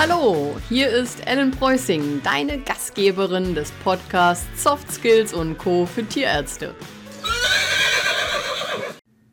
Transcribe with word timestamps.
Hallo, 0.00 0.56
hier 0.68 0.90
ist 0.90 1.26
Ellen 1.26 1.50
Preußing, 1.50 2.20
deine 2.22 2.60
Gastgeberin 2.60 3.56
des 3.56 3.72
Podcasts 3.82 4.46
Soft 4.62 4.92
Skills 4.92 5.34
und 5.34 5.58
Co. 5.58 5.86
für 5.86 6.04
Tierärzte. 6.04 6.72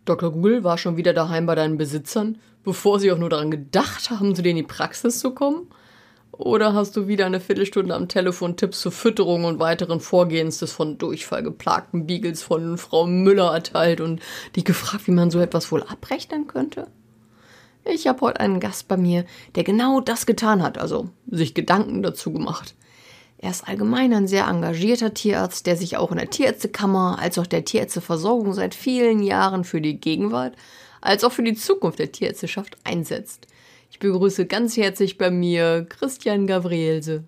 Dr. 0.05 0.31
Google 0.31 0.63
war 0.63 0.79
schon 0.79 0.97
wieder 0.97 1.13
daheim 1.13 1.45
bei 1.45 1.53
deinen 1.53 1.77
Besitzern, 1.77 2.39
bevor 2.63 2.99
sie 2.99 3.11
auch 3.11 3.19
nur 3.19 3.29
daran 3.29 3.51
gedacht 3.51 4.09
haben, 4.09 4.33
zu 4.33 4.41
dir 4.41 4.49
in 4.49 4.55
die 4.55 4.63
Praxis 4.63 5.19
zu 5.19 5.35
kommen? 5.35 5.67
Oder 6.31 6.73
hast 6.73 6.97
du 6.97 7.07
wieder 7.07 7.27
eine 7.27 7.41
Viertelstunde 7.41 7.93
am 7.93 8.07
Telefon 8.07 8.57
Tipps 8.57 8.81
zur 8.81 8.91
Fütterung 8.91 9.45
und 9.45 9.59
weiteren 9.59 9.99
Vorgehens 9.99 10.57
des 10.57 10.71
von 10.71 10.97
Durchfall 10.97 11.43
geplagten 11.43 12.07
Beagles 12.07 12.41
von 12.41 12.79
Frau 12.79 13.05
Müller 13.05 13.53
erteilt 13.53 14.01
und 14.01 14.19
dich 14.55 14.65
gefragt, 14.65 15.05
wie 15.05 15.11
man 15.11 15.29
so 15.29 15.39
etwas 15.39 15.71
wohl 15.71 15.83
abrechnen 15.83 16.47
könnte? 16.47 16.87
Ich 17.85 18.07
habe 18.07 18.21
heute 18.21 18.39
einen 18.39 18.59
Gast 18.59 18.87
bei 18.87 18.97
mir, 18.97 19.25
der 19.53 19.63
genau 19.63 20.01
das 20.01 20.25
getan 20.25 20.63
hat, 20.63 20.77
also 20.79 21.09
sich 21.29 21.53
Gedanken 21.53 22.01
dazu 22.01 22.33
gemacht. 22.33 22.75
Er 23.37 23.51
ist 23.51 23.67
allgemein 23.67 24.11
ein 24.13 24.27
sehr 24.27 24.47
engagierter 24.47 25.13
Tierarzt, 25.13 25.67
der 25.67 25.77
sich 25.77 25.97
auch 25.97 26.11
in 26.11 26.17
der 26.17 26.29
Tierärztekammer 26.31 27.19
als 27.19 27.37
auch 27.37 27.45
der 27.45 27.63
Tierärzteversorgung 27.63 28.53
seit 28.53 28.73
vielen 28.73 29.21
Jahren 29.21 29.63
für 29.63 29.81
die 29.81 29.99
Gegenwart 29.99 30.55
als 31.01 31.23
auch 31.23 31.31
für 31.31 31.43
die 31.43 31.53
Zukunft 31.53 31.99
der 31.99 32.11
Tierärzteschaft 32.11 32.77
einsetzt. 32.83 33.45
Ich 33.91 33.99
begrüße 33.99 34.47
ganz 34.47 34.75
herzlich 34.75 35.17
bei 35.19 35.29
mir 35.29 35.85
Christian 35.87 36.47
Gabrielse. 36.47 37.23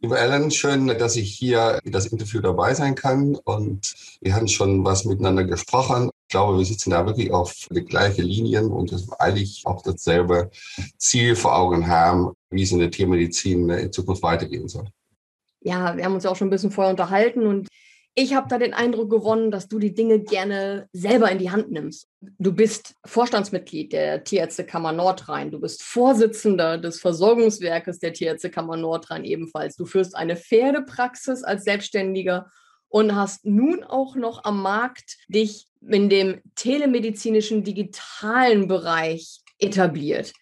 Liebe 0.00 0.16
Ellen, 0.16 0.52
schön, 0.52 0.86
dass 0.86 1.16
ich 1.16 1.34
hier 1.34 1.80
in 1.82 1.90
das 1.90 2.06
Interview 2.06 2.40
dabei 2.40 2.72
sein 2.74 2.94
kann. 2.94 3.34
Und 3.34 3.94
wir 4.20 4.34
hatten 4.34 4.46
schon 4.46 4.84
was 4.84 5.04
miteinander 5.04 5.42
gesprochen. 5.42 6.10
Ich 6.28 6.32
glaube, 6.32 6.58
wir 6.58 6.64
sitzen 6.66 6.90
da 6.90 7.06
wirklich 7.06 7.32
auf 7.32 7.54
die 7.70 7.86
gleichen 7.86 8.22
Linien 8.22 8.70
und 8.70 8.94
eigentlich 9.18 9.62
auch 9.64 9.80
dasselbe 9.80 10.50
Ziel 10.98 11.34
vor 11.34 11.56
Augen 11.56 11.88
haben, 11.88 12.34
wie 12.50 12.64
es 12.64 12.70
in 12.70 12.80
der 12.80 12.90
Tiermedizin 12.90 13.70
in 13.70 13.90
Zukunft 13.90 14.22
weitergehen 14.22 14.68
soll. 14.68 14.84
Ja, 15.62 15.96
wir 15.96 16.04
haben 16.04 16.12
uns 16.12 16.24
ja 16.24 16.30
auch 16.30 16.36
schon 16.36 16.48
ein 16.48 16.50
bisschen 16.50 16.70
vorher 16.70 16.90
unterhalten 16.90 17.46
und 17.46 17.68
ich 18.14 18.34
habe 18.34 18.46
da 18.46 18.58
den 18.58 18.74
Eindruck 18.74 19.08
gewonnen, 19.08 19.50
dass 19.50 19.68
du 19.68 19.78
die 19.78 19.94
Dinge 19.94 20.20
gerne 20.20 20.90
selber 20.92 21.30
in 21.30 21.38
die 21.38 21.50
Hand 21.50 21.70
nimmst. 21.70 22.08
Du 22.20 22.52
bist 22.52 22.94
Vorstandsmitglied 23.06 23.94
der 23.94 24.22
Tierärztekammer 24.22 24.92
Nordrhein. 24.92 25.50
Du 25.50 25.58
bist 25.58 25.82
Vorsitzender 25.82 26.76
des 26.76 27.00
Versorgungswerkes 27.00 28.00
der 28.00 28.12
Tierärztekammer 28.12 28.76
Nordrhein 28.76 29.24
ebenfalls. 29.24 29.76
Du 29.76 29.86
führst 29.86 30.14
eine 30.14 30.36
Pferdepraxis 30.36 31.42
als 31.42 31.64
Selbstständiger 31.64 32.50
und 32.88 33.14
hast 33.14 33.44
nun 33.44 33.84
auch 33.84 34.16
noch 34.16 34.44
am 34.44 34.62
Markt 34.62 35.18
dich 35.28 35.68
in 35.86 36.08
dem 36.08 36.40
telemedizinischen 36.54 37.64
digitalen 37.64 38.68
Bereich 38.68 39.40
etabliert. 39.58 40.32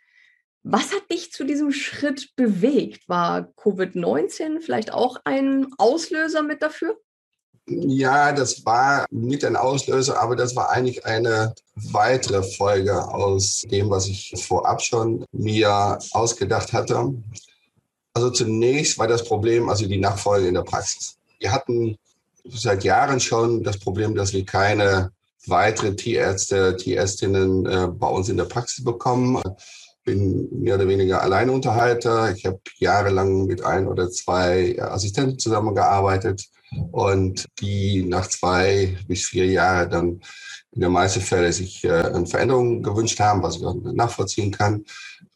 Was 0.62 0.92
hat 0.92 1.11
dich 1.12 1.33
zu 1.33 1.44
diesem 1.44 1.70
Schritt 1.72 2.34
bewegt? 2.34 3.08
War 3.08 3.53
Covid-19 3.56 4.61
vielleicht 4.61 4.92
auch 4.92 5.19
ein 5.25 5.69
Auslöser 5.78 6.42
mit 6.42 6.62
dafür? 6.62 6.97
Ja, 7.69 8.33
das 8.33 8.64
war 8.64 9.06
mit 9.10 9.44
ein 9.44 9.56
Auslöser, 9.56 10.20
aber 10.20 10.36
das 10.36 10.55
war 10.55 10.70
eigentlich 10.70 11.05
eine 11.05 11.55
weitere 11.75 12.42
Folge 12.42 12.97
aus 13.08 13.64
dem, 13.70 13.91
was 13.91 14.06
ich 14.06 14.34
vorab 14.36 14.81
schon 14.83 15.25
mir 15.33 15.98
ausgedacht 16.12 16.72
hatte. 16.72 17.12
Also 18.14 18.31
zunächst 18.31 18.98
war 18.98 19.08
das 19.08 19.25
Problem 19.25 19.69
also 19.69 19.86
die 19.86 19.98
Nachfolge 19.98 20.48
in 20.48 20.55
der 20.55 20.62
Praxis. 20.62 21.19
Wir 21.38 21.53
hatten 21.53 21.98
seit 22.50 22.84
Jahren 22.84 23.20
schon 23.20 23.62
das 23.62 23.78
Problem, 23.78 24.14
dass 24.14 24.33
wir 24.33 24.44
keine 24.44 25.11
weitere 25.47 25.94
Tierärzte, 25.94 26.77
Tierärztinnen 26.77 27.66
äh, 27.66 27.88
bei 27.88 28.08
uns 28.08 28.28
in 28.28 28.36
der 28.36 28.44
Praxis 28.44 28.84
bekommen. 28.84 29.42
Bin 30.05 30.48
mehr 30.50 30.77
oder 30.77 30.88
weniger 30.88 31.22
Alleinunterhalter. 31.22 32.32
Ich 32.34 32.47
habe 32.47 32.60
jahrelang 32.78 33.47
mit 33.47 33.65
ein 33.65 33.87
oder 33.87 34.10
zwei 34.10 34.81
Assistenten 34.81 35.38
zusammengearbeitet 35.38 36.47
und 36.93 37.47
die 37.60 38.04
nach 38.04 38.28
zwei 38.28 38.97
bis 39.06 39.26
vier 39.26 39.47
Jahren 39.47 39.91
dann 39.91 40.21
in 40.72 40.82
den 40.82 40.92
meisten 40.92 41.21
Fällen 41.21 41.53
sich 41.53 41.84
äh, 41.84 41.91
eine 41.91 42.26
Veränderung 42.26 42.82
gewünscht 42.82 43.19
haben, 43.19 43.42
was 43.42 43.56
ich 43.56 43.65
auch 43.65 43.75
nachvollziehen 43.75 44.53
kann. 44.53 44.84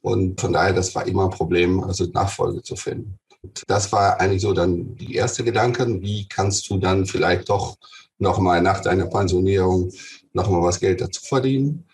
Und 0.02 0.40
von 0.40 0.52
daher, 0.52 0.72
das 0.72 0.94
war 0.94 1.06
immer 1.06 1.24
ein 1.24 1.30
Problem, 1.30 1.82
also 1.82 2.04
Nachfolge 2.06 2.62
zu 2.62 2.76
finden. 2.76 3.19
Das 3.66 3.90
war 3.92 4.20
eigentlich 4.20 4.42
so 4.42 4.52
dann 4.52 4.96
die 4.96 5.14
erste 5.14 5.44
Gedanke, 5.44 6.00
wie 6.02 6.28
kannst 6.28 6.68
du 6.70 6.78
dann 6.78 7.06
vielleicht 7.06 7.48
doch 7.48 7.76
nochmal 8.18 8.60
nach 8.60 8.80
deiner 8.80 9.06
Pensionierung 9.06 9.92
nochmal 10.32 10.62
was 10.62 10.80
Geld 10.80 11.00
dazu 11.00 11.22
verdienen. 11.22 11.86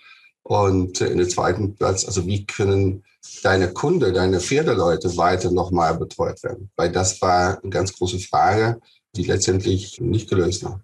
Und 0.42 1.00
in 1.00 1.18
der 1.18 1.28
zweiten 1.28 1.74
Platz, 1.74 2.04
also 2.04 2.26
wie 2.26 2.46
können 2.46 3.04
deine 3.42 3.72
Kunde, 3.72 4.12
deine 4.12 4.40
Pferdeleute 4.40 5.16
weiter 5.16 5.50
nochmal 5.50 5.96
betreut 5.96 6.42
werden? 6.42 6.70
Weil 6.76 6.92
das 6.92 7.20
war 7.20 7.60
eine 7.62 7.70
ganz 7.70 7.92
große 7.92 8.20
Frage, 8.20 8.80
die 9.16 9.24
letztendlich 9.24 10.00
nicht 10.00 10.28
gelöst 10.28 10.64
war. 10.64 10.80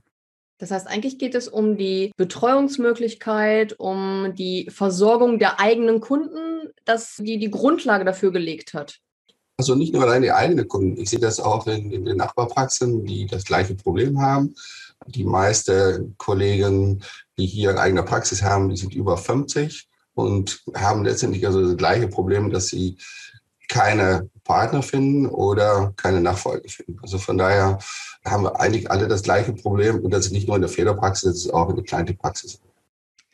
Das 0.59 0.71
heißt, 0.71 0.87
eigentlich 0.87 1.19
geht 1.19 1.35
es 1.35 1.49
um 1.49 1.77
die 1.77 2.13
Betreuungsmöglichkeit, 2.17 3.79
um 3.79 4.33
die 4.37 4.69
Versorgung 4.71 5.39
der 5.39 5.59
eigenen 5.59 6.01
Kunden, 6.01 6.71
dass 6.85 7.17
die 7.17 7.39
die 7.39 7.51
Grundlage 7.51 8.05
dafür 8.05 8.31
gelegt 8.31 8.75
hat. 8.75 9.01
Also 9.59 9.75
nicht 9.75 9.93
nur 9.93 10.03
allein 10.03 10.23
die 10.23 10.33
eigenen 10.33 10.67
Kunden. 10.67 11.01
Ich 11.01 11.11
sehe 11.11 11.19
das 11.19 11.39
auch 11.39 11.67
in, 11.67 11.93
in 11.93 12.05
den 12.05 12.17
Nachbarpraxen, 12.17 13.05
die 13.05 13.27
das 13.27 13.45
gleiche 13.45 13.75
Problem 13.75 14.21
haben. 14.21 14.55
Die 15.07 15.25
meisten 15.25 16.15
Kollegen, 16.19 17.03
die 17.39 17.47
hier 17.47 17.71
eine 17.71 17.81
eigene 17.81 18.03
Praxis 18.03 18.43
haben, 18.43 18.69
die 18.69 18.77
sind 18.77 18.95
über 18.95 19.17
50 19.17 19.89
und 20.15 20.63
haben 20.75 21.05
letztendlich 21.05 21.47
also 21.47 21.63
das 21.65 21.77
gleiche 21.77 22.09
Problem, 22.09 22.51
dass 22.51 22.69
sie 22.69 22.99
keine 23.69 24.29
Partner 24.45 24.83
finden 24.83 25.27
oder 25.27 25.95
keine 25.97 26.21
Nachfolge 26.21 26.69
finden. 26.69 26.99
Also 27.03 27.19
von 27.19 27.39
daher 27.39 27.79
haben 28.25 28.45
wir 28.45 28.61
eigentlich 28.61 28.91
alle 28.91 29.09
das 29.09 29.23
gleiche 29.23 29.53
Problem 29.53 30.01
und 30.01 30.11
das 30.13 30.27
ist 30.27 30.33
nicht 30.33 30.47
nur 30.47 30.57
in 30.57 30.63
der 30.63 30.71
Federpraxis, 30.71 31.33
das 31.33 31.45
ist 31.47 31.55
auch 31.55 31.71
in 31.71 31.77
der 31.77 31.85
Kleintierpraxis. 31.85 32.61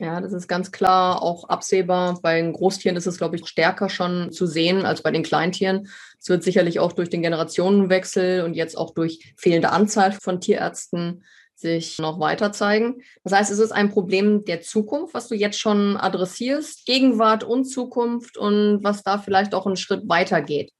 Ja, 0.01 0.21
das 0.21 0.31
ist 0.31 0.47
ganz 0.47 0.71
klar 0.71 1.21
auch 1.21 1.49
absehbar. 1.49 2.19
Bei 2.21 2.41
den 2.41 2.53
Großtieren 2.53 2.95
ist 2.95 3.05
es, 3.05 3.17
glaube 3.17 3.35
ich, 3.35 3.45
stärker 3.45 3.89
schon 3.89 4.31
zu 4.31 4.45
sehen 4.45 4.85
als 4.85 5.03
bei 5.03 5.11
den 5.11 5.23
Kleintieren. 5.23 5.89
Es 6.17 6.29
wird 6.29 6.41
sicherlich 6.41 6.79
auch 6.79 6.93
durch 6.93 7.09
den 7.09 7.21
Generationenwechsel 7.21 8.43
und 8.43 8.53
jetzt 8.53 8.77
auch 8.77 8.93
durch 8.93 9.33
fehlende 9.35 9.71
Anzahl 9.71 10.13
von 10.13 10.39
Tierärzten 10.39 11.25
sich 11.53 11.99
noch 11.99 12.17
weiter 12.21 12.53
zeigen. 12.53 13.01
Das 13.25 13.33
heißt, 13.33 13.51
es 13.51 13.59
ist 13.59 13.71
ein 13.73 13.89
Problem 13.89 14.45
der 14.45 14.61
Zukunft, 14.61 15.13
was 15.13 15.27
du 15.27 15.35
jetzt 15.35 15.59
schon 15.59 15.97
adressierst, 15.97 16.85
Gegenwart 16.85 17.43
und 17.43 17.65
Zukunft 17.65 18.37
und 18.37 18.81
was 18.81 19.03
da 19.03 19.17
vielleicht 19.17 19.53
auch 19.53 19.65
einen 19.67 19.75
Schritt 19.75 20.07
weiter 20.07 20.41
geht. 20.41 20.71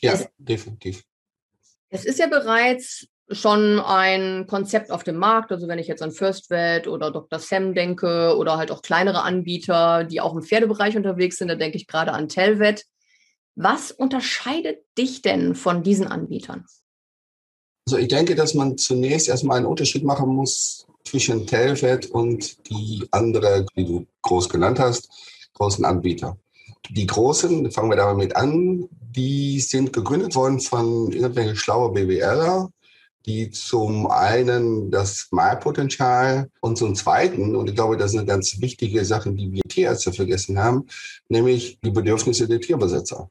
Ja, 0.00 0.14
es, 0.14 0.28
definitiv. 0.36 1.04
Es 1.90 2.04
ist 2.04 2.18
ja 2.18 2.26
bereits 2.26 3.06
schon 3.30 3.80
ein 3.80 4.46
Konzept 4.46 4.90
auf 4.90 5.04
dem 5.04 5.16
Markt. 5.16 5.52
Also 5.52 5.68
wenn 5.68 5.78
ich 5.78 5.86
jetzt 5.86 6.02
an 6.02 6.12
First 6.12 6.50
Vet 6.50 6.86
oder 6.86 7.10
Dr. 7.10 7.38
Sam 7.38 7.74
denke 7.74 8.36
oder 8.36 8.56
halt 8.56 8.70
auch 8.70 8.82
kleinere 8.82 9.22
Anbieter, 9.22 10.04
die 10.04 10.20
auch 10.20 10.34
im 10.34 10.42
Pferdebereich 10.42 10.96
unterwegs 10.96 11.38
sind, 11.38 11.48
da 11.48 11.54
denke 11.54 11.76
ich 11.76 11.86
gerade 11.86 12.12
an 12.12 12.28
Telvet. 12.28 12.84
Was 13.54 13.90
unterscheidet 13.90 14.78
dich 14.96 15.22
denn 15.22 15.54
von 15.54 15.82
diesen 15.82 16.06
Anbietern? 16.06 16.64
Also 17.86 17.98
ich 17.98 18.08
denke, 18.08 18.34
dass 18.34 18.54
man 18.54 18.78
zunächst 18.78 19.28
erstmal 19.28 19.58
einen 19.58 19.66
Unterschied 19.66 20.04
machen 20.04 20.28
muss 20.28 20.86
zwischen 21.04 21.46
Telvet 21.46 22.06
und 22.06 22.68
die 22.70 23.06
andere, 23.10 23.66
die 23.76 23.84
du 23.84 24.06
groß 24.22 24.48
genannt 24.48 24.78
hast, 24.78 25.10
großen 25.54 25.84
Anbieter. 25.84 26.38
Die 26.90 27.06
großen, 27.06 27.70
fangen 27.70 27.90
wir 27.90 27.96
damit 27.96 28.36
an, 28.36 28.88
die 28.90 29.60
sind 29.60 29.92
gegründet 29.92 30.34
worden 30.34 30.60
von 30.60 31.12
irgendwelchen 31.12 31.56
schlauen 31.56 31.92
BWLer, 31.92 32.70
die 33.26 33.50
zum 33.50 34.10
einen 34.10 34.90
das 34.90 35.28
Malpotenzial 35.30 36.50
und 36.60 36.76
zum 36.76 36.94
zweiten, 36.94 37.54
und 37.54 37.68
ich 37.68 37.74
glaube, 37.74 37.96
das 37.96 38.12
ist 38.12 38.18
eine 38.18 38.26
ganz 38.26 38.60
wichtige 38.60 39.04
Sache, 39.04 39.32
die 39.32 39.52
wir 39.52 39.62
Tierärzte 39.68 40.12
vergessen 40.12 40.58
haben, 40.58 40.86
nämlich 41.28 41.78
die 41.82 41.90
Bedürfnisse 41.90 42.48
der 42.48 42.60
Tierbesitzer. 42.60 43.28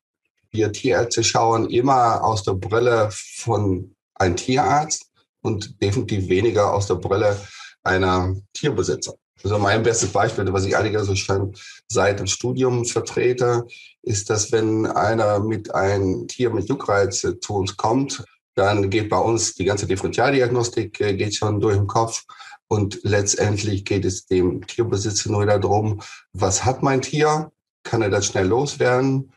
Wir 0.52 0.72
Tierärzte 0.72 1.24
schauen 1.24 1.70
immer 1.70 2.24
aus 2.24 2.44
der 2.44 2.54
Brille 2.54 3.10
von 3.12 3.96
einem 4.16 4.36
Tierarzt 4.36 5.12
und 5.42 5.82
definitiv 5.82 6.30
weniger 6.30 6.74
aus 6.74 6.88
der 6.88 6.96
Brille 6.96 7.38
einer 7.84 8.36
Tierbesitzer. 8.54 9.16
Also 9.44 9.58
mein 9.58 9.82
bestes 9.82 10.12
Beispiel, 10.12 10.52
was 10.54 10.66
ich 10.66 10.78
eigentlich 10.78 11.02
so 11.02 11.16
schon 11.16 11.56
seit 11.88 12.20
dem 12.20 12.28
Studium 12.28 12.86
vertrete, 12.86 13.66
ist, 14.04 14.30
dass 14.30 14.52
wenn 14.52 14.86
einer 14.86 15.40
mit 15.40 15.74
einem 15.74 16.28
Tier 16.28 16.52
mit 16.52 16.70
Juckreiz 16.70 17.22
zu 17.22 17.54
uns 17.56 17.76
kommt, 17.76 18.24
dann 18.56 18.90
geht 18.90 19.10
bei 19.10 19.18
uns 19.18 19.56
die 19.56 19.66
ganze 19.66 19.88
Differentialdiagnostik 19.88 21.00
äh, 21.00 21.14
geht 21.16 21.36
schon 21.36 21.60
durch 21.60 21.78
den 21.78 21.88
Kopf. 21.88 22.24
Und 22.68 23.00
letztendlich 23.04 23.84
geht 23.84 24.06
es 24.06 24.26
dem 24.26 24.66
Tierbesitzer 24.66 25.30
nur 25.30 25.46
darum, 25.46 26.02
was 26.32 26.64
hat 26.64 26.84
mein 26.84 27.02
Tier? 27.02 27.52
Kann 27.84 28.02
er 28.02 28.10
das 28.10 28.28
schnell 28.28 28.48
loswerden? 28.48 29.34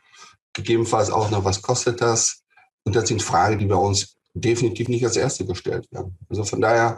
Gegebenenfalls 0.53 1.09
auch 1.09 1.29
noch, 1.31 1.43
was 1.43 1.61
kostet 1.61 1.99
das? 2.01 2.43
Und 2.85 2.95
das 2.95 3.09
sind 3.09 3.21
Fragen, 3.21 3.59
die 3.59 3.65
bei 3.65 3.75
uns 3.75 4.15
definitiv 4.33 4.87
nicht 4.87 5.05
als 5.05 5.17
erste 5.17 5.45
gestellt 5.45 5.87
werden. 5.91 6.17
Also 6.29 6.43
von 6.43 6.61
daher, 6.61 6.97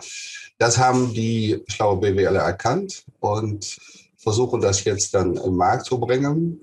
das 0.58 0.78
haben 0.78 1.14
die 1.14 1.64
schlaue 1.68 1.98
BWL 2.00 2.36
erkannt 2.36 3.04
und 3.20 3.78
versuchen 4.18 4.60
das 4.60 4.84
jetzt 4.84 5.14
dann 5.14 5.38
im 5.38 5.56
Markt 5.56 5.86
zu 5.86 6.00
bringen. 6.00 6.62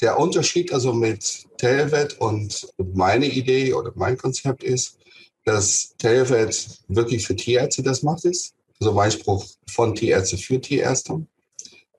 Der 0.00 0.18
Unterschied 0.18 0.72
also 0.72 0.92
mit 0.92 1.46
Telvet 1.56 2.20
und 2.20 2.68
meine 2.76 3.26
Idee 3.26 3.72
oder 3.72 3.92
mein 3.94 4.18
Konzept 4.18 4.62
ist, 4.62 4.98
dass 5.44 5.94
Telvet 5.98 6.68
wirklich 6.88 7.26
für 7.26 7.36
Tierärzte 7.36 7.82
das 7.82 8.02
macht 8.02 8.24
ist. 8.24 8.54
Also 8.80 8.92
mein 8.92 9.10
Spruch 9.10 9.44
von 9.70 9.94
Tierärzte 9.94 10.36
für 10.36 10.60
Tierärzte. 10.60 11.26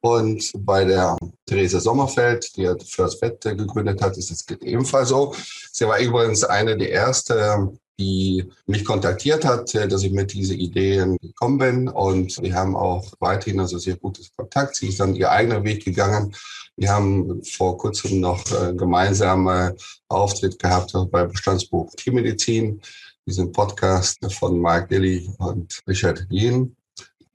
Und 0.02 0.52
bei 0.60 0.86
der 0.86 1.18
Theresa 1.46 1.80
Sommerfeld, 1.80 2.56
die 2.56 2.72
First 2.86 3.20
Vet 3.22 3.42
gegründet 3.42 4.02
hat, 4.02 4.16
ist 4.18 4.30
es 4.30 4.46
ebenfalls 4.62 5.10
so. 5.10 5.34
Sie 5.72 5.88
war 5.88 6.00
übrigens 6.00 6.44
eine 6.44 6.78
der 6.78 6.94
ersten, 6.94 7.80
die 8.00 8.46
mich 8.66 8.86
kontaktiert 8.86 9.44
hat, 9.44 9.74
dass 9.74 10.04
ich 10.04 10.12
mit 10.12 10.34
diesen 10.34 10.58
Ideen 10.58 11.18
gekommen 11.18 11.58
bin. 11.58 11.90
Und 11.90 12.42
wir 12.42 12.54
haben 12.54 12.76
auch 12.76 13.12
weiterhin 13.20 13.60
also 13.60 13.78
sehr 13.78 13.98
gutes 13.98 14.32
Kontakt. 14.36 14.76
Sie 14.76 14.90
ist 14.90 15.00
dann 15.00 15.16
ihr 15.16 15.32
eigener 15.32 15.64
Weg 15.64 15.84
gegangen. 15.84 16.36
Wir 16.76 16.92
haben 16.92 17.44
vor 17.44 17.78
kurzem 17.78 18.20
noch 18.20 18.44
äh, 18.52 18.74
gemeinsame 18.74 19.76
Auftritt 20.10 20.60
gehabt 20.60 20.94
bei 21.12 21.26
Bestandsbuch 21.26 21.92
Tiermedizin, 21.96 22.82
diesem 23.26 23.52
Podcast 23.52 24.20
von 24.34 24.60
Mark 24.60 24.90
Dilly 24.90 25.30
und 25.40 25.82
Richard 25.88 26.28
Jehn 26.30 26.76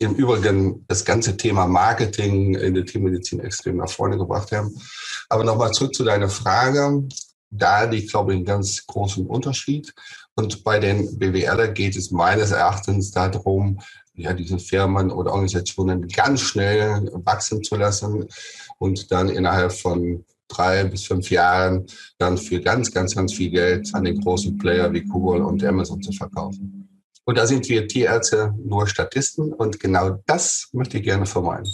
im 0.02 0.14
Übrigen 0.14 0.84
das 0.88 1.04
ganze 1.04 1.36
Thema 1.36 1.66
Marketing 1.66 2.54
in 2.54 2.74
der 2.74 2.84
Tiermedizin 2.84 3.40
extrem 3.40 3.76
nach 3.76 3.90
vorne 3.90 4.18
gebracht 4.18 4.52
haben. 4.52 4.74
Aber 5.28 5.44
nochmal 5.44 5.72
zurück 5.72 5.94
zu 5.94 6.04
deiner 6.04 6.28
Frage. 6.28 7.08
Da 7.50 7.84
liegt, 7.84 8.10
glaube 8.10 8.32
ich, 8.32 8.40
ein 8.40 8.44
ganz 8.44 8.86
großen 8.86 9.26
Unterschied. 9.26 9.94
Und 10.34 10.64
bei 10.64 10.78
den 10.78 11.18
BWLer 11.18 11.68
geht 11.68 11.96
es 11.96 12.10
meines 12.10 12.50
Erachtens 12.52 13.10
darum, 13.10 13.80
ja, 14.14 14.32
diese 14.32 14.58
Firmen 14.58 15.10
oder 15.10 15.32
Organisationen 15.32 16.08
ganz 16.08 16.40
schnell 16.40 17.10
wachsen 17.24 17.62
zu 17.62 17.76
lassen 17.76 18.26
und 18.78 19.10
dann 19.10 19.28
innerhalb 19.28 19.72
von 19.72 20.24
drei 20.48 20.84
bis 20.84 21.04
fünf 21.04 21.30
Jahren 21.30 21.86
dann 22.18 22.36
für 22.36 22.60
ganz, 22.60 22.92
ganz, 22.92 23.14
ganz 23.14 23.32
viel 23.32 23.50
Geld 23.50 23.94
an 23.94 24.04
den 24.04 24.20
großen 24.20 24.58
Player 24.58 24.92
wie 24.92 25.02
Google 25.02 25.42
und 25.42 25.64
Amazon 25.64 26.02
zu 26.02 26.12
verkaufen. 26.12 26.88
Und 27.24 27.38
da 27.38 27.46
sind 27.46 27.68
wir 27.68 27.86
Tierärzte 27.86 28.52
nur 28.62 28.86
Statisten 28.86 29.52
und 29.52 29.78
genau 29.80 30.22
das 30.26 30.68
möchte 30.72 30.98
ich 30.98 31.04
gerne 31.04 31.24
vermeiden. 31.24 31.70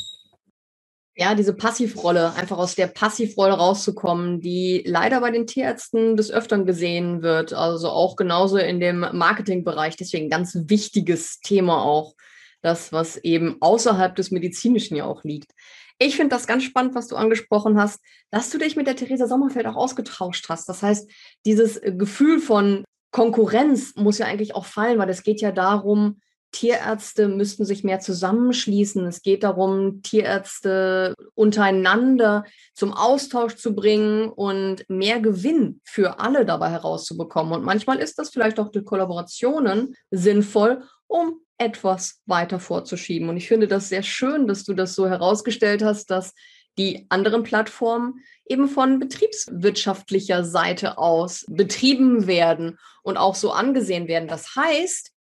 Ja, 1.21 1.35
diese 1.35 1.53
Passivrolle, 1.53 2.35
einfach 2.35 2.59
aus 2.59 2.77
der 2.77 2.87
Passivrolle 2.87 3.55
rauszukommen, 3.55 4.41
die 4.41 4.85
leider 4.87 5.21
bei 5.21 5.33
den 5.33 5.49
Tierärzten 5.49 6.17
des 6.17 6.31
Öfteren 6.31 6.65
gesehen 6.65 7.23
wird, 7.23 7.53
also 7.53 7.89
auch 7.89 8.15
genauso 8.15 8.57
in 8.57 8.79
dem 8.79 9.01
Marketingbereich. 9.01 9.97
Deswegen 9.97 10.31
ganz 10.31 10.57
wichtiges 10.69 11.41
Thema 11.41 11.83
auch, 11.83 12.15
das, 12.63 12.93
was 12.93 13.17
eben 13.17 13.57
außerhalb 13.59 14.15
des 14.15 14.31
Medizinischen 14.31 14.95
ja 14.95 15.07
auch 15.07 15.25
liegt. 15.25 15.51
Ich 15.99 16.15
finde 16.15 16.37
das 16.37 16.47
ganz 16.47 16.63
spannend, 16.63 16.95
was 16.95 17.09
du 17.09 17.17
angesprochen 17.17 17.81
hast, 17.81 18.01
dass 18.31 18.51
du 18.51 18.59
dich 18.59 18.77
mit 18.77 18.87
der 18.87 18.95
Theresa 18.95 19.27
Sommerfeld 19.27 19.67
auch 19.67 19.75
ausgetauscht 19.75 20.49
hast. 20.49 20.69
Das 20.69 20.85
heißt, 20.85 21.11
dieses 21.45 21.81
Gefühl 21.83 22.39
von 22.39 22.85
Konkurrenz 23.11 23.97
muss 23.97 24.19
ja 24.19 24.27
eigentlich 24.27 24.55
auch 24.55 24.67
fallen, 24.67 25.01
weil 25.01 25.11
es 25.11 25.25
geht 25.25 25.41
ja 25.41 25.51
darum, 25.51 26.21
Tierärzte 26.53 27.29
müssten 27.29 27.65
sich 27.65 27.85
mehr 27.85 28.01
zusammenschließen. 28.01 29.07
Es 29.07 29.23
geht 29.23 29.43
darum, 29.43 30.03
Tierärzte 30.03 31.15
untereinander 31.35 32.45
zum 32.75 32.93
Austausch 32.93 33.57
zu 33.57 33.75
bringen 33.75 34.29
und 34.29 34.89
mehr 34.89 35.21
Gewinn 35.21 35.81
für 35.85 36.21
alle 36.21 36.47
dabei 36.47 36.71
herauszubekommen. 36.71 37.53
Und 37.53 37.65
manchmal 37.65 37.99
ist 37.99 38.19
das 38.19 38.31
vielleicht 38.31 38.59
auch 38.59 38.71
durch 38.71 38.85
Kollaborationen 38.85 39.95
sinnvoll, 40.11 40.83
um 41.07 41.41
etwas 41.59 42.21
weiter 42.27 42.61
vorzuschieben. 42.61 43.29
Und 43.29 43.37
ich 43.37 43.49
finde 43.49 43.69
das 43.69 43.89
sehr 43.89 44.03
schön, 44.03 44.47
dass 44.47 44.65
du 44.65 44.75
das 44.75 44.95
so 44.95 45.09
herausgestellt 45.09 45.83
hast, 45.83 46.11
dass 46.11 46.35
die 46.79 47.07
anderen 47.09 47.43
Plattformen 47.43 48.21
eben 48.47 48.69
von 48.69 49.01
betriebswirtschaftlicher 49.01 50.45
Seite 50.45 50.97
aus 50.97 51.45
betrieben 51.49 52.27
werden 52.27 52.79
und 53.03 53.17
auch 53.17 53.35
so 53.35 53.51
angesehen 53.51 54.07
werden. 54.07 54.29
Das 54.29 54.55
heißt, 54.55 55.13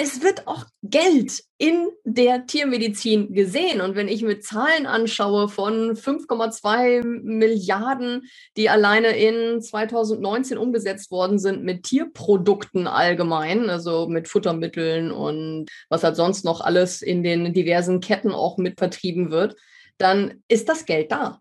es 0.00 0.22
wird 0.22 0.46
auch 0.46 0.64
Geld 0.84 1.42
in 1.58 1.88
der 2.04 2.46
Tiermedizin 2.46 3.34
gesehen. 3.34 3.80
Und 3.80 3.96
wenn 3.96 4.06
ich 4.06 4.22
mir 4.22 4.38
Zahlen 4.38 4.86
anschaue 4.86 5.48
von 5.48 5.96
5,2 5.96 7.02
Milliarden, 7.04 8.22
die 8.56 8.70
alleine 8.70 9.08
in 9.08 9.60
2019 9.60 10.56
umgesetzt 10.56 11.10
worden 11.10 11.40
sind 11.40 11.64
mit 11.64 11.82
Tierprodukten 11.82 12.86
allgemein, 12.86 13.68
also 13.70 14.06
mit 14.06 14.28
Futtermitteln 14.28 15.10
und 15.10 15.66
was 15.88 16.04
halt 16.04 16.14
sonst 16.14 16.44
noch 16.44 16.60
alles 16.60 17.02
in 17.02 17.24
den 17.24 17.52
diversen 17.52 17.98
Ketten 17.98 18.30
auch 18.30 18.56
mit 18.56 18.78
vertrieben 18.78 19.32
wird, 19.32 19.56
dann 19.98 20.44
ist 20.46 20.68
das 20.68 20.86
Geld 20.86 21.10
da. 21.10 21.40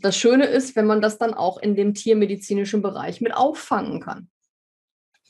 Das 0.00 0.16
Schöne 0.16 0.46
ist, 0.46 0.74
wenn 0.74 0.86
man 0.86 1.00
das 1.00 1.18
dann 1.18 1.34
auch 1.34 1.58
in 1.58 1.76
dem 1.76 1.94
tiermedizinischen 1.94 2.82
Bereich 2.82 3.20
mit 3.20 3.32
auffangen 3.32 4.00
kann. 4.00 4.28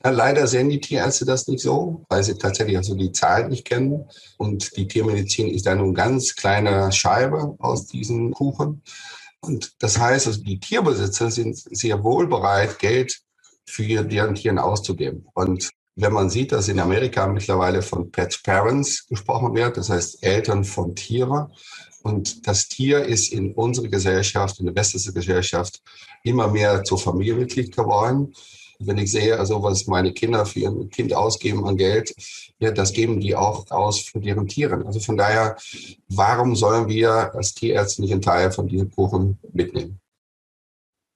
Ja, 0.05 0.11
leider 0.11 0.47
sehen 0.47 0.69
die 0.69 0.81
Tierärzte 0.81 1.25
das 1.25 1.47
nicht 1.47 1.63
so, 1.63 2.05
weil 2.09 2.25
sie 2.25 2.35
tatsächlich 2.35 2.77
also 2.77 2.95
die 2.95 3.13
Zahlen 3.13 3.51
nicht 3.51 3.65
kennen. 3.65 4.05
Und 4.37 4.77
die 4.77 4.89
Tiermedizin 4.89 5.49
ist 5.49 5.67
da 5.67 5.75
nur 5.75 5.87
eine 5.87 5.95
ganz 5.95 6.35
kleine 6.35 6.91
Scheibe 6.91 7.55
aus 7.59 7.87
diesem 7.87 8.33
Kuchen. 8.33 8.83
Und 9.41 9.75
das 9.81 9.99
heißt, 9.99 10.27
also 10.27 10.43
die 10.43 10.59
Tierbesitzer 10.59 11.31
sind 11.31 11.57
sehr 11.57 12.03
wohl 12.03 12.27
bereit, 12.27 12.79
Geld 12.79 13.21
für 13.65 14.03
deren 14.03 14.35
Tieren 14.35 14.59
auszugeben. 14.59 15.27
Und 15.35 15.71
wenn 15.95 16.13
man 16.13 16.31
sieht, 16.31 16.53
dass 16.53 16.69
in 16.69 16.81
Amerika 16.81 17.27
mittlerweile 17.27 17.83
von 17.83 18.11
Pet 18.11 18.41
Parents 18.43 19.07
gesprochen 19.07 19.55
wird, 19.55 19.77
das 19.77 19.91
heißt 19.91 20.23
Eltern 20.23 20.65
von 20.65 20.95
Tieren, 20.95 21.49
und 22.03 22.49
das 22.49 22.69
Tier 22.69 23.05
ist 23.05 23.33
in 23.33 23.55
unserer 23.55 23.89
Gesellschaft, 23.89 24.59
in 24.59 24.67
der 24.67 24.75
westlichen 24.75 25.15
Gesellschaft, 25.15 25.81
immer 26.25 26.49
mehr 26.49 26.83
zur 26.83 26.99
Familienmitglied 26.99 27.77
geworden. 27.77 28.35
Wenn 28.79 28.99
ich 28.99 29.13
sehe, 29.13 29.39
also 29.39 29.63
was 29.63 29.87
meine 29.87 30.13
Kinder 30.13 30.47
für 30.47 30.61
ihr 30.61 30.89
Kind 30.91 31.15
ausgeben 31.15 31.67
an 31.67 31.77
Geld, 31.77 32.15
ja, 32.59 32.71
das 32.71 32.93
geben 32.93 33.21
die 33.21 33.35
auch 33.35 33.71
aus 33.71 34.01
für 34.01 34.21
deren 34.21 34.49
Tiere. 34.49 34.85
Also 34.87 35.01
von 35.01 35.17
daher, 35.17 35.57
warum 36.09 36.57
sollen 36.57 36.89
wir 36.89 37.35
als 37.35 37.55
Tierärzte 37.55 38.03
nicht 38.03 38.13
einen 38.13 38.23
Teil 38.23 38.51
von 38.51 38.67
diesem 38.67 38.91
Kuchen 38.91 39.39
mitnehmen? 39.53 40.01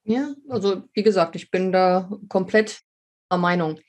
Ja, 0.03 0.33
also 0.47 0.83
wie 0.93 1.03
gesagt, 1.03 1.35
ich 1.35 1.51
bin 1.51 1.71
da 1.71 2.09
komplett 2.29 2.81
Meinung. 3.35 3.79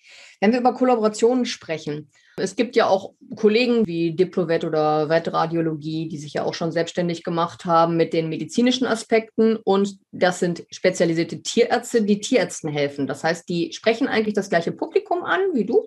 Wenn 0.40 0.50
wir 0.52 0.58
über 0.58 0.74
Kollaborationen 0.74 1.46
sprechen, 1.46 2.10
es 2.38 2.56
gibt 2.56 2.76
ja 2.76 2.86
auch 2.86 3.14
Kollegen 3.36 3.86
wie 3.86 4.14
Diplovet 4.14 4.64
oder 4.64 5.08
Vetradiologie, 5.08 6.08
die 6.08 6.18
sich 6.18 6.34
ja 6.34 6.44
auch 6.44 6.54
schon 6.54 6.72
selbstständig 6.72 7.24
gemacht 7.24 7.64
haben 7.64 7.96
mit 7.96 8.12
den 8.12 8.28
medizinischen 8.28 8.86
Aspekten. 8.86 9.56
Und 9.56 9.98
das 10.12 10.38
sind 10.38 10.64
spezialisierte 10.70 11.42
Tierärzte, 11.42 12.02
die 12.02 12.20
Tierärzten 12.20 12.70
helfen. 12.70 13.06
Das 13.06 13.24
heißt, 13.24 13.48
die 13.48 13.72
sprechen 13.72 14.08
eigentlich 14.08 14.34
das 14.34 14.48
gleiche 14.48 14.72
Publikum 14.72 15.22
an 15.22 15.40
wie 15.52 15.64
du 15.64 15.84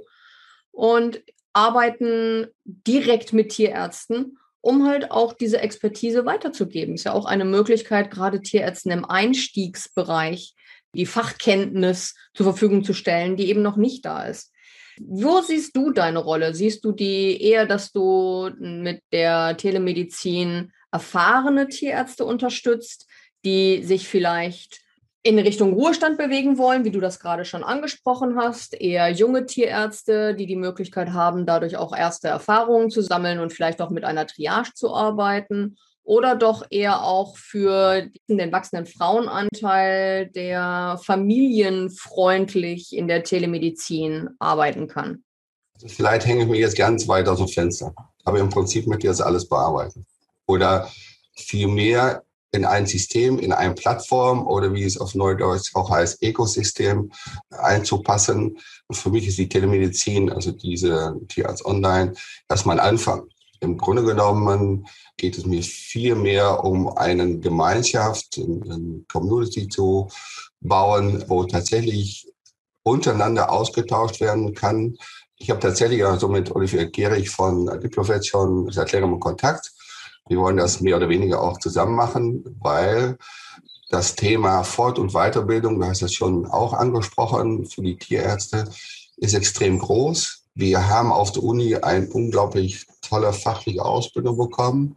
und 0.72 1.22
arbeiten 1.54 2.48
direkt 2.64 3.34
mit 3.34 3.50
Tierärzten, 3.50 4.38
um 4.62 4.88
halt 4.88 5.12
auch 5.12 5.34
diese 5.34 5.60
Expertise 5.60 6.26
weiterzugeben. 6.26 6.96
Ist 6.96 7.06
ja 7.06 7.14
auch 7.14 7.26
eine 7.26 7.46
Möglichkeit, 7.46 8.12
gerade 8.12 8.42
Tierärzten 8.42 8.92
im 8.92 9.06
Einstiegsbereich 9.06 10.56
die 10.94 11.06
Fachkenntnis 11.06 12.16
zur 12.34 12.46
Verfügung 12.46 12.84
zu 12.84 12.94
stellen, 12.94 13.38
die 13.38 13.50
eben 13.50 13.62
noch 13.62 13.78
nicht 13.78 14.06
da 14.06 14.24
ist. 14.24 14.51
Wo 15.08 15.42
siehst 15.42 15.76
du 15.76 15.92
deine 15.92 16.20
Rolle? 16.20 16.54
Siehst 16.54 16.86
du 16.86 16.92
die 16.92 17.42
eher, 17.42 17.66
dass 17.66 17.92
du 17.92 18.50
mit 18.60 19.02
der 19.12 19.58
Telemedizin 19.58 20.72
erfahrene 20.92 21.68
Tierärzte 21.68 22.26
unterstützt, 22.26 23.08
die 23.44 23.84
sich 23.84 24.08
vielleicht 24.08 24.82
in 25.24 25.38
Richtung 25.38 25.74
Ruhestand 25.74 26.18
bewegen 26.18 26.58
wollen, 26.58 26.84
wie 26.84 26.92
du 26.92 27.00
das 27.00 27.20
gerade 27.20 27.46
schon 27.46 27.64
angesprochen 27.64 28.38
hast, 28.38 28.80
eher 28.80 29.10
junge 29.10 29.46
Tierärzte, 29.46 30.34
die 30.36 30.48
die 30.48 30.56
Möglichkeit 30.56 31.14
haben, 31.14 31.46
dadurch 31.46 31.78
auch 31.78 31.96
erste 31.96 32.28
Erfahrungen 32.28 32.90
zu 32.90 33.02
sammeln 33.02 33.40
und 33.40 33.54
vielleicht 33.54 33.82
auch 33.82 33.92
mit 33.92 34.04
einer 34.04 34.26
Triage 34.26 34.74
zu 34.74 34.94
arbeiten 34.94 35.78
oder 36.04 36.36
doch 36.36 36.66
eher 36.70 37.04
auch 37.04 37.38
für 37.38 38.08
den 38.28 38.52
wachsenden 38.52 38.86
Frauenanteil, 38.86 40.28
der 40.28 41.00
familienfreundlich 41.04 42.96
in 42.96 43.08
der 43.08 43.24
Telemedizin 43.24 44.30
arbeiten 44.40 44.88
kann? 44.88 45.24
Vielleicht 45.86 46.26
hänge 46.26 46.44
ich 46.44 46.50
mir 46.50 46.60
jetzt 46.60 46.78
ganz 46.78 47.08
weit 47.08 47.28
aus 47.28 47.40
dem 47.40 47.48
Fenster, 47.48 47.94
aber 48.24 48.40
im 48.40 48.50
Prinzip 48.50 48.88
möchte 48.88 49.08
ich 49.08 49.12
das 49.12 49.22
alles 49.22 49.48
bearbeiten. 49.48 50.06
Oder 50.48 50.92
vielmehr 51.36 52.24
in 52.52 52.66
ein 52.66 52.86
System, 52.86 53.40
in 53.40 53.54
eine 53.54 53.74
Plattform 53.74 54.46
oder 54.46 54.74
wie 54.74 54.84
es 54.84 55.00
auf 55.00 55.16
Neudeutsch 55.16 55.74
auch 55.74 55.90
heißt, 55.90 56.22
Ökosystem 56.22 57.12
einzupassen. 57.50 58.58
Und 58.88 58.96
für 58.96 59.10
mich 59.10 59.28
ist 59.28 59.38
die 59.38 59.48
Telemedizin, 59.48 60.30
also 60.32 60.52
diese 60.52 61.16
Tierarzt 61.30 61.66
Online, 61.66 62.14
erstmal 62.50 62.80
ein 62.80 62.86
Anfang. 62.86 63.30
Im 63.62 63.78
Grunde 63.78 64.04
genommen 64.04 64.88
geht 65.18 65.38
es 65.38 65.46
mir 65.46 65.64
viel 65.64 66.16
mehr 66.16 66.64
um 66.64 66.98
eine 66.98 67.40
Gemeinschaft, 67.40 68.38
eine 68.38 69.04
Community 69.12 69.68
zu 69.68 70.10
bauen, 70.60 71.24
wo 71.28 71.44
tatsächlich 71.46 72.28
untereinander 72.84 73.52
ausgetauscht 73.52 74.20
werden 74.20 74.54
kann. 74.54 74.98
Ich 75.38 75.50
habe 75.50 75.60
tatsächlich 75.60 76.04
also 76.06 76.28
mit 76.28 76.54
Olivier 76.56 76.88
Gehrig 76.88 77.30
von 77.30 77.68
Diplofet 77.80 78.26
schon 78.26 78.72
seit 78.72 78.92
längerem 78.92 79.20
Kontakt. 79.20 79.72
Wir 80.28 80.38
wollen 80.40 80.58
das 80.58 80.82
mehr 80.82 80.98
oder 80.98 81.10
weniger 81.10 81.42
auch 81.42 81.58
zusammen 81.60 81.96
machen, 81.96 82.44
weil 82.60 83.18
Das 83.92 84.16
Thema 84.16 84.64
Fort- 84.64 85.00
und 85.00 85.12
Weiterbildung, 85.12 85.78
du 85.78 85.86
hast 85.86 86.02
das 86.02 86.14
schon 86.14 86.46
auch 86.46 86.72
angesprochen, 86.72 87.66
für 87.66 87.82
die 87.82 87.98
Tierärzte, 87.98 88.64
ist 89.18 89.34
extrem 89.34 89.80
groß. 89.80 90.41
Wir 90.54 90.90
haben 90.90 91.12
auf 91.12 91.32
der 91.32 91.44
Uni 91.44 91.76
eine 91.76 92.08
unglaublich 92.08 92.86
tolle 93.02 93.32
fachliche 93.34 93.84
Ausbildung 93.84 94.38
bekommen, 94.38 94.96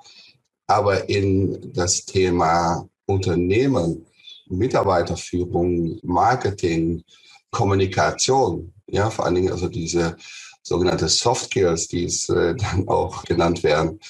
aber 0.66 1.08
in 1.08 1.72
das 1.72 2.04
Thema 2.04 2.88
Unternehmen, 3.06 4.06
Mitarbeiterführung, 4.46 5.98
Marketing, 6.02 7.04
Kommunikation, 7.50 8.72
ja, 8.86 9.10
vor 9.10 9.24
allen 9.26 9.36
Dingen 9.36 9.52
also 9.52 9.68
diese 9.68 10.16
sogenannte 10.62 11.08
Soft 11.08 11.46
Skills, 11.46 11.88
die 11.88 12.04
es 12.04 12.28
äh, 12.28 12.54
dann 12.56 12.88
auch 12.88 13.24
genannt 13.24 13.62
werden, 13.62 14.00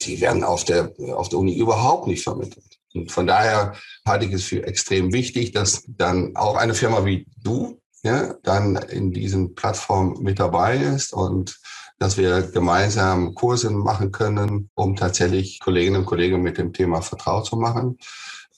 die 0.00 0.20
werden 0.20 0.42
auf 0.42 0.64
der, 0.64 0.92
auf 1.14 1.28
der 1.28 1.38
Uni 1.38 1.56
überhaupt 1.56 2.06
nicht 2.06 2.22
vermittelt. 2.22 2.78
Und 2.94 3.10
von 3.10 3.26
daher 3.26 3.74
halte 4.06 4.26
ich 4.26 4.32
es 4.32 4.44
für 4.44 4.64
extrem 4.66 5.12
wichtig, 5.12 5.52
dass 5.52 5.84
dann 5.86 6.36
auch 6.36 6.56
eine 6.56 6.74
Firma 6.74 7.04
wie 7.04 7.26
du 7.42 7.80
ja, 8.02 8.34
dann 8.42 8.76
in 8.76 9.12
diesen 9.12 9.54
Plattformen 9.54 10.22
mit 10.22 10.40
dabei 10.40 10.76
ist 10.76 11.12
und 11.12 11.60
dass 11.98 12.16
wir 12.16 12.42
gemeinsam 12.42 13.34
Kurse 13.34 13.70
machen 13.70 14.10
können, 14.10 14.68
um 14.74 14.96
tatsächlich 14.96 15.60
Kolleginnen 15.60 15.98
und 15.98 16.06
Kollegen 16.06 16.42
mit 16.42 16.58
dem 16.58 16.72
Thema 16.72 17.00
vertraut 17.00 17.46
zu 17.46 17.56
machen. 17.56 17.96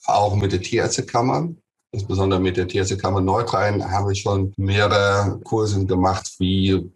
Auch 0.05 0.35
mit 0.35 0.51
der 0.51 0.61
Tierärztekammern, 0.61 1.57
insbesondere 1.91 2.39
mit 2.39 2.57
der 2.57 2.67
Tierärztekammer 2.67 3.21
Nordrhein 3.21 3.91
haben 3.91 4.07
wir 4.07 4.15
schon 4.15 4.53
mehrere 4.57 5.39
Kurse 5.43 5.85
gemacht, 5.85 6.33
wie 6.39 6.89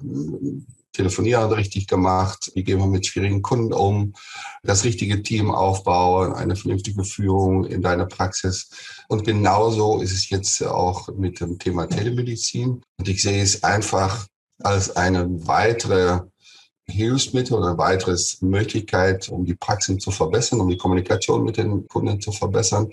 Telefonieren 0.91 1.51
richtig 1.51 1.87
gemacht, 1.87 2.51
wie 2.55 2.63
gehen 2.63 2.79
wir 2.79 2.87
mit 2.87 3.05
schwierigen 3.05 3.41
Kunden 3.41 3.73
um, 3.73 4.13
das 4.63 4.83
richtige 4.83 5.21
Team 5.21 5.51
aufbauen, 5.51 6.33
eine 6.33 6.55
vernünftige 6.55 7.03
Führung 7.03 7.65
in 7.65 7.81
deiner 7.81 8.05
Praxis. 8.05 8.69
Und 9.07 9.23
genauso 9.23 10.01
ist 10.01 10.11
es 10.11 10.29
jetzt 10.29 10.63
auch 10.63 11.07
mit 11.09 11.39
dem 11.39 11.59
Thema 11.59 11.87
Telemedizin. 11.87 12.81
Und 12.97 13.07
ich 13.07 13.21
sehe 13.21 13.41
es 13.41 13.63
einfach 13.63 14.27
als 14.61 14.95
eine 14.95 15.27
weitere 15.47 16.21
Hilfsmittel 16.89 17.57
oder 17.57 17.77
weitere 17.77 18.17
Möglichkeit, 18.41 19.29
um 19.29 19.45
die 19.45 19.55
Praxis 19.55 19.97
zu 19.97 20.11
verbessern, 20.11 20.59
um 20.59 20.69
die 20.69 20.77
Kommunikation 20.77 21.43
mit 21.43 21.57
den 21.57 21.87
Kunden 21.87 22.19
zu 22.19 22.31
verbessern. 22.31 22.89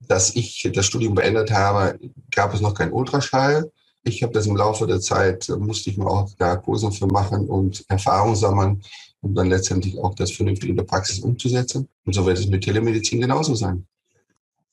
Dass 0.00 0.34
ich 0.34 0.68
das 0.74 0.86
Studium 0.86 1.14
beendet 1.14 1.50
habe, 1.50 1.98
gab 2.30 2.54
es 2.54 2.60
noch 2.60 2.74
keinen 2.74 2.92
Ultraschall. 2.92 3.70
Ich 4.02 4.22
habe 4.22 4.32
das 4.32 4.46
im 4.46 4.56
Laufe 4.56 4.86
der 4.86 5.00
Zeit, 5.00 5.48
äh, 5.48 5.56
musste 5.56 5.90
ich 5.90 5.98
mir 5.98 6.06
auch 6.06 6.30
da 6.38 6.56
Kurse 6.56 6.90
für 6.90 7.06
machen 7.06 7.48
und 7.48 7.84
Erfahrung 7.88 8.34
sammeln, 8.34 8.82
um 9.20 9.34
dann 9.34 9.48
letztendlich 9.48 9.98
auch 9.98 10.14
das 10.14 10.32
vernünftig 10.32 10.70
in 10.70 10.76
der 10.76 10.84
Praxis 10.84 11.20
umzusetzen. 11.20 11.88
Und 12.04 12.14
so 12.14 12.24
wird 12.24 12.38
es 12.38 12.46
mit 12.46 12.64
Telemedizin 12.64 13.20
genauso 13.20 13.54
sein. 13.54 13.86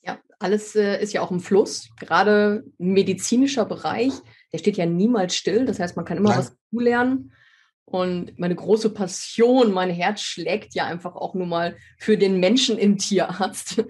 Ja, 0.02 0.18
alles 0.40 0.76
äh, 0.76 1.02
ist 1.02 1.14
ja 1.14 1.22
auch 1.22 1.32
im 1.32 1.42
Fluss. 1.42 1.90
Gerade 2.00 2.64
medizinischer 2.78 3.66
Bereich, 3.66 4.14
der 4.54 4.60
steht 4.60 4.78
ja 4.78 4.86
niemals 4.86 5.36
still. 5.36 5.66
Das 5.66 5.80
heißt, 5.80 5.98
man 5.98 6.06
kann 6.06 6.18
immer 6.18 6.30
Nein. 6.30 6.40
was 6.40 6.56
lernen. 6.72 7.34
Und 7.90 8.38
meine 8.38 8.56
große 8.56 8.90
Passion, 8.90 9.72
mein 9.72 9.90
Herz 9.90 10.20
schlägt 10.20 10.76
ja 10.76 10.86
einfach 10.86 11.16
auch 11.16 11.34
nur 11.36 11.48
mal 11.48 11.78
für 11.98 12.18
den 12.18 12.40
Menschen 12.40 12.78
im 12.78 12.98
Tierarzt 12.98 13.84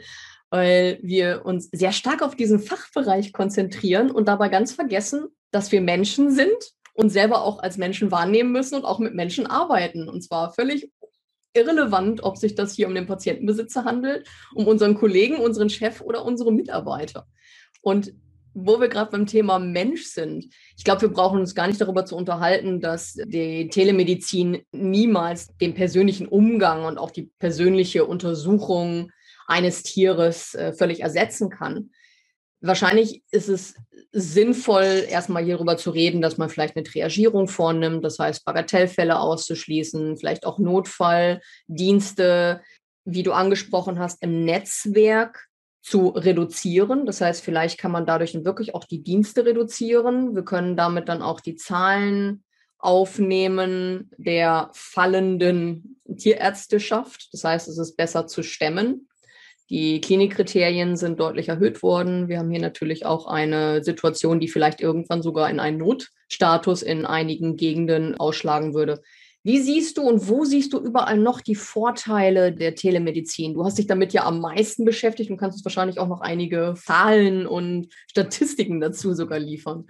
weil 0.50 1.00
wir 1.01 1.46
uns 1.46 1.70
sehr 1.72 1.92
stark 1.92 2.22
auf 2.22 2.36
diesen 2.36 2.60
Fachbereich 2.60 3.34
konzentrieren 3.34 4.12
und 4.12 4.27
dabei 4.27 4.50
ganz 4.50 4.72
vergessen, 4.72 5.27
dass 5.51 5.72
wir 5.72 5.82
Menschen 5.82 6.32
sind 6.32 6.74
und 6.94 7.10
selber 7.10 7.44
auch 7.44 7.60
als 7.60 7.77
Menschen 7.77 8.12
wahrnehmen 8.12 8.51
müssen 8.51 8.75
und 8.75 8.86
auch 8.86 9.00
mit 9.00 9.13
Menschen 9.13 9.46
arbeiten. 9.46 10.10
Und 10.10 10.22
zwar 10.22 10.54
völlig 10.54 10.92
irrelevant, 11.54 12.24
ob 12.24 12.38
sich 12.38 12.56
das 12.56 12.74
hier 12.74 12.88
um 12.88 12.96
den 12.96 13.08
Patientenbesitzer 13.08 13.84
handelt, 13.84 14.27
um 14.54 14.68
unseren 14.68 14.96
Kollegen, 14.96 15.38
unseren 15.38 15.70
Chef 15.70 16.01
oder 16.01 16.25
unsere 16.25 16.51
Mitarbeiter. 16.51 17.27
Und 17.82 18.13
wo 18.54 18.80
wir 18.80 18.88
gerade 18.88 19.12
beim 19.12 19.27
Thema 19.27 19.60
Mensch 19.60 20.06
sind, 20.06 20.48
ich 20.75 20.84
glaube, 20.84 21.01
wir 21.01 21.10
brauchen 21.10 21.39
uns 21.39 21.54
gar 21.54 21.68
nicht 21.68 21.80
darüber 21.80 22.06
zu 22.06 22.16
unterhalten, 22.16 22.82
dass 22.82 23.13
die 23.13 23.70
Telemedizin 23.70 24.63
niemals 24.72 25.56
den 25.62 25.75
persönlichen 25.75 26.27
Umgang 26.27 26.86
und 26.86 26.98
auch 26.98 27.12
die 27.12 27.30
persönliche 27.38 28.06
Untersuchung 28.06 29.12
eines 29.48 29.84
Tieres 29.84 30.54
äh, 30.54 30.74
völlig 30.74 31.00
ersetzen 31.00 31.50
kann. 31.50 31.92
Wahrscheinlich 32.60 33.24
ist 33.32 33.50
es 33.50 33.75
sinnvoll, 34.12 35.06
erstmal 35.10 35.44
hierüber 35.44 35.77
zu 35.77 35.92
reden, 35.92 36.22
dass 36.22 36.38
man 36.38 36.50
vielleicht 36.50 36.75
eine 36.75 36.84
Triagierung 36.84 37.48
vornimmt, 37.48 38.04
das 38.04 38.20
heißt 38.20 38.46
Bagatellfälle 38.46 39.20
auszuschließen, 39.20 40.18
vielleicht 40.18 40.46
auch 40.46 40.58
Notfalldienste, 40.58 42.62
wie 43.06 43.24
du 43.24 43.32
angesprochen 43.32 44.00
hast, 44.00 44.22
im 44.24 44.44
Netzwerk 44.44 45.48
zu 45.82 46.10
reduzieren. 46.10 47.06
Das 47.06 47.22
heißt, 47.22 47.44
vielleicht 47.44 47.77
kann 47.77 47.92
man 47.92 48.06
dadurch 48.06 48.34
wirklich 48.44 48.75
auch 48.75 48.84
die 48.84 49.04
Dienste 49.04 49.46
reduzieren. 49.46 50.36
Wir 50.36 50.44
können 50.44 50.75
damit 50.75 51.08
dann 51.08 51.22
auch 51.22 51.39
die 51.39 51.56
Zahlen 51.56 52.44
aufnehmen 52.80 54.12
der 54.18 54.70
fallenden 54.74 56.01
Tierärzteschaft. 56.18 57.30
Das 57.32 57.44
heißt, 57.44 57.68
es 57.68 57.77
ist 57.77 57.96
besser 57.96 58.27
zu 58.27 58.44
stemmen. 58.44 59.08
Die 59.69 60.00
Klinikkriterien 60.00 60.95
sind 60.95 61.19
deutlich 61.19 61.50
erhöht 61.50 61.83
worden. 61.83 62.29
Wir 62.29 62.39
haben 62.39 62.50
hier 62.50 62.62
natürlich 62.62 63.05
auch 63.05 63.27
eine 63.27 63.83
Situation, 63.83 64.39
die 64.39 64.47
vielleicht 64.47 64.79
irgendwann 64.79 65.21
sogar 65.21 65.50
in 65.50 65.59
einen 65.59 65.77
Notstatus 65.77 66.81
in 66.81 67.05
einigen 67.05 67.57
Gegenden 67.57 68.15
ausschlagen 68.15 68.74
würde. 68.74 69.01
Wie 69.43 69.59
siehst 69.59 69.97
du 69.97 70.01
und 70.01 70.27
wo 70.27 70.45
siehst 70.45 70.74
du 70.74 70.79
überall 70.79 71.17
noch 71.17 71.41
die 71.41 71.55
Vorteile 71.55 72.51
der 72.51 72.75
Telemedizin? 72.75 73.53
Du 73.53 73.63
hast 73.63 73.77
dich 73.77 73.88
damit 73.88 74.12
ja 74.13 74.25
am 74.25 74.41
meisten 74.41 74.83
beschäftigt 74.83 75.31
und 75.31 75.38
kannst 75.38 75.57
uns 75.57 75.65
wahrscheinlich 75.65 76.00
auch 76.00 76.07
noch 76.07 76.21
einige 76.21 76.74
Zahlen 76.83 77.47
und 77.47 77.88
Statistiken 78.09 78.79
dazu 78.79 79.13
sogar 79.13 79.39
liefern. 79.39 79.86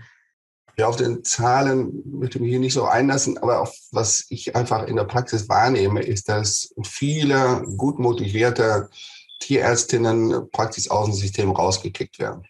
Ja, 0.77 0.88
auf 0.88 0.96
den 0.96 1.24
Zahlen 1.24 2.03
möchte 2.05 2.38
ich 2.38 2.41
mich 2.43 2.51
hier 2.51 2.60
nicht 2.60 2.74
so 2.74 2.86
einlassen, 2.86 3.39
aber 3.39 3.62
auf 3.62 3.75
was 3.91 4.27
ich 4.29 4.55
einfach 4.55 4.86
in 4.86 4.96
der 4.96 5.05
Praxis 5.05 5.50
wahrnehme, 5.50 6.03
ist, 6.03 6.29
dass 6.29 6.72
viele 6.84 7.63
gut 7.77 7.98
motivierte 7.98 8.89
Tierärztinnen 9.39 10.50
praktisch 10.51 10.89
aus 10.89 11.06
dem 11.06 11.13
System 11.13 11.51
rausgekickt 11.51 12.20
werden. 12.20 12.44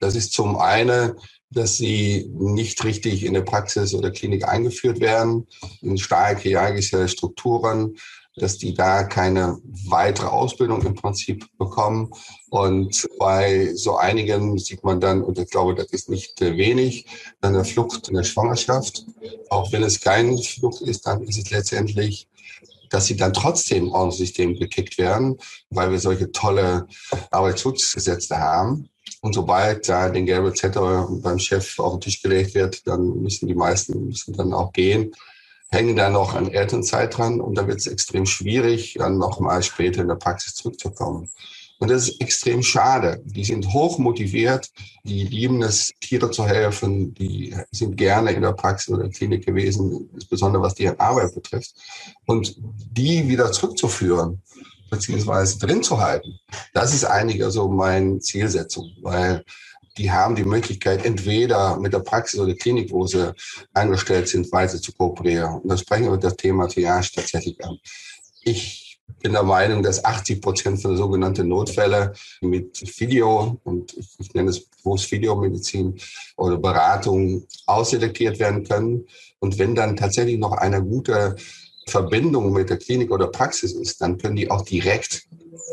Das 0.00 0.14
ist 0.14 0.32
zum 0.32 0.56
einen, 0.56 1.14
dass 1.50 1.76
sie 1.76 2.30
nicht 2.34 2.84
richtig 2.84 3.24
in 3.24 3.34
der 3.34 3.42
Praxis 3.42 3.94
oder 3.94 4.10
Klinik 4.10 4.46
eingeführt 4.46 5.00
werden, 5.00 5.46
in 5.80 5.98
starke 5.98 6.42
hierarchische 6.42 7.08
Strukturen, 7.08 7.96
dass 8.36 8.58
die 8.58 8.74
da 8.74 9.02
keine 9.02 9.58
weitere 9.86 10.26
Ausbildung 10.26 10.82
im 10.82 10.94
Prinzip 10.94 11.46
bekommen. 11.58 12.12
Und 12.50 13.08
bei 13.18 13.74
so 13.74 13.96
einigen 13.96 14.58
sieht 14.58 14.84
man 14.84 15.00
dann, 15.00 15.22
und 15.22 15.38
ich 15.38 15.50
glaube, 15.50 15.74
das 15.74 15.86
ist 15.86 16.08
nicht 16.08 16.40
wenig, 16.40 17.06
eine 17.40 17.64
Flucht 17.64 18.08
in 18.08 18.14
der 18.14 18.24
Schwangerschaft. 18.24 19.04
Auch 19.50 19.72
wenn 19.72 19.82
es 19.82 20.00
keine 20.00 20.38
Flucht 20.38 20.82
ist, 20.82 21.06
dann 21.06 21.22
ist 21.22 21.38
es 21.38 21.50
letztendlich 21.50 22.28
dass 22.90 23.06
sie 23.06 23.16
dann 23.16 23.32
trotzdem 23.32 23.92
dem 23.92 24.10
System 24.10 24.54
gekickt 24.54 24.98
werden, 24.98 25.36
weil 25.70 25.90
wir 25.90 25.98
solche 25.98 26.32
tolle 26.32 26.86
Arbeitsschutzgesetze 27.30 28.38
haben. 28.38 28.88
Und 29.20 29.34
sobald 29.34 29.88
da 29.88 30.08
den 30.10 30.26
gelben 30.26 30.54
Zettel 30.54 31.06
beim 31.22 31.38
Chef 31.38 31.78
auf 31.78 31.94
den 31.94 32.00
Tisch 32.00 32.22
gelegt 32.22 32.54
wird, 32.54 32.86
dann 32.86 33.22
müssen 33.22 33.48
die 33.48 33.54
meisten 33.54 34.06
müssen 34.06 34.34
dann 34.34 34.52
auch 34.52 34.72
gehen, 34.72 35.12
hängen 35.70 35.96
da 35.96 36.08
noch 36.08 36.34
an 36.34 36.50
Elternzeit 36.50 37.16
dran 37.16 37.40
und 37.40 37.56
dann 37.56 37.66
wird 37.66 37.80
es 37.80 37.86
extrem 37.86 38.26
schwierig, 38.26 38.94
dann 38.98 39.18
nochmal 39.18 39.62
später 39.62 40.02
in 40.02 40.08
der 40.08 40.14
Praxis 40.14 40.54
zurückzukommen. 40.54 41.28
Und 41.78 41.90
das 41.90 42.08
ist 42.08 42.20
extrem 42.20 42.62
schade. 42.62 43.22
Die 43.24 43.44
sind 43.44 43.72
hoch 43.72 43.98
motiviert, 43.98 44.70
die 45.04 45.24
lieben 45.24 45.62
es, 45.62 45.92
Tiere 46.00 46.30
zu 46.30 46.44
helfen, 46.46 47.14
die 47.14 47.54
sind 47.70 47.96
gerne 47.96 48.32
in 48.32 48.42
der 48.42 48.52
Praxis 48.52 48.92
oder 48.92 49.08
Klinik 49.08 49.46
gewesen, 49.46 50.10
insbesondere 50.12 50.62
was 50.62 50.74
deren 50.74 50.98
Arbeit 50.98 51.34
betrifft. 51.34 51.74
Und 52.26 52.56
die 52.58 53.28
wieder 53.28 53.52
zurückzuführen, 53.52 54.42
beziehungsweise 54.90 55.58
drin 55.58 55.82
zu 55.82 56.00
halten, 56.00 56.40
das 56.72 56.94
ist 56.94 57.04
eigentlich 57.04 57.44
also 57.44 57.68
meine 57.68 58.18
Zielsetzung, 58.18 58.90
weil 59.02 59.44
die 59.98 60.10
haben 60.10 60.36
die 60.36 60.44
Möglichkeit, 60.44 61.04
entweder 61.04 61.78
mit 61.78 61.92
der 61.92 62.00
Praxis 62.00 62.38
oder 62.38 62.48
der 62.48 62.56
Klinik, 62.56 62.92
wo 62.92 63.06
sie 63.06 63.32
angestellt 63.74 64.28
sind, 64.28 64.50
weiter 64.52 64.80
zu 64.80 64.92
kooperieren. 64.92 65.60
Und 65.60 65.68
das 65.68 65.80
sprechen 65.80 66.10
wir 66.10 66.16
das 66.16 66.36
Thema 66.36 66.68
Triage 66.68 67.10
tatsächlich 67.14 67.62
an. 67.64 67.78
Ich 68.42 68.87
bin 69.22 69.32
der 69.32 69.42
Meinung, 69.42 69.82
dass 69.82 70.04
80 70.04 70.40
Prozent 70.40 70.80
von 70.80 70.96
sogenannten 70.96 71.48
Notfälle 71.48 72.12
mit 72.40 72.80
Video 73.00 73.58
und 73.64 73.96
ich 74.18 74.32
nenne 74.34 74.50
es 74.50 74.60
bewusst 74.60 75.10
Videomedizin 75.10 75.98
oder 76.36 76.56
Beratung 76.58 77.44
ausselektiert 77.66 78.38
werden 78.38 78.64
können. 78.64 79.06
Und 79.40 79.58
wenn 79.58 79.74
dann 79.74 79.96
tatsächlich 79.96 80.38
noch 80.38 80.52
eine 80.52 80.82
gute 80.82 81.36
Verbindung 81.86 82.52
mit 82.52 82.70
der 82.70 82.76
Klinik 82.76 83.10
oder 83.10 83.28
Praxis 83.28 83.72
ist, 83.72 84.00
dann 84.00 84.18
können 84.18 84.36
die 84.36 84.50
auch 84.50 84.62
direkt 84.62 85.26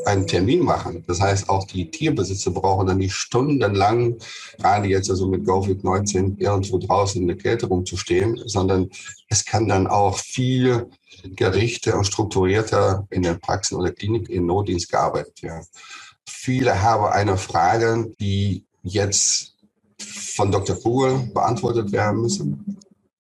einen 0.06 0.28
Termin 0.28 0.62
machen. 0.62 1.04
Das 1.08 1.20
heißt, 1.22 1.50
auch 1.50 1.66
die 1.66 1.90
Tierbesitzer 1.90 2.52
brauchen 2.52 2.88
dann 2.88 2.98
nicht 2.98 3.14
stundenlang, 3.14 4.18
gerade 4.58 4.88
jetzt 4.88 5.10
also 5.10 5.28
mit 5.28 5.46
Covid-19 5.46 6.38
irgendwo 6.40 6.78
draußen 6.78 7.22
in 7.22 7.28
der 7.28 7.38
Kälte 7.38 7.68
rumzustehen, 7.68 8.42
sondern 8.46 8.90
es 9.30 9.46
kann 9.46 9.68
dann 9.68 9.88
auch 9.88 10.18
viel 10.18 10.88
gerichte 11.36 11.96
und 11.96 12.06
strukturierter 12.06 13.08
in 13.10 13.24
der 13.24 13.36
Praxis 13.36 13.78
oder 13.78 13.92
Klinik 13.92 14.30
in 14.30 14.46
Notdienst 14.46 14.92
gearbeitet 14.92 15.42
werden. 15.44 15.66
viele 16.28 16.82
haben 16.82 17.06
eine 17.06 17.38
Frage, 17.38 18.12
die 18.20 18.66
jetzt 18.84 19.56
von 20.36 20.52
Dr. 20.52 20.76
Kugel 20.76 21.30
beantwortet 21.34 21.92
werden 21.92 22.22
müssen. 22.22 22.78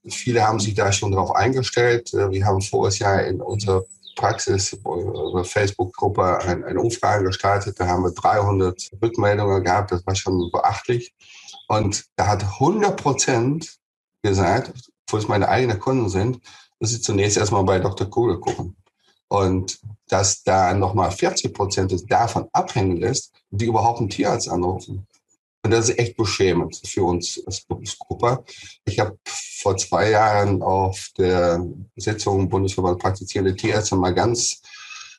Viele 0.07 0.45
haben 0.45 0.59
sich 0.59 0.75
da 0.75 0.91
schon 0.91 1.11
darauf 1.11 1.31
eingestellt. 1.35 2.11
Wir 2.13 2.45
haben 2.45 2.61
voriges 2.61 2.99
Jahr 2.99 3.23
in 3.23 3.41
unserer 3.41 3.83
Praxis, 4.15 4.73
unsere 4.83 5.43
Facebook-Gruppe, 5.43 6.39
eine, 6.39 6.65
eine 6.65 6.79
Umfrage 6.79 7.25
gestartet. 7.25 7.79
Da 7.79 7.87
haben 7.87 8.03
wir 8.03 8.11
300 8.11 8.91
Rückmeldungen 9.01 9.63
gehabt. 9.63 9.91
Das 9.91 10.05
war 10.05 10.15
schon 10.15 10.49
beachtlich. 10.51 11.13
Und 11.67 12.05
da 12.15 12.27
hat 12.27 12.43
100 12.43 13.01
Prozent 13.01 13.77
gesagt, 14.21 14.73
obwohl 15.05 15.19
es 15.19 15.27
meine 15.27 15.49
eigenen 15.49 15.79
Kunden 15.79 16.09
sind, 16.09 16.39
dass 16.79 16.91
sie 16.91 17.01
zunächst 17.01 17.37
erstmal 17.37 17.63
bei 17.63 17.79
Dr. 17.79 18.09
Kugel 18.09 18.39
gucken. 18.39 18.75
Und 19.27 19.79
dass 20.07 20.43
da 20.43 20.73
nochmal 20.73 21.11
40 21.11 21.53
Prozent 21.53 22.11
davon 22.11 22.47
abhängen 22.53 22.97
lässt, 22.97 23.33
die 23.49 23.65
überhaupt 23.65 23.99
einen 23.99 24.09
Tierarzt 24.09 24.49
anrufen. 24.49 25.07
Und 25.65 25.71
das 25.71 25.89
ist 25.89 25.97
echt 25.97 26.15
beschämend 26.15 26.79
für 26.85 27.03
uns 27.03 27.41
als 27.43 27.61
Berufsgruppe. 27.61 28.45
Ich 28.85 28.99
habe 28.99 29.17
vor 29.25 29.75
zwei 29.77 30.11
Jahren 30.11 30.61
auf 30.61 31.09
der 31.17 31.59
Sitzung 31.95 32.47
Bundesverband 32.47 32.99
praktizierende 32.99 33.55
Tierärzte 33.55 33.95
mal 33.95 34.13
ganz 34.13 34.61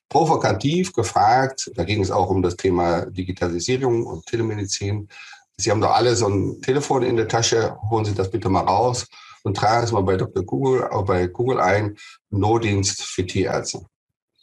provokativ 0.08 0.92
gefragt. 0.92 1.72
Da 1.74 1.82
ging 1.82 2.00
es 2.00 2.12
auch 2.12 2.30
um 2.30 2.42
das 2.42 2.54
Thema 2.54 3.06
Digitalisierung 3.06 4.06
und 4.06 4.24
Telemedizin. 4.26 5.08
Sie 5.56 5.68
haben 5.68 5.80
doch 5.80 5.90
alle 5.90 6.14
so 6.14 6.28
ein 6.28 6.62
Telefon 6.62 7.02
in 7.02 7.16
der 7.16 7.26
Tasche, 7.26 7.76
holen 7.90 8.04
Sie 8.04 8.14
das 8.14 8.30
bitte 8.30 8.48
mal 8.48 8.60
raus 8.60 9.08
und 9.42 9.56
tragen 9.56 9.82
es 9.82 9.90
mal 9.90 10.02
bei 10.02 10.16
Dr. 10.16 10.44
Google, 10.44 10.84
auch 10.84 11.06
bei 11.06 11.26
Google 11.26 11.58
ein, 11.58 11.96
Notdienst 12.30 13.02
für 13.02 13.26
Tierärzte. 13.26 13.84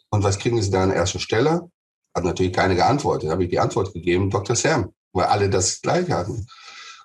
Und 0.10 0.22
was 0.22 0.38
kriegen 0.38 0.62
Sie 0.62 0.70
da 0.70 0.84
an 0.84 0.92
erster 0.92 1.20
Stelle? 1.20 1.70
Hat 2.14 2.26
natürlich 2.26 2.52
keine 2.52 2.76
geantwortet. 2.76 3.30
Da 3.30 3.32
habe 3.32 3.46
ich 3.46 3.50
die 3.50 3.60
Antwort 3.60 3.94
gegeben, 3.94 4.30
Dr. 4.30 4.58
Sam 4.58 4.92
weil 5.14 5.26
alle 5.26 5.50
das 5.50 5.82
gleich 5.82 6.10
hatten. 6.10 6.48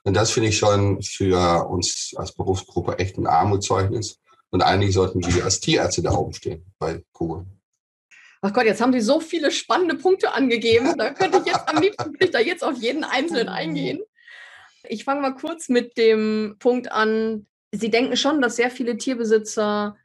Und 0.05 0.15
das 0.15 0.31
finde 0.31 0.49
ich 0.49 0.59
schon 0.59 1.03
für 1.03 1.67
uns 1.69 2.15
als 2.17 2.33
Berufsgruppe 2.33 2.99
echt 2.99 3.19
ein 3.19 3.27
Armutszeugnis. 3.27 4.19
Und 4.51 4.63
eigentlich 4.63 4.95
sollten 4.95 5.25
wir 5.25 5.45
als 5.45 5.61
Tierärzte 5.61 6.03
da 6.03 6.13
oben 6.13 6.33
stehen 6.33 6.65
bei 6.79 7.05
Google. 7.13 7.45
Ach 8.41 8.53
Gott, 8.53 8.65
jetzt 8.65 8.81
haben 8.81 8.93
Sie 8.93 9.01
so 9.01 9.21
viele 9.21 9.51
spannende 9.51 9.97
Punkte 9.97 10.33
angegeben. 10.33 10.97
Da 10.97 11.11
könnte 11.11 11.39
ich 11.39 11.47
jetzt 11.47 11.69
am 11.69 11.83
liebsten 11.83 12.15
ich 12.19 12.31
da 12.31 12.39
jetzt 12.39 12.65
auf 12.65 12.77
jeden 12.77 13.05
einzelnen 13.05 13.49
eingehen. 13.49 14.01
Ich 14.85 15.05
fange 15.05 15.21
mal 15.21 15.35
kurz 15.35 15.69
mit 15.69 15.99
dem 15.99 16.57
Punkt 16.59 16.91
an. 16.91 17.47
Sie 17.73 17.91
denken 17.91 18.17
schon, 18.17 18.41
dass 18.41 18.57
sehr 18.57 18.71
viele 18.71 18.97
Tierbesitzer 18.97 19.97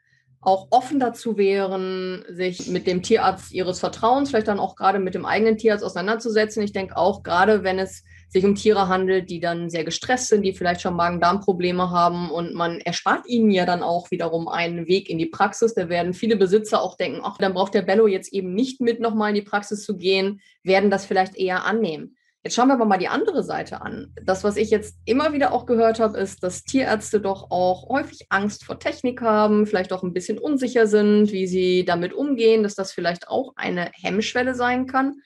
auch 0.45 0.67
offen 0.71 0.99
dazu 0.99 1.37
wären, 1.37 2.23
sich 2.29 2.67
mit 2.67 2.87
dem 2.87 3.01
Tierarzt 3.01 3.51
ihres 3.53 3.79
Vertrauens, 3.79 4.29
vielleicht 4.29 4.47
dann 4.47 4.59
auch 4.59 4.75
gerade 4.75 4.99
mit 4.99 5.15
dem 5.15 5.25
eigenen 5.25 5.57
Tierarzt 5.57 5.83
auseinanderzusetzen. 5.83 6.63
Ich 6.63 6.71
denke 6.71 6.97
auch, 6.97 7.23
gerade 7.23 7.63
wenn 7.63 7.79
es 7.79 8.03
sich 8.29 8.43
um 8.43 8.55
Tiere 8.55 8.87
handelt, 8.87 9.29
die 9.29 9.39
dann 9.39 9.69
sehr 9.69 9.83
gestresst 9.83 10.29
sind, 10.29 10.41
die 10.41 10.53
vielleicht 10.53 10.81
schon 10.81 10.95
Magen-Darm-Probleme 10.95 11.91
haben 11.91 12.31
und 12.31 12.55
man 12.55 12.79
erspart 12.81 13.27
ihnen 13.27 13.51
ja 13.51 13.65
dann 13.65 13.83
auch 13.83 14.09
wiederum 14.09 14.47
einen 14.47 14.87
Weg 14.87 15.09
in 15.09 15.19
die 15.19 15.27
Praxis. 15.27 15.75
Da 15.75 15.87
werden 15.87 16.13
viele 16.13 16.35
Besitzer 16.35 16.81
auch 16.81 16.97
denken, 16.97 17.21
ach, 17.23 17.37
dann 17.37 17.53
braucht 17.53 17.75
der 17.75 17.83
Bello 17.83 18.07
jetzt 18.07 18.33
eben 18.33 18.55
nicht 18.55 18.81
mit 18.81 18.99
nochmal 18.99 19.29
in 19.29 19.35
die 19.35 19.41
Praxis 19.43 19.83
zu 19.83 19.97
gehen, 19.97 20.41
werden 20.63 20.89
das 20.89 21.05
vielleicht 21.05 21.35
eher 21.35 21.63
annehmen. 21.65 22.17
Jetzt 22.43 22.55
schauen 22.55 22.67
wir 22.67 22.73
aber 22.73 22.85
mal 22.85 22.97
die 22.97 23.07
andere 23.07 23.41
Seite 23.41 23.81
an. 23.81 24.13
Das, 24.21 24.43
was 24.43 24.57
ich 24.57 24.69
jetzt 24.69 24.97
immer 25.05 25.31
wieder 25.31 25.53
auch 25.53 25.65
gehört 25.65 26.01
habe, 26.01 26.17
ist, 26.17 26.43
dass 26.43 26.65
Tierärzte 26.65 27.21
doch 27.21 27.51
auch 27.51 27.87
häufig 27.87 28.25
Angst 28.29 28.65
vor 28.65 28.79
Technik 28.79 29.21
haben, 29.21 29.65
vielleicht 29.65 29.93
auch 29.93 30.03
ein 30.03 30.11
bisschen 30.11 30.39
unsicher 30.39 30.85
sind, 30.85 31.31
wie 31.31 31.47
sie 31.47 31.85
damit 31.85 32.11
umgehen, 32.13 32.61
dass 32.61 32.75
das 32.75 32.91
vielleicht 32.91 33.29
auch 33.29 33.53
eine 33.55 33.91
Hemmschwelle 33.93 34.55
sein 34.55 34.87
kann. 34.87 35.21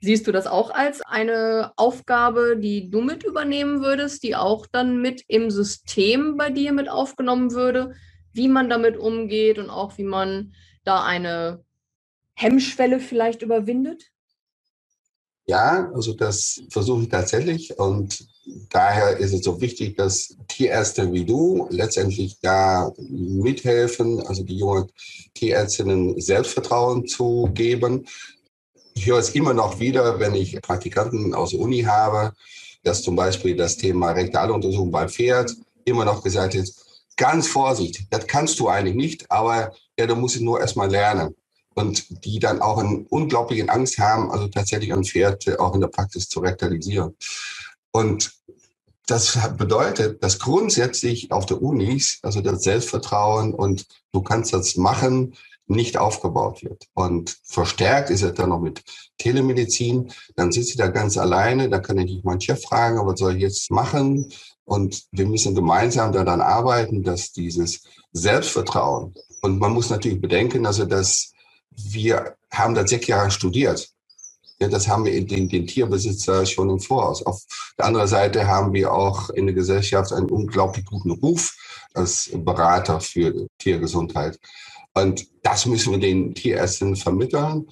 Siehst 0.00 0.26
du 0.26 0.32
das 0.32 0.48
auch 0.48 0.70
als 0.70 1.02
eine 1.02 1.72
Aufgabe, 1.76 2.56
die 2.58 2.90
du 2.90 3.00
mit 3.00 3.22
übernehmen 3.22 3.80
würdest, 3.80 4.24
die 4.24 4.34
auch 4.34 4.66
dann 4.66 5.00
mit 5.00 5.22
im 5.28 5.52
System 5.52 6.36
bei 6.36 6.50
dir 6.50 6.72
mit 6.72 6.88
aufgenommen 6.88 7.52
würde, 7.52 7.94
wie 8.32 8.48
man 8.48 8.68
damit 8.68 8.96
umgeht 8.96 9.58
und 9.58 9.70
auch 9.70 9.98
wie 9.98 10.04
man 10.04 10.52
da 10.82 11.04
eine 11.04 11.64
Hemmschwelle 12.34 12.98
vielleicht 12.98 13.42
überwindet? 13.42 14.10
Ja, 15.48 15.92
also 15.94 16.12
das 16.12 16.60
versuche 16.70 17.04
ich 17.04 17.08
tatsächlich 17.08 17.78
und 17.78 18.26
daher 18.68 19.16
ist 19.18 19.32
es 19.32 19.44
so 19.44 19.60
wichtig, 19.60 19.96
dass 19.96 20.36
Tierärzte 20.48 21.12
wie 21.12 21.24
du 21.24 21.68
letztendlich 21.70 22.40
da 22.40 22.92
mithelfen, 22.98 24.26
also 24.26 24.42
die 24.42 24.58
jungen 24.58 24.90
Tierärztinnen 25.34 26.20
Selbstvertrauen 26.20 27.06
zu 27.06 27.48
geben. 27.54 28.06
Ich 28.94 29.06
höre 29.06 29.18
es 29.18 29.36
immer 29.36 29.54
noch 29.54 29.78
wieder, 29.78 30.18
wenn 30.18 30.34
ich 30.34 30.60
Praktikanten 30.62 31.32
aus 31.32 31.50
der 31.50 31.60
Uni 31.60 31.82
habe, 31.82 32.32
dass 32.82 33.02
zum 33.02 33.14
Beispiel 33.14 33.54
das 33.54 33.76
Thema 33.76 34.10
Rektaluntersuchung 34.12 34.90
beim 34.90 35.08
Pferd 35.08 35.54
immer 35.84 36.04
noch 36.04 36.24
gesagt 36.24 36.56
ist, 36.56 37.04
ganz 37.16 37.46
vorsichtig, 37.46 38.08
das 38.10 38.26
kannst 38.26 38.58
du 38.58 38.68
eigentlich 38.68 38.96
nicht, 38.96 39.30
aber 39.30 39.72
ja, 39.96 40.06
du 40.06 40.16
musst 40.16 40.36
es 40.36 40.42
nur 40.42 40.60
erstmal 40.60 40.90
lernen 40.90 41.36
und 41.76 42.24
die 42.24 42.38
dann 42.38 42.62
auch 42.62 42.78
eine 42.78 43.04
unglaubliche 43.10 43.68
Angst 43.68 43.98
haben, 43.98 44.30
also 44.30 44.48
tatsächlich 44.48 44.92
ein 44.92 45.04
Pferd 45.04 45.60
auch 45.60 45.74
in 45.74 45.82
der 45.82 45.88
Praxis 45.88 46.28
zu 46.28 46.40
rektalisieren. 46.40 47.14
Und 47.92 48.32
das 49.06 49.38
bedeutet, 49.56 50.22
dass 50.22 50.38
grundsätzlich 50.38 51.30
auf 51.30 51.46
der 51.46 51.62
Unis, 51.62 52.18
also 52.22 52.40
das 52.40 52.62
Selbstvertrauen 52.62 53.54
und 53.54 53.86
du 54.12 54.22
kannst 54.22 54.52
das 54.52 54.76
machen, 54.76 55.36
nicht 55.68 55.98
aufgebaut 55.98 56.62
wird. 56.64 56.86
Und 56.94 57.38
verstärkt 57.44 58.10
ist 58.10 58.22
es 58.22 58.34
dann 58.34 58.48
noch 58.50 58.60
mit 58.60 58.82
Telemedizin. 59.18 60.10
Dann 60.34 60.52
sitze 60.52 60.70
ich 60.70 60.76
da 60.76 60.88
ganz 60.88 61.18
alleine, 61.18 61.68
da 61.68 61.78
kann 61.78 61.98
ich 61.98 62.06
nicht 62.06 62.24
meinen 62.24 62.40
Chef 62.40 62.62
fragen, 62.62 63.04
was 63.06 63.18
soll 63.18 63.36
ich 63.36 63.42
jetzt 63.42 63.70
machen? 63.70 64.32
Und 64.64 65.04
wir 65.12 65.26
müssen 65.26 65.54
gemeinsam 65.54 66.12
daran 66.12 66.40
arbeiten, 66.40 67.02
dass 67.02 67.32
dieses 67.32 67.82
Selbstvertrauen, 68.12 69.14
und 69.42 69.58
man 69.58 69.72
muss 69.72 69.90
natürlich 69.90 70.20
bedenken, 70.20 70.66
also 70.66 70.86
dass 70.86 71.32
wir 71.70 72.36
haben 72.50 72.74
das 72.74 72.90
sechs 72.90 73.06
Jahre 73.06 73.30
studiert. 73.30 73.88
Ja, 74.58 74.68
das 74.68 74.88
haben 74.88 75.04
wir 75.04 75.24
den, 75.24 75.48
den 75.48 75.66
Tierbesitzer 75.66 76.46
schon 76.46 76.70
im 76.70 76.80
Voraus. 76.80 77.24
Auf 77.24 77.42
der 77.78 77.84
anderen 77.84 78.08
Seite 78.08 78.46
haben 78.46 78.72
wir 78.72 78.92
auch 78.92 79.28
in 79.30 79.46
der 79.46 79.54
Gesellschaft 79.54 80.12
einen 80.12 80.30
unglaublich 80.30 80.86
guten 80.86 81.10
Ruf 81.10 81.54
als 81.92 82.30
Berater 82.32 83.00
für 83.00 83.46
Tiergesundheit. 83.58 84.38
Und 84.94 85.26
das 85.42 85.66
müssen 85.66 85.92
wir 85.92 85.98
den 85.98 86.34
Tierärzten 86.34 86.96
vermitteln. 86.96 87.68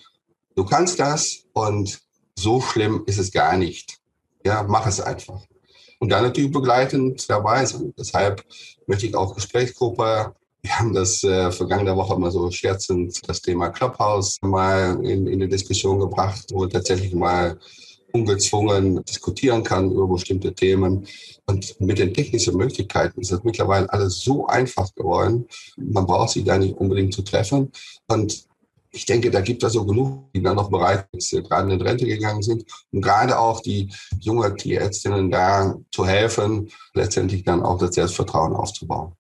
Du 0.54 0.64
kannst 0.64 1.00
das 1.00 1.44
und 1.54 2.00
so 2.38 2.60
schlimm 2.60 3.02
ist 3.06 3.18
es 3.18 3.32
gar 3.32 3.56
nicht. 3.56 3.98
Ja, 4.44 4.62
mach 4.62 4.86
es 4.86 5.00
einfach. 5.00 5.40
Und 6.00 6.10
dann 6.10 6.24
natürlich 6.24 6.52
begleitend 6.52 7.28
dabei 7.30 7.64
sein. 7.64 7.94
Deshalb 7.98 8.44
möchte 8.86 9.06
ich 9.06 9.16
auch 9.16 9.34
Gesprächsgruppe 9.34 10.34
wir 10.64 10.78
haben 10.78 10.94
das 10.94 11.22
äh, 11.22 11.52
vergangene 11.52 11.94
Woche 11.94 12.18
mal 12.18 12.30
so 12.30 12.50
scherzend 12.50 13.20
das 13.28 13.42
Thema 13.42 13.68
Clubhouse 13.68 14.38
mal 14.40 14.98
in, 15.04 15.26
in 15.26 15.40
die 15.40 15.48
Diskussion 15.48 15.98
gebracht, 15.98 16.46
wo 16.52 16.64
tatsächlich 16.66 17.12
mal 17.12 17.58
ungezwungen 18.12 19.04
diskutieren 19.04 19.62
kann 19.62 19.90
über 19.90 20.08
bestimmte 20.08 20.54
Themen. 20.54 21.06
Und 21.44 21.78
mit 21.80 21.98
den 21.98 22.14
technischen 22.14 22.56
Möglichkeiten 22.56 23.20
ist 23.20 23.30
das 23.30 23.44
mittlerweile 23.44 23.92
alles 23.92 24.20
so 24.20 24.46
einfach 24.46 24.94
geworden. 24.94 25.46
Man 25.76 26.06
braucht 26.06 26.30
sich 26.30 26.44
da 26.44 26.56
nicht 26.56 26.78
unbedingt 26.78 27.12
zu 27.12 27.20
treffen. 27.20 27.70
Und 28.08 28.46
ich 28.90 29.04
denke, 29.04 29.30
da 29.30 29.42
gibt 29.42 29.62
es 29.64 29.74
so 29.74 29.84
genug, 29.84 30.32
die 30.32 30.42
dann 30.42 30.56
noch 30.56 30.70
bereit 30.70 31.06
sind, 31.18 31.46
gerade 31.46 31.74
in 31.74 31.82
Rente 31.82 32.06
gegangen 32.06 32.42
sind, 32.42 32.64
um 32.90 33.02
gerade 33.02 33.38
auch 33.38 33.60
die 33.60 33.92
jungen 34.20 34.56
Tierärztinnen 34.56 35.30
da 35.30 35.76
zu 35.90 36.06
helfen, 36.06 36.70
letztendlich 36.94 37.44
dann 37.44 37.62
auch 37.62 37.76
das 37.76 37.96
Selbstvertrauen 37.96 38.54
aufzubauen. 38.54 39.12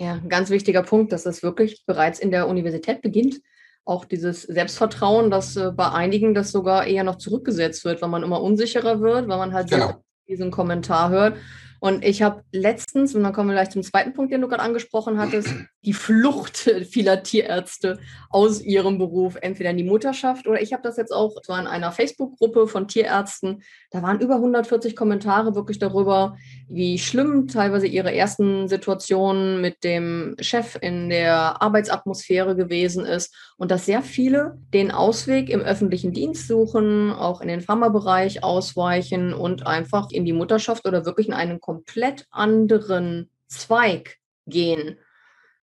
Ja, 0.00 0.14
ein 0.14 0.30
ganz 0.30 0.48
wichtiger 0.48 0.82
Punkt, 0.82 1.12
dass 1.12 1.26
es 1.26 1.42
wirklich 1.42 1.84
bereits 1.84 2.20
in 2.20 2.30
der 2.30 2.48
Universität 2.48 3.02
beginnt. 3.02 3.42
Auch 3.84 4.06
dieses 4.06 4.42
Selbstvertrauen, 4.42 5.30
dass 5.30 5.56
äh, 5.56 5.72
bei 5.72 5.90
einigen 5.90 6.32
das 6.32 6.52
sogar 6.52 6.86
eher 6.86 7.04
noch 7.04 7.16
zurückgesetzt 7.16 7.84
wird, 7.84 8.00
weil 8.00 8.08
man 8.08 8.22
immer 8.22 8.40
unsicherer 8.40 9.02
wird, 9.02 9.28
weil 9.28 9.36
man 9.36 9.52
halt 9.52 9.68
genau. 9.68 10.02
diesen 10.26 10.50
Kommentar 10.50 11.10
hört. 11.10 11.36
Und 11.80 12.04
ich 12.04 12.22
habe 12.22 12.44
letztens, 12.52 13.14
und 13.14 13.22
dann 13.22 13.32
kommen 13.32 13.48
wir 13.48 13.54
gleich 13.54 13.70
zum 13.70 13.82
zweiten 13.82 14.12
Punkt, 14.12 14.32
den 14.32 14.42
du 14.42 14.48
gerade 14.48 14.62
angesprochen 14.62 15.18
hattest, 15.18 15.48
die 15.82 15.94
Flucht 15.94 16.56
vieler 16.90 17.22
Tierärzte 17.22 17.98
aus 18.28 18.60
ihrem 18.60 18.98
Beruf, 18.98 19.36
entweder 19.40 19.70
in 19.70 19.78
die 19.78 19.84
Mutterschaft 19.84 20.46
oder 20.46 20.60
ich 20.60 20.72
habe 20.72 20.82
das 20.82 20.98
jetzt 20.98 21.12
auch, 21.12 21.36
es 21.40 21.48
in 21.48 21.66
einer 21.66 21.90
Facebook-Gruppe 21.90 22.68
von 22.68 22.86
Tierärzten, 22.86 23.62
da 23.90 24.02
waren 24.02 24.20
über 24.20 24.36
140 24.36 24.94
Kommentare 24.94 25.54
wirklich 25.54 25.78
darüber, 25.78 26.36
wie 26.68 26.98
schlimm 26.98 27.48
teilweise 27.48 27.86
ihre 27.86 28.14
ersten 28.14 28.68
Situationen 28.68 29.60
mit 29.60 29.82
dem 29.82 30.36
Chef 30.40 30.76
in 30.80 31.08
der 31.08 31.62
Arbeitsatmosphäre 31.62 32.54
gewesen 32.54 33.04
ist 33.04 33.34
und 33.56 33.70
dass 33.70 33.86
sehr 33.86 34.02
viele 34.02 34.58
den 34.72 34.90
Ausweg 34.90 35.48
im 35.48 35.60
öffentlichen 35.60 36.12
Dienst 36.12 36.46
suchen, 36.46 37.10
auch 37.10 37.40
in 37.40 37.48
den 37.48 37.62
Pharmabereich 37.62 38.44
ausweichen 38.44 39.32
und 39.32 39.66
einfach 39.66 40.10
in 40.10 40.24
die 40.24 40.32
Mutterschaft 40.32 40.86
oder 40.86 41.06
wirklich 41.06 41.28
in 41.28 41.34
einen 41.34 41.60
komplett 41.70 42.26
anderen 42.30 43.30
Zweig 43.46 44.16
gehen. 44.46 44.98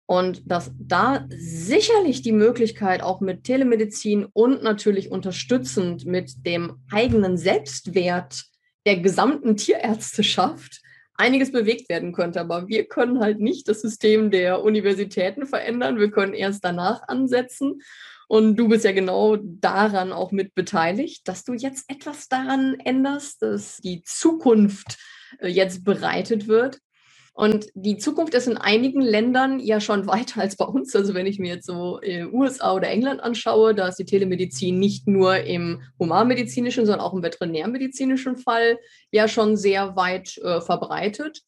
Und 0.07 0.49
dass 0.49 0.71
da 0.79 1.27
sicherlich 1.31 2.23
die 2.23 2.31
Möglichkeit 2.31 3.03
auch 3.03 3.21
mit 3.21 3.43
Telemedizin 3.43 4.25
und 4.33 4.63
natürlich 4.63 5.11
unterstützend 5.11 6.07
mit 6.07 6.47
dem 6.47 6.79
eigenen 6.93 7.37
Selbstwert 7.37 8.45
der 8.87 8.99
gesamten 8.99 9.57
Tierärzteschaft 9.57 10.81
einiges 11.15 11.51
bewegt 11.51 11.89
werden 11.89 12.13
könnte. 12.13 12.41
Aber 12.41 12.69
wir 12.69 12.85
können 12.85 13.19
halt 13.19 13.41
nicht 13.41 13.67
das 13.67 13.81
System 13.81 14.31
der 14.31 14.63
Universitäten 14.63 15.45
verändern. 15.45 15.99
Wir 15.99 16.13
können 16.13 16.35
erst 16.35 16.65
danach 16.65 17.03
ansetzen. 17.09 17.81
Und 18.29 18.55
du 18.55 18.69
bist 18.69 18.85
ja 18.85 18.93
genau 18.93 19.39
daran 19.43 20.13
auch 20.13 20.31
mit 20.31 20.55
beteiligt, 20.55 21.27
dass 21.27 21.43
du 21.43 21.55
jetzt 21.55 21.91
etwas 21.91 22.29
daran 22.29 22.77
änderst, 22.85 23.43
dass 23.43 23.79
die 23.79 24.03
Zukunft 24.05 24.99
jetzt 25.43 25.85
bereitet 25.85 26.49
wird. 26.49 26.79
Und 27.37 27.67
die 27.75 27.99
Zukunft 27.99 28.33
ist 28.33 28.47
in 28.47 28.57
einigen 28.57 29.03
Ländern 29.03 29.61
ja 29.61 29.79
schon 29.79 30.07
weiter 30.07 30.41
als 30.41 30.57
bei 30.57 30.65
uns. 30.65 30.97
Also 30.97 31.13
wenn 31.13 31.27
ich 31.27 31.39
mir 31.39 31.55
jetzt 31.55 31.67
so 31.67 32.01
äh, 32.01 32.25
USA 32.25 32.73
oder 32.73 32.89
England 32.89 33.21
anschaue, 33.21 33.75
da 33.75 33.89
ist 33.89 33.99
die 33.99 34.07
Telemedizin 34.07 34.79
nicht 34.79 35.07
nur 35.07 35.37
im 35.41 35.83
humanmedizinischen, 35.99 36.87
sondern 36.87 37.05
auch 37.05 37.13
im 37.13 37.23
veterinärmedizinischen 37.23 38.39
Fall 38.39 38.79
ja 39.13 39.29
schon 39.29 39.59
sehr 39.59 39.97
weit 39.97 40.39
äh, 40.39 40.63
verbreitet. 40.63 41.43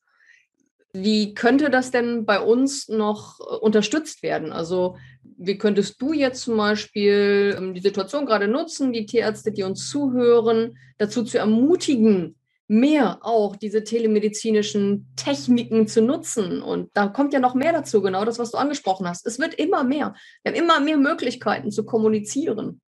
Wie 0.92 1.32
könnte 1.32 1.70
das 1.70 1.90
denn 1.90 2.26
bei 2.26 2.38
uns 2.38 2.88
noch 2.88 3.40
äh, 3.40 3.56
unterstützt 3.56 4.22
werden? 4.22 4.52
Also 4.52 4.96
wie 5.38 5.56
könntest 5.56 6.02
du 6.02 6.12
jetzt 6.12 6.42
zum 6.42 6.58
Beispiel 6.58 7.56
ähm, 7.56 7.72
die 7.72 7.80
Situation 7.80 8.26
gerade 8.26 8.46
nutzen, 8.46 8.92
die 8.92 9.06
Tierärzte, 9.06 9.52
die 9.52 9.62
uns 9.62 9.88
zuhören, 9.88 10.76
dazu 10.98 11.24
zu 11.24 11.38
ermutigen, 11.38 12.36
mehr 12.68 13.18
auch 13.22 13.56
diese 13.56 13.82
telemedizinischen 13.82 15.08
Techniken 15.16 15.88
zu 15.88 16.02
nutzen. 16.02 16.62
Und 16.62 16.90
da 16.92 17.08
kommt 17.08 17.32
ja 17.32 17.40
noch 17.40 17.54
mehr 17.54 17.72
dazu, 17.72 18.02
genau 18.02 18.24
das, 18.24 18.38
was 18.38 18.50
du 18.50 18.58
angesprochen 18.58 19.08
hast. 19.08 19.26
Es 19.26 19.38
wird 19.38 19.54
immer 19.54 19.84
mehr. 19.84 20.14
Wir 20.42 20.52
haben 20.52 20.58
immer 20.58 20.78
mehr 20.78 20.98
Möglichkeiten 20.98 21.70
zu 21.70 21.84
kommunizieren. 21.84 22.80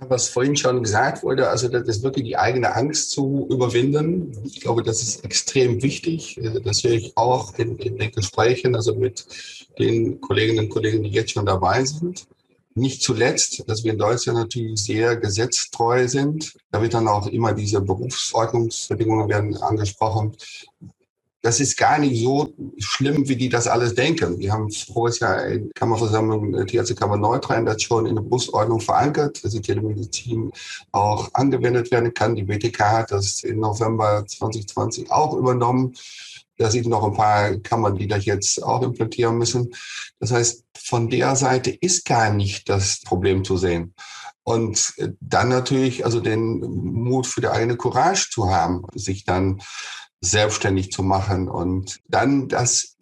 Was 0.00 0.28
vorhin 0.28 0.56
schon 0.56 0.84
gesagt 0.84 1.24
wurde, 1.24 1.48
also 1.48 1.66
das 1.66 1.88
ist 1.88 2.04
wirklich 2.04 2.24
die 2.24 2.36
eigene 2.36 2.72
Angst 2.72 3.10
zu 3.10 3.48
überwinden. 3.50 4.32
Ich 4.44 4.60
glaube, 4.60 4.84
das 4.84 5.02
ist 5.02 5.24
extrem 5.24 5.82
wichtig. 5.82 6.40
Das 6.62 6.84
höre 6.84 6.92
ich 6.92 7.16
auch 7.16 7.58
in, 7.58 7.76
in 7.78 7.98
den 7.98 8.12
Gesprächen, 8.12 8.76
also 8.76 8.94
mit 8.94 9.26
den 9.76 10.20
Kolleginnen 10.20 10.66
und 10.66 10.68
Kollegen, 10.70 11.02
die 11.02 11.10
jetzt 11.10 11.32
schon 11.32 11.46
dabei 11.46 11.84
sind. 11.84 12.28
Nicht 12.78 13.02
zuletzt, 13.02 13.64
dass 13.66 13.82
wir 13.82 13.92
in 13.92 13.98
Deutschland 13.98 14.38
natürlich 14.38 14.82
sehr 14.82 15.16
gesetztreu 15.16 16.06
sind. 16.06 16.56
Da 16.70 16.80
wird 16.80 16.94
dann 16.94 17.08
auch 17.08 17.26
immer 17.26 17.52
diese 17.52 17.80
Berufsordnungsbedingungen 17.80 19.28
werden 19.28 19.56
angesprochen. 19.56 20.36
Das 21.40 21.60
ist 21.60 21.76
gar 21.76 21.98
nicht 21.98 22.20
so 22.20 22.52
schlimm, 22.78 23.28
wie 23.28 23.36
die 23.36 23.48
das 23.48 23.68
alles 23.68 23.94
denken. 23.94 24.38
Wir 24.38 24.52
haben 24.52 24.70
voriges 24.70 25.20
Jahr 25.20 25.46
in 25.46 25.70
Kammerversammlung 25.72 26.54
äh, 26.54 26.66
Tierärztekammer 26.66 27.16
Nordrhein 27.16 27.66
schon 27.78 28.06
in 28.06 28.16
der 28.16 28.22
Berufsordnung 28.22 28.80
verankert, 28.80 29.44
dass 29.44 29.52
die 29.52 29.60
Telemedizin 29.60 30.50
auch 30.90 31.28
angewendet 31.34 31.90
werden 31.92 32.12
kann. 32.12 32.34
Die 32.34 32.42
BTK 32.42 32.80
hat 32.80 33.12
das 33.12 33.44
im 33.44 33.60
November 33.60 34.24
2020 34.26 35.10
auch 35.12 35.36
übernommen. 35.36 35.94
Da 36.58 36.70
sind 36.70 36.86
noch 36.86 37.04
ein 37.04 37.14
paar 37.14 37.56
Kammern, 37.56 37.96
die 37.96 38.08
das 38.08 38.24
jetzt 38.24 38.62
auch 38.62 38.82
implantieren 38.82 39.38
müssen. 39.38 39.72
Das 40.18 40.32
heißt, 40.32 40.64
von 40.76 41.08
der 41.08 41.36
Seite 41.36 41.70
ist 41.70 42.04
gar 42.04 42.32
nicht 42.32 42.68
das 42.68 43.00
Problem 43.00 43.44
zu 43.44 43.56
sehen. 43.56 43.94
Und 44.42 44.94
dann 45.20 45.48
natürlich 45.48 46.04
also 46.04 46.20
den 46.20 46.60
Mut 46.60 47.26
für 47.26 47.40
die 47.40 47.48
eigene 47.48 47.76
Courage 47.76 48.28
zu 48.30 48.50
haben, 48.50 48.84
sich 48.94 49.24
dann 49.24 49.60
selbstständig 50.20 50.90
zu 50.90 51.02
machen 51.02 51.48
und 51.48 52.00
dann 52.08 52.48
das 52.48 52.96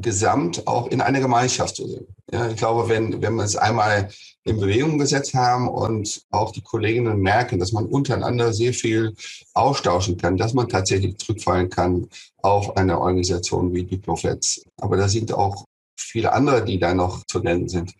insgesamt 0.00 0.66
auch 0.66 0.86
in 0.88 1.02
einer 1.02 1.20
Gemeinschaft 1.20 1.76
zu 1.76 1.86
sehen. 1.86 2.06
Ja, 2.32 2.48
ich 2.48 2.56
glaube, 2.56 2.88
wenn, 2.88 3.20
wenn 3.20 3.34
wir 3.34 3.44
es 3.44 3.56
einmal 3.56 4.08
in 4.44 4.58
Bewegung 4.58 4.98
gesetzt 4.98 5.34
haben 5.34 5.68
und 5.68 6.22
auch 6.30 6.52
die 6.52 6.62
Kolleginnen 6.62 7.18
merken, 7.18 7.58
dass 7.58 7.72
man 7.72 7.84
untereinander 7.84 8.54
sehr 8.54 8.72
viel 8.72 9.14
austauschen 9.52 10.16
kann, 10.16 10.38
dass 10.38 10.54
man 10.54 10.68
tatsächlich 10.68 11.18
zurückfallen 11.18 11.68
kann 11.68 12.08
auf 12.38 12.76
eine 12.78 12.98
Organisation 12.98 13.74
wie 13.74 13.84
Diplofets. 13.84 14.62
Aber 14.80 14.96
da 14.96 15.06
sind 15.08 15.34
auch 15.34 15.66
viele 15.98 16.32
andere, 16.32 16.64
die 16.64 16.78
da 16.78 16.94
noch 16.94 17.26
zu 17.26 17.40
nennen 17.40 17.68
sind. 17.68 17.92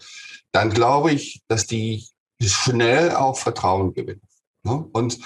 Dann 0.53 0.71
glaube 0.71 1.13
ich, 1.13 1.43
dass 1.49 1.67
die 1.67 2.07
schnell 2.41 3.15
auch 3.15 3.37
Vertrauen 3.37 3.93
gewinnen. 3.93 4.23
Ne? 4.65 4.87
Und 4.93 5.19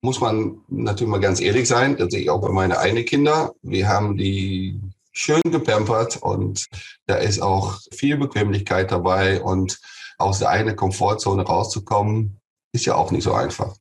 muss 0.00 0.20
man 0.20 0.62
natürlich 0.68 1.10
mal 1.10 1.20
ganz 1.20 1.40
ehrlich 1.40 1.68
sein, 1.68 1.96
das 1.96 2.10
sehe 2.10 2.22
ich 2.22 2.30
auch 2.30 2.40
bei 2.40 2.48
meinen 2.48 2.72
eigenen 2.72 3.04
Kindern. 3.04 3.50
Wir 3.62 3.88
haben 3.88 4.16
die 4.16 4.80
schön 5.12 5.42
gepampert 5.44 6.16
und 6.16 6.66
da 7.06 7.16
ist 7.16 7.40
auch 7.40 7.78
viel 7.92 8.16
Bequemlichkeit 8.16 8.90
dabei 8.90 9.42
und 9.42 9.78
aus 10.18 10.38
der 10.38 10.48
eigenen 10.48 10.76
Komfortzone 10.76 11.42
rauszukommen, 11.42 12.40
ist 12.72 12.86
ja 12.86 12.94
auch 12.94 13.10
nicht 13.10 13.24
so 13.24 13.32
einfach. 13.32 13.76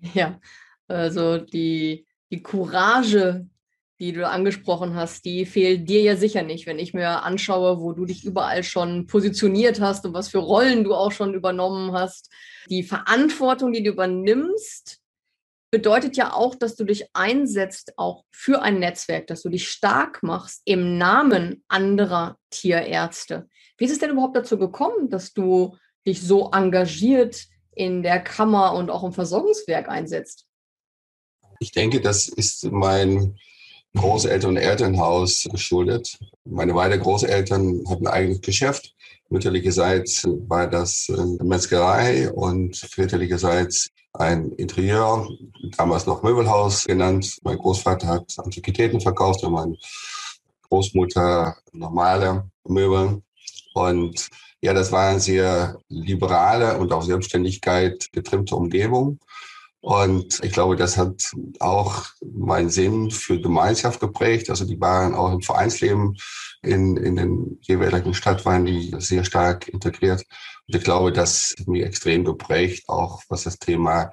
Ja, 0.00 0.38
also 0.88 1.38
die, 1.38 2.06
die 2.30 2.42
Courage, 2.42 3.46
die 3.98 4.12
du 4.12 4.28
angesprochen 4.28 4.94
hast, 4.94 5.24
die 5.24 5.46
fehlt 5.46 5.88
dir 5.88 6.02
ja 6.02 6.16
sicher 6.16 6.42
nicht, 6.42 6.66
wenn 6.66 6.78
ich 6.78 6.92
mir 6.92 7.22
anschaue, 7.22 7.80
wo 7.80 7.92
du 7.92 8.04
dich 8.04 8.24
überall 8.24 8.62
schon 8.62 9.06
positioniert 9.06 9.80
hast 9.80 10.04
und 10.04 10.12
was 10.12 10.28
für 10.28 10.38
Rollen 10.38 10.84
du 10.84 10.94
auch 10.94 11.12
schon 11.12 11.34
übernommen 11.34 11.92
hast. 11.92 12.30
Die 12.68 12.82
Verantwortung, 12.82 13.72
die 13.72 13.82
du 13.82 13.90
übernimmst, 13.90 15.00
bedeutet 15.70 16.16
ja 16.16 16.32
auch, 16.32 16.54
dass 16.54 16.76
du 16.76 16.84
dich 16.84 17.06
einsetzt, 17.12 17.92
auch 17.96 18.24
für 18.30 18.62
ein 18.62 18.78
Netzwerk, 18.78 19.26
dass 19.26 19.42
du 19.42 19.48
dich 19.48 19.68
stark 19.68 20.22
machst 20.22 20.62
im 20.64 20.98
Namen 20.98 21.64
anderer 21.68 22.38
Tierärzte. 22.50 23.48
Wie 23.76 23.84
ist 23.84 23.92
es 23.92 23.98
denn 23.98 24.10
überhaupt 24.10 24.36
dazu 24.36 24.58
gekommen, 24.58 25.10
dass 25.10 25.32
du 25.32 25.76
dich 26.06 26.22
so 26.22 26.50
engagiert 26.52 27.46
in 27.74 28.02
der 28.02 28.20
Kammer 28.20 28.74
und 28.74 28.90
auch 28.90 29.04
im 29.04 29.12
Versorgungswerk 29.12 29.88
einsetzt? 29.88 30.46
Ich 31.60 31.72
denke, 31.72 32.00
das 32.00 32.28
ist 32.28 32.64
mein 32.70 33.36
Großeltern- 33.94 34.50
und 34.50 34.56
Elternhaus 34.56 35.48
geschuldet. 35.50 36.18
Meine 36.44 36.74
beiden 36.74 37.00
Großeltern 37.00 37.84
hatten 37.88 38.06
ein 38.06 38.12
eigenes 38.12 38.40
Geschäft. 38.40 38.95
Mütterlicherseits 39.28 40.24
war 40.46 40.68
das 40.68 41.10
eine 41.10 41.42
Metzgerei 41.42 42.30
und 42.32 42.76
väterlicherseits 42.76 43.88
ein 44.12 44.52
Interieur, 44.52 45.28
damals 45.76 46.06
noch 46.06 46.22
Möbelhaus 46.22 46.84
genannt. 46.84 47.38
Mein 47.42 47.58
Großvater 47.58 48.06
hat 48.06 48.34
Antiquitäten 48.38 49.00
verkauft 49.00 49.42
und 49.44 49.52
meine 49.52 49.76
Großmutter 50.68 51.56
normale 51.72 52.48
Möbel. 52.64 53.22
Und 53.74 54.28
ja, 54.62 54.72
das 54.72 54.90
war 54.90 55.10
eine 55.10 55.20
sehr 55.20 55.78
liberale 55.88 56.78
und 56.78 56.92
auf 56.92 57.04
Selbstständigkeit 57.04 58.08
getrimmte 58.12 58.56
Umgebung. 58.56 59.18
Und 59.86 60.42
ich 60.42 60.50
glaube, 60.50 60.74
das 60.74 60.96
hat 60.96 61.30
auch 61.60 62.06
meinen 62.20 62.70
Sinn 62.70 63.12
für 63.12 63.40
Gemeinschaft 63.40 64.00
geprägt. 64.00 64.50
Also 64.50 64.64
die 64.64 64.80
waren 64.80 65.14
auch 65.14 65.32
im 65.32 65.42
Vereinsleben 65.42 66.16
in, 66.62 66.96
in 66.96 67.14
den 67.14 67.58
jeweiligen 67.60 68.12
Stadt 68.12 68.44
waren 68.44 68.64
die 68.64 68.92
sehr 68.98 69.22
stark 69.22 69.68
integriert. 69.68 70.24
Und 70.66 70.74
ich 70.74 70.82
glaube, 70.82 71.12
das 71.12 71.54
hat 71.56 71.68
mich 71.68 71.84
extrem 71.84 72.24
geprägt, 72.24 72.88
auch 72.88 73.22
was 73.28 73.44
das 73.44 73.60
Thema 73.60 74.10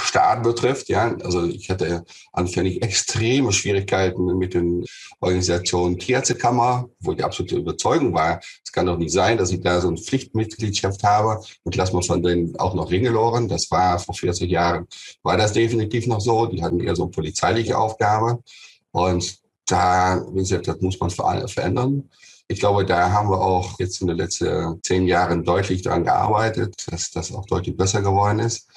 Staat 0.00 0.42
betrifft. 0.42 0.88
Ja, 0.88 1.14
also 1.22 1.44
ich 1.44 1.70
hatte 1.70 2.04
anfänglich 2.32 2.82
extreme 2.82 3.52
Schwierigkeiten 3.52 4.38
mit 4.38 4.54
den 4.54 4.84
Organisationen 5.20 5.98
Tierärztekammer, 5.98 6.88
wo 7.00 7.12
die 7.12 7.24
absolute 7.24 7.56
Überzeugung 7.56 8.14
war, 8.14 8.40
es 8.68 8.72
kann 8.72 8.84
doch 8.84 8.98
nicht 8.98 9.12
sein, 9.12 9.38
dass 9.38 9.50
ich 9.50 9.62
da 9.62 9.80
so 9.80 9.88
eine 9.88 9.96
Pflichtmitgliedschaft 9.96 11.02
habe 11.02 11.42
und 11.64 11.74
lass 11.74 11.94
mal 11.94 12.02
von 12.02 12.22
denen 12.22 12.54
auch 12.58 12.74
noch 12.74 12.90
Ringeloren. 12.90 13.48
Das 13.48 13.70
war 13.70 13.98
vor 13.98 14.14
40 14.14 14.50
Jahren, 14.50 14.86
war 15.22 15.38
das 15.38 15.54
definitiv 15.54 16.06
noch 16.06 16.20
so. 16.20 16.44
Die 16.44 16.62
hatten 16.62 16.80
eher 16.80 16.94
so 16.94 17.04
eine 17.04 17.10
polizeiliche 17.10 17.78
Aufgabe. 17.78 18.42
Und 18.90 19.38
da, 19.64 20.22
wie 20.32 20.40
gesagt, 20.40 20.68
das 20.68 20.82
muss 20.82 21.00
man 21.00 21.08
verändern. 21.08 22.10
Ich 22.46 22.60
glaube, 22.60 22.84
da 22.84 23.10
haben 23.10 23.30
wir 23.30 23.40
auch 23.40 23.78
jetzt 23.78 24.02
in 24.02 24.08
den 24.08 24.18
letzten 24.18 24.80
zehn 24.82 25.06
Jahren 25.06 25.44
deutlich 25.44 25.80
daran 25.80 26.04
gearbeitet, 26.04 26.74
dass 26.90 27.10
das 27.10 27.32
auch 27.32 27.46
deutlich 27.46 27.74
besser 27.74 28.02
geworden 28.02 28.40
ist 28.40 28.68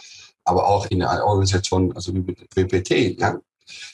aber 0.44 0.68
auch 0.68 0.86
in 0.88 1.04
einer 1.04 1.26
Organisation, 1.26 1.94
also 1.94 2.14
wie 2.14 2.36
WPT, 2.56 3.20
ja, 3.20 3.40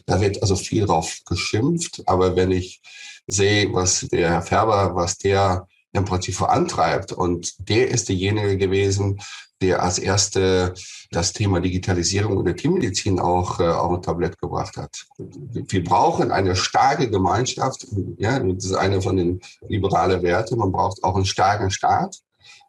da 0.05 0.21
wird 0.21 0.41
also 0.41 0.55
viel 0.55 0.86
drauf 0.86 1.19
geschimpft. 1.25 2.03
Aber 2.05 2.36
wenn 2.36 2.51
ich 2.51 2.81
sehe, 3.27 3.71
was 3.73 4.07
der 4.12 4.29
Herr 4.29 4.41
Färber, 4.41 4.95
was 4.95 5.17
der 5.17 5.67
im 5.93 6.05
Prinzip 6.05 6.36
vorantreibt, 6.36 7.12
und 7.12 7.69
der 7.69 7.89
ist 7.89 8.10
derjenige 8.10 8.57
gewesen, 8.57 9.19
der 9.62 9.81
als 9.81 9.97
erste 9.97 10.73
das 11.12 11.33
Thema 11.33 11.60
Digitalisierung 11.60 12.38
und 12.38 12.45
der 12.45 12.55
Teammedizin 12.55 13.19
auch 13.19 13.60
äh, 13.60 13.63
auf 13.63 13.91
ein 13.91 14.01
Tablett 14.01 14.38
gebracht 14.38 14.77
hat. 14.77 15.07
Wir 15.17 15.83
brauchen 15.83 16.31
eine 16.31 16.55
starke 16.55 17.10
Gemeinschaft. 17.10 17.88
Ja, 18.17 18.39
das 18.39 18.65
ist 18.65 18.75
eine 18.75 19.01
von 19.01 19.17
den 19.17 19.41
liberalen 19.67 20.21
Werten. 20.21 20.60
Man 20.60 20.71
braucht 20.71 21.03
auch 21.03 21.15
einen 21.15 21.25
starken 21.25 21.71
Staat. 21.71 22.19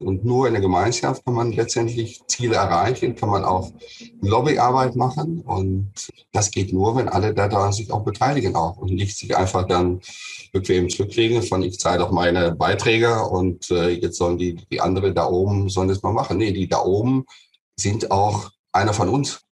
Und 0.01 0.25
nur 0.25 0.47
in 0.47 0.53
der 0.53 0.63
Gemeinschaft 0.63 1.25
kann 1.25 1.35
man 1.35 1.53
letztendlich 1.53 2.23
Ziele 2.29 2.55
erreichen, 2.55 3.17
kann 3.17 3.31
man 3.31 3.45
auch 3.45 3.73
Lobbyarbeit 4.21 4.95
machen. 4.95 5.41
Und 5.41 5.93
das 6.33 6.51
geht 6.51 6.73
nur, 6.73 6.95
wenn 6.97 7.09
alle 7.09 7.35
daran 7.35 7.73
sich 7.73 7.91
auch 7.91 8.05
beteiligen 8.05 8.55
auch 8.55 8.77
und 8.77 8.93
nicht 8.93 9.19
sich 9.19 9.37
einfach 9.37 9.67
dann 9.67 10.01
bequem 10.53 10.89
zurücklegen 10.89 11.43
von 11.43 11.63
ich 11.63 11.79
zahle 11.79 11.99
doch 11.99 12.13
meine 12.13 12.55
Beiträge 12.55 13.23
und 13.25 13.71
äh, 13.71 13.89
jetzt 13.89 14.19
sollen 14.19 14.39
die, 14.39 14.55
die 14.55 14.81
andere 14.81 15.13
da 15.13 15.27
oben 15.29 15.69
sollen 15.69 15.89
das 15.89 16.03
mal 16.03 16.13
machen. 16.13 16.39
Nee, 16.39 16.53
die 16.53 16.69
da 16.69 16.83
oben 16.83 17.25
sind 17.77 18.11
auch 18.11 18.51
einer 18.73 18.95
von 18.95 19.09
uns. 19.09 19.43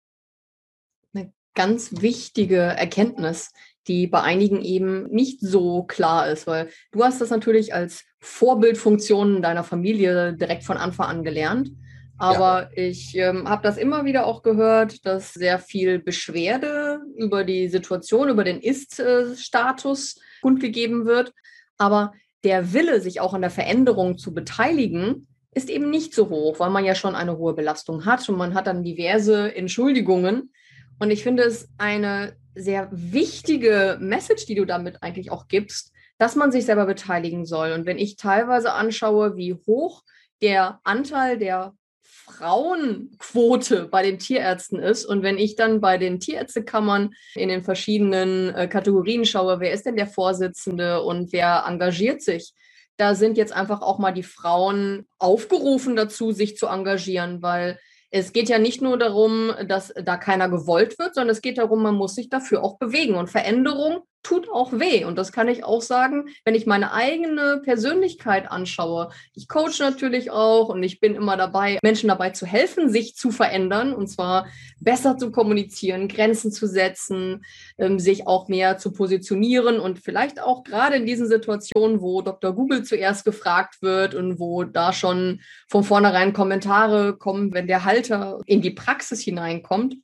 Eine 1.13 1.33
ganz 1.55 2.03
wichtige 2.03 2.59
Erkenntnis, 2.59 3.53
die 3.89 4.07
bei 4.07 4.23
einigen 4.23 4.63
eben 4.63 5.09
nicht 5.09 5.41
so 5.41 5.85
klar 5.85 6.29
ist, 6.29 6.47
weil 6.47 6.69
du 6.93 7.05
hast 7.05 7.21
das 7.21 7.31
natürlich 7.31 7.75
als 7.75 8.05
Vorbildfunktion 8.21 9.43
deiner 9.43 9.65
Familie 9.65 10.35
direkt 10.35 10.65
von 10.65 10.77
Anfang 10.77 11.07
an 11.07 11.25
gelernt. 11.25 11.71
Aber 12.19 12.71
ja. 12.75 12.83
ich 12.89 13.17
ähm, 13.17 13.49
habe 13.49 13.63
das 13.63 13.77
immer 13.77 14.05
wieder 14.05 14.27
auch 14.27 14.43
gehört, 14.43 15.05
dass 15.05 15.35
sehr 15.35 15.59
viel 15.59 15.99
Beschwerde 15.99 17.01
über 17.17 17.45
die 17.45 17.69
Situation, 17.69 18.31
über 18.31 18.43
den 18.43 18.61
Ist-Status 18.61 20.19
kundgegeben 20.41 21.05
wird. 21.05 21.33
Aber 21.77 22.15
der 22.43 22.73
Wille, 22.73 23.01
sich 23.01 23.21
auch 23.21 23.35
an 23.35 23.43
der 23.43 23.51
Veränderung 23.51 24.17
zu 24.17 24.33
beteiligen, 24.33 25.27
ist 25.53 25.69
eben 25.71 25.91
nicht 25.91 26.15
so 26.15 26.29
hoch, 26.29 26.59
weil 26.59 26.71
man 26.71 26.85
ja 26.85 26.95
schon 26.95 27.15
eine 27.15 27.39
hohe 27.39 27.55
Belastung 27.55 28.05
hat 28.05 28.27
und 28.29 28.37
man 28.37 28.55
hat 28.55 28.67
dann 28.67 28.83
diverse 28.83 29.55
Entschuldigungen. 29.55 30.53
Und 30.99 31.11
ich 31.11 31.23
finde 31.23 31.43
es 31.43 31.69
eine 31.77 32.37
sehr 32.57 32.89
wichtige 32.91 33.99
Message, 34.01 34.47
die 34.47 34.55
du 34.55 34.65
damit 34.65 35.03
eigentlich 35.03 35.31
auch 35.31 35.47
gibst, 35.47 35.93
dass 36.19 36.35
man 36.35 36.51
sich 36.51 36.65
selber 36.65 36.87
beteiligen 36.87 37.45
soll. 37.45 37.73
Und 37.73 37.87
wenn 37.87 37.99
ich 37.99 38.17
teilweise 38.17 38.73
anschaue, 38.73 39.37
wie 39.37 39.55
hoch 39.55 40.03
der 40.43 40.81
Anteil 40.83 41.39
der 41.39 41.75
Frauenquote 42.03 43.87
bei 43.87 44.03
den 44.03 44.19
Tierärzten 44.19 44.81
ist 44.81 45.05
und 45.05 45.23
wenn 45.23 45.39
ich 45.39 45.55
dann 45.55 45.81
bei 45.81 45.97
den 45.97 46.19
Tierärztekammern 46.19 47.11
in 47.35 47.49
den 47.49 47.63
verschiedenen 47.63 48.53
äh, 48.55 48.67
Kategorien 48.67 49.25
schaue, 49.25 49.61
wer 49.61 49.73
ist 49.73 49.87
denn 49.87 49.97
der 49.97 50.09
Vorsitzende 50.09 51.03
und 51.03 51.33
wer 51.33 51.65
engagiert 51.67 52.23
sich, 52.23 52.53
da 52.97 53.15
sind 53.15 53.37
jetzt 53.37 53.53
einfach 53.53 53.81
auch 53.81 53.99
mal 53.99 54.13
die 54.13 54.23
Frauen 54.23 55.07
aufgerufen 55.19 55.95
dazu, 55.95 56.33
sich 56.33 56.57
zu 56.57 56.67
engagieren, 56.67 57.43
weil 57.43 57.79
es 58.19 58.33
geht 58.33 58.49
ja 58.49 58.59
nicht 58.59 58.81
nur 58.81 58.99
darum, 58.99 59.53
dass 59.69 59.93
da 59.95 60.17
keiner 60.17 60.49
gewollt 60.49 60.99
wird, 60.99 61.15
sondern 61.15 61.33
es 61.33 61.43
geht 61.43 61.59
darum, 61.59 61.83
man 61.83 61.95
muss 61.95 62.15
sich 62.15 62.29
dafür 62.29 62.65
auch 62.65 62.79
bewegen. 62.79 63.15
Und 63.15 63.29
Veränderung 63.29 64.01
tut 64.27 64.51
auch 64.51 64.73
weh. 64.73 65.05
Und 65.05 65.17
das 65.17 65.31
kann 65.31 65.47
ich 65.47 65.63
auch 65.63 65.81
sagen, 65.81 66.29
wenn 66.45 66.57
ich 66.57 66.67
meine 66.67 66.93
eigene 66.93 67.61
Persönlichkeit 67.63 68.51
anschaue. 68.51 69.11
Ich 69.35 69.47
coach 69.47 69.79
natürlich 69.79 70.33
auch 70.33 70.69
und 70.69 70.83
ich 70.83 70.99
bin 70.99 71.15
immer 71.15 71.37
dabei, 71.37 71.79
Menschen 71.81 72.09
dabei 72.09 72.31
zu 72.31 72.45
helfen, 72.45 72.91
sich 72.91 73.15
zu 73.15 73.31
verändern 73.31 73.95
und 73.95 74.09
zwar 74.09 74.49
besser 74.81 75.17
zu 75.17 75.31
kommunizieren, 75.31 76.09
Grenzen 76.09 76.51
zu 76.51 76.67
setzen, 76.67 77.45
ähm, 77.79 78.01
sich 78.01 78.27
auch 78.27 78.49
mehr 78.49 78.79
zu 78.79 78.93
positionieren 78.93 79.79
und 79.79 80.01
vielleicht 80.01 80.43
auch 80.43 80.65
gerade 80.65 80.97
in 80.97 81.07
diesen 81.07 81.29
Situationen, 81.29 82.01
wo 82.01 82.21
Dr. 82.21 82.53
Google 82.53 82.83
zuerst 82.83 83.25
gefragt 83.25 83.81
wird 83.81 84.17
und 84.17 84.41
wo 84.41 84.65
da 84.65 84.93
schon 84.93 85.41
von 85.69 85.85
vornherein 85.85 86.33
Kommentare 86.33 87.17
kommen, 87.17 87.55
wenn 87.55 87.69
der 87.69 87.85
Halter 87.85 88.41
in 88.47 88.61
die 88.61 88.73
Praxis 88.73 89.21
hineinkommt, 89.21 89.95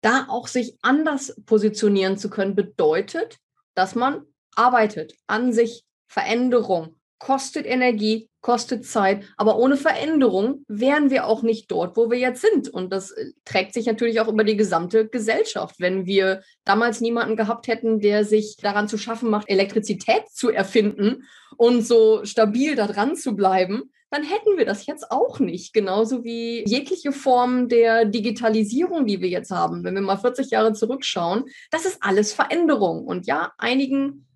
da 0.00 0.26
auch 0.30 0.46
sich 0.46 0.78
anders 0.80 1.36
positionieren 1.44 2.16
zu 2.16 2.30
können, 2.30 2.54
bedeutet, 2.54 3.38
dass 3.76 3.94
man 3.94 4.22
arbeitet 4.56 5.14
an 5.28 5.52
sich. 5.52 5.84
Veränderung 6.08 6.96
kostet 7.18 7.66
Energie, 7.66 8.28
kostet 8.40 8.86
Zeit, 8.86 9.24
aber 9.36 9.58
ohne 9.58 9.76
Veränderung 9.76 10.64
wären 10.68 11.10
wir 11.10 11.26
auch 11.26 11.42
nicht 11.42 11.70
dort, 11.70 11.96
wo 11.96 12.10
wir 12.10 12.18
jetzt 12.18 12.42
sind. 12.42 12.68
Und 12.68 12.92
das 12.92 13.10
äh, 13.10 13.32
trägt 13.44 13.74
sich 13.74 13.86
natürlich 13.86 14.20
auch 14.20 14.28
über 14.28 14.44
die 14.44 14.56
gesamte 14.56 15.08
Gesellschaft. 15.08 15.76
Wenn 15.78 16.06
wir 16.06 16.42
damals 16.64 17.00
niemanden 17.00 17.36
gehabt 17.36 17.68
hätten, 17.68 18.00
der 18.00 18.24
sich 18.24 18.56
daran 18.56 18.88
zu 18.88 18.98
schaffen 18.98 19.30
macht, 19.30 19.48
Elektrizität 19.48 20.28
zu 20.30 20.50
erfinden 20.50 21.24
und 21.56 21.86
so 21.86 22.24
stabil 22.24 22.76
da 22.76 22.86
dran 22.86 23.16
zu 23.16 23.34
bleiben, 23.34 23.90
dann 24.10 24.22
hätten 24.22 24.56
wir 24.56 24.64
das 24.64 24.86
jetzt 24.86 25.10
auch 25.10 25.40
nicht. 25.40 25.72
Genauso 25.72 26.24
wie 26.24 26.64
jegliche 26.66 27.12
Form 27.12 27.68
der 27.68 28.04
Digitalisierung, 28.04 29.06
die 29.06 29.20
wir 29.20 29.28
jetzt 29.28 29.50
haben. 29.50 29.84
Wenn 29.84 29.94
wir 29.94 30.00
mal 30.00 30.16
40 30.16 30.50
Jahre 30.50 30.72
zurückschauen, 30.72 31.44
das 31.70 31.84
ist 31.84 31.98
alles 32.00 32.32
Veränderung. 32.32 33.04
Und 33.04 33.26
ja, 33.26 33.52
einigen 33.58 34.26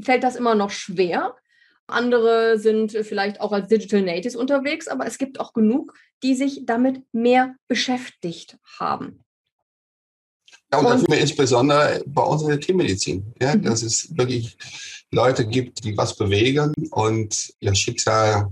fällt 0.00 0.22
das 0.22 0.36
immer 0.36 0.54
noch 0.54 0.70
schwer. 0.70 1.34
Andere 1.88 2.58
sind 2.58 2.92
vielleicht 2.92 3.40
auch 3.40 3.52
als 3.52 3.68
Digital 3.68 4.02
Natives 4.02 4.36
unterwegs, 4.36 4.88
aber 4.88 5.06
es 5.06 5.18
gibt 5.18 5.38
auch 5.38 5.52
genug, 5.52 5.94
die 6.22 6.34
sich 6.34 6.62
damit 6.64 7.02
mehr 7.12 7.54
beschäftigt 7.68 8.58
haben. 8.78 9.24
Ja, 10.72 10.78
und, 10.78 10.86
und 10.86 11.02
dafür 11.02 11.18
insbesondere 11.20 12.02
bei 12.06 12.22
uns 12.22 12.42
in 12.42 12.48
der 12.48 12.60
Tiermedizin, 12.60 13.32
ja, 13.40 13.54
mhm. 13.54 13.62
dass 13.62 13.82
es 13.82 14.16
wirklich 14.16 14.56
Leute 15.12 15.46
gibt, 15.46 15.84
die 15.84 15.96
was 15.96 16.16
bewegen 16.16 16.72
und 16.90 17.54
ihr 17.60 17.74
Schicksal 17.74 18.50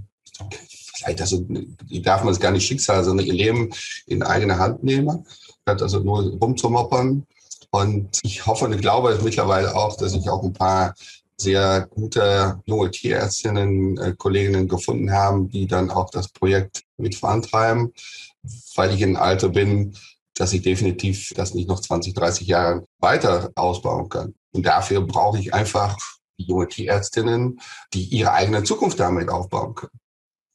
vielleicht 0.94 1.20
also, 1.20 1.44
die 1.48 2.02
darf 2.02 2.24
man 2.24 2.32
es 2.32 2.40
gar 2.40 2.50
nicht 2.50 2.66
Schicksal, 2.66 3.04
sondern 3.04 3.26
ihr 3.26 3.34
Leben 3.34 3.70
in 4.06 4.22
eigene 4.22 4.58
Hand 4.58 4.82
nehmen, 4.82 5.26
statt 5.62 5.82
also 5.82 6.00
nur 6.00 6.22
rumzumoppern. 6.38 7.26
Und 7.70 8.20
ich 8.22 8.46
hoffe 8.46 8.66
und 8.66 8.80
glaube 8.80 9.18
mittlerweile 9.22 9.74
auch, 9.74 9.96
dass 9.96 10.14
ich 10.14 10.28
auch 10.28 10.42
ein 10.42 10.52
paar 10.52 10.94
sehr 11.36 11.88
gute 11.90 12.60
junge 12.66 12.90
Tierärztinnen, 12.90 13.98
äh, 13.98 14.14
Kolleginnen 14.16 14.68
gefunden 14.68 15.12
haben, 15.12 15.48
die 15.50 15.66
dann 15.66 15.90
auch 15.90 16.10
das 16.10 16.28
Projekt 16.28 16.84
mit 16.96 17.16
vorantreiben, 17.16 17.92
weil 18.76 18.94
ich 18.94 19.00
in 19.00 19.16
Alter 19.16 19.48
bin, 19.48 19.96
dass 20.34 20.52
ich 20.52 20.62
definitiv 20.62 21.32
das 21.34 21.54
nicht 21.54 21.68
noch 21.68 21.80
20, 21.80 22.14
30 22.14 22.46
Jahre 22.46 22.86
weiter 22.98 23.50
ausbauen 23.56 24.08
kann. 24.08 24.34
Und 24.52 24.66
dafür 24.66 25.00
brauche 25.00 25.38
ich 25.38 25.52
einfach 25.52 25.96
junge 26.36 26.68
Tierärztinnen, 26.68 27.60
die 27.92 28.04
ihre 28.04 28.32
eigene 28.32 28.62
Zukunft 28.62 29.00
damit 29.00 29.28
aufbauen 29.28 29.74
können. 29.74 29.92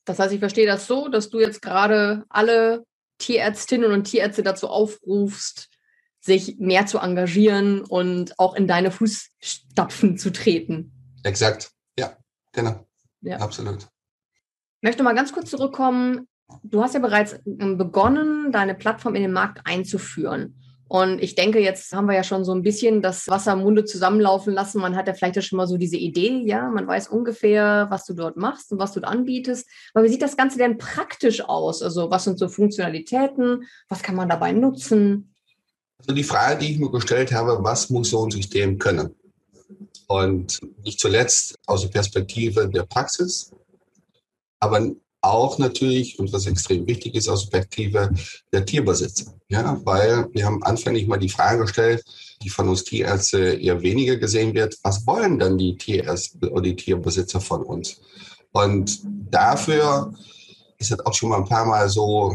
Das 0.10 0.18
heißt, 0.18 0.34
ich 0.34 0.40
verstehe 0.40 0.66
das 0.66 0.88
so, 0.88 1.08
dass 1.08 1.30
du 1.30 1.40
jetzt 1.40 1.62
gerade 1.62 2.26
alle 2.30 2.84
Tierärztinnen 3.20 3.92
und 3.92 4.06
Tierärzte 4.06 4.42
dazu 4.42 4.68
aufrufst, 4.68 5.70
sich 6.20 6.58
mehr 6.58 6.88
zu 6.88 6.98
engagieren 6.98 7.82
und 7.82 8.40
auch 8.40 8.56
in 8.56 8.68
deine 8.68 8.90
Fußstapfen 8.90 10.18
zu 10.18 10.32
treten. 10.32 10.92
Exakt, 11.24 11.70
ja, 12.00 12.18
genau. 12.54 12.88
Ja. 13.22 13.38
Absolut. 13.38 13.84
Ich 13.84 14.82
möchte 14.82 15.04
mal 15.04 15.14
ganz 15.14 15.32
kurz 15.32 15.52
zurückkommen. 15.52 16.28
Du 16.64 16.82
hast 16.82 16.96
ja 16.96 17.02
bereits 17.02 17.40
ähm, 17.46 17.78
begonnen, 17.78 18.52
deine 18.52 18.74
Plattform 18.74 19.14
in 19.14 19.22
den 19.22 19.32
Markt 19.32 19.62
einzuführen. 19.66 20.60
Und 20.90 21.22
ich 21.22 21.36
denke, 21.36 21.60
jetzt 21.60 21.94
haben 21.94 22.08
wir 22.08 22.16
ja 22.16 22.24
schon 22.24 22.44
so 22.44 22.52
ein 22.52 22.64
bisschen 22.64 23.04
das 23.04 23.28
Wasser 23.28 23.54
im 23.54 23.60
Munde 23.60 23.86
zusammenlaufen 23.86 24.52
lassen. 24.56 24.82
Man 24.82 24.96
hat 24.96 25.08
ja 25.08 25.14
vielleicht 25.14 25.44
schon 25.44 25.58
mal 25.58 25.68
so 25.68 25.78
diese 25.78 25.98
Idee, 25.98 26.42
ja, 26.46 26.68
man 26.68 26.88
weiß 26.88 27.10
ungefähr, 27.10 27.86
was 27.92 28.06
du 28.06 28.16
dort 28.16 28.38
machst 28.38 28.72
und 28.72 28.80
was 28.80 28.94
du 28.94 29.02
anbietest. 29.02 29.70
Aber 29.94 30.04
wie 30.04 30.10
sieht 30.10 30.24
das 30.24 30.36
Ganze 30.36 30.58
denn 30.58 30.80
praktisch 30.80 31.42
aus? 31.42 31.84
Also 31.84 32.10
was 32.10 32.24
sind 32.24 32.40
so 32.40 32.50
Funktionalitäten? 32.50 33.66
Was 33.88 34.02
kann 34.02 34.16
man 34.16 34.30
dabei 34.30 34.52
nutzen? 34.52 35.36
Also 36.00 36.16
die 36.16 36.24
Frage, 36.24 36.60
die 36.60 36.72
ich 36.72 36.80
mir 36.80 36.90
gestellt 36.90 37.32
habe, 37.34 37.64
was 37.64 37.92
muss 37.92 38.10
so 38.10 38.26
ein 38.26 38.32
System 38.32 38.80
können? 38.80 39.16
Und 40.08 40.60
nicht 40.84 41.00
zuletzt 41.00 41.56
aus 41.68 41.84
der 41.84 41.90
Perspektive 41.90 42.68
der 42.68 42.84
Praxis, 42.84 43.52
aber 44.60 44.90
auch 45.22 45.58
natürlich, 45.58 46.18
und 46.20 46.32
was 46.32 46.46
extrem 46.46 46.88
wichtig 46.88 47.16
ist 47.16 47.28
aus 47.28 47.50
Perspektive 47.50 48.12
der 48.54 48.66
Tierbesitzer. 48.66 49.34
Ja, 49.50 49.80
weil 49.84 50.28
wir 50.32 50.46
haben 50.46 50.64
anfänglich 50.64 51.08
mal 51.08 51.18
die 51.18 51.30
Frage 51.30 51.62
gestellt, 51.64 52.04
die 52.42 52.50
von 52.50 52.70
uns 52.70 52.84
Tierärzte 52.84 53.56
eher 53.56 53.82
weniger 53.82 54.18
gesehen 54.18 54.54
wird, 54.54 54.78
was 54.84 55.06
wollen 55.06 55.40
dann 55.40 55.58
die 55.58 55.76
Tierärzte 55.76 56.50
oder 56.50 56.62
die 56.62 56.76
Tierbesitzer 56.76 57.42
von 57.42 57.64
uns? 57.64 58.00
Und 58.52 59.02
dafür 59.30 60.14
ist 60.78 60.92
das 60.92 61.06
auch 61.06 61.14
schon 61.14 61.30
mal 61.30 61.38
ein 61.38 61.50
paar 61.50 61.66
Mal 61.66 61.90
so 61.90 62.34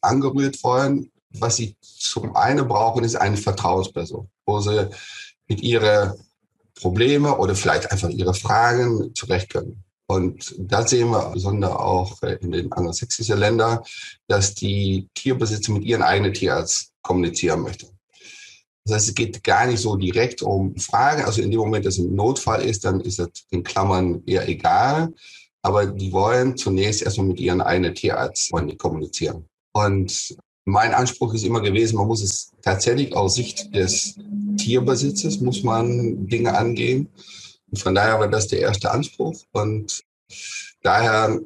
angerührt 0.00 0.62
worden. 0.64 1.10
Was 1.34 1.56
sie 1.56 1.76
zum 1.80 2.34
einen 2.36 2.66
brauchen, 2.66 3.04
ist 3.04 3.16
eine 3.16 3.36
Vertrauensperson, 3.36 4.28
wo 4.44 4.60
sie 4.60 4.90
mit 5.48 5.62
ihren 5.62 6.12
Probleme 6.74 7.38
oder 7.38 7.54
vielleicht 7.54 7.90
einfach 7.90 8.10
ihre 8.10 8.34
Fragen 8.34 9.14
zurecht 9.14 9.50
können. 9.50 9.82
Und 10.12 10.54
da 10.58 10.86
sehen 10.86 11.08
wir 11.10 11.30
besonders 11.32 11.72
auch 11.72 12.22
äh, 12.22 12.36
in 12.42 12.52
den 12.52 12.70
angelsächsischen 12.70 13.38
Ländern, 13.38 13.78
dass 14.28 14.54
die 14.54 15.08
Tierbesitzer 15.14 15.72
mit 15.72 15.84
ihren 15.84 16.02
eigenen 16.02 16.34
Tierarzt 16.34 16.92
kommunizieren 17.00 17.62
möchten. 17.62 17.86
Das 18.84 18.96
heißt, 18.96 19.08
es 19.08 19.14
geht 19.14 19.42
gar 19.42 19.66
nicht 19.66 19.80
so 19.80 19.96
direkt 19.96 20.42
um 20.42 20.76
Fragen. 20.76 21.22
Also 21.22 21.40
in 21.40 21.50
dem 21.50 21.60
Moment, 21.60 21.86
dass 21.86 21.98
es 21.98 22.04
ein 22.04 22.14
Notfall 22.14 22.62
ist, 22.62 22.84
dann 22.84 23.00
ist 23.00 23.20
das 23.20 23.30
in 23.50 23.62
Klammern 23.62 24.22
eher 24.26 24.46
egal. 24.46 25.14
Aber 25.62 25.86
die 25.86 26.12
wollen 26.12 26.56
zunächst 26.58 27.02
erstmal 27.02 27.28
mit 27.28 27.40
ihren 27.40 27.62
eigenen 27.62 27.94
Tierarzt 27.94 28.50
kommunizieren. 28.78 29.46
Und 29.72 30.36
mein 30.66 30.92
Anspruch 30.92 31.32
ist 31.32 31.44
immer 31.44 31.60
gewesen, 31.60 31.96
man 31.96 32.08
muss 32.08 32.22
es 32.22 32.52
tatsächlich 32.60 33.16
aus 33.16 33.36
Sicht 33.36 33.74
des 33.74 34.16
Tierbesitzes, 34.58 35.40
muss 35.40 35.62
man 35.62 36.26
Dinge 36.26 36.54
angehen. 36.54 37.08
Und 37.72 37.78
von 37.78 37.94
daher 37.94 38.20
war 38.20 38.28
das 38.28 38.46
der 38.46 38.60
erste 38.60 38.92
Anspruch. 38.92 39.42
Und 39.50 40.04
daher 40.82 41.40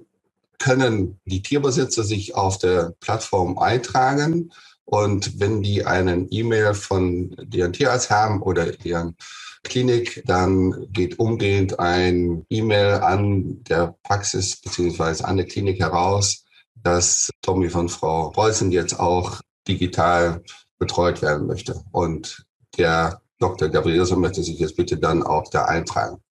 können 0.59 1.19
die 1.25 1.43
Tierbesitzer 1.43 2.05
sich 2.05 2.35
auf 2.35 2.59
der 2.59 2.95
Plattform 3.01 3.59
eintragen 3.59 4.51
und 4.87 5.41
wenn 5.41 5.63
die 5.63 5.85
einen 5.85 6.29
E-Mail 6.31 6.73
von 6.73 7.35
deren 7.43 7.73
Tierarzt 7.73 8.09
haben 8.09 8.41
oder 8.41 8.71
deren 8.71 9.17
Klinik, 9.65 10.23
dann 10.27 10.87
geht 10.93 11.19
umgehend 11.19 11.81
ein 11.81 12.47
E-Mail 12.49 13.01
an 13.01 13.65
der 13.65 13.97
Praxis 14.05 14.61
beziehungsweise 14.61 15.25
an 15.25 15.39
der 15.39 15.47
Klinik 15.47 15.81
heraus, 15.81 16.45
dass 16.77 17.31
Tommy 17.43 17.69
von 17.69 17.89
Frau 17.89 18.31
Bolzen 18.31 18.71
jetzt 18.71 18.99
auch 18.99 19.41
digital 19.67 20.45
betreut 20.79 21.21
werden 21.21 21.49
möchte. 21.49 21.83
Und 21.91 22.47
der 22.79 23.21
Dr. 23.39 23.69
Gabrielson 23.69 24.21
möchte 24.21 24.43
sich 24.43 24.59
jetzt 24.59 24.77
bitte 24.77 24.97
dann 24.97 25.23
auch 25.23 25.49
da 25.51 25.65
eintragen. 25.65 26.23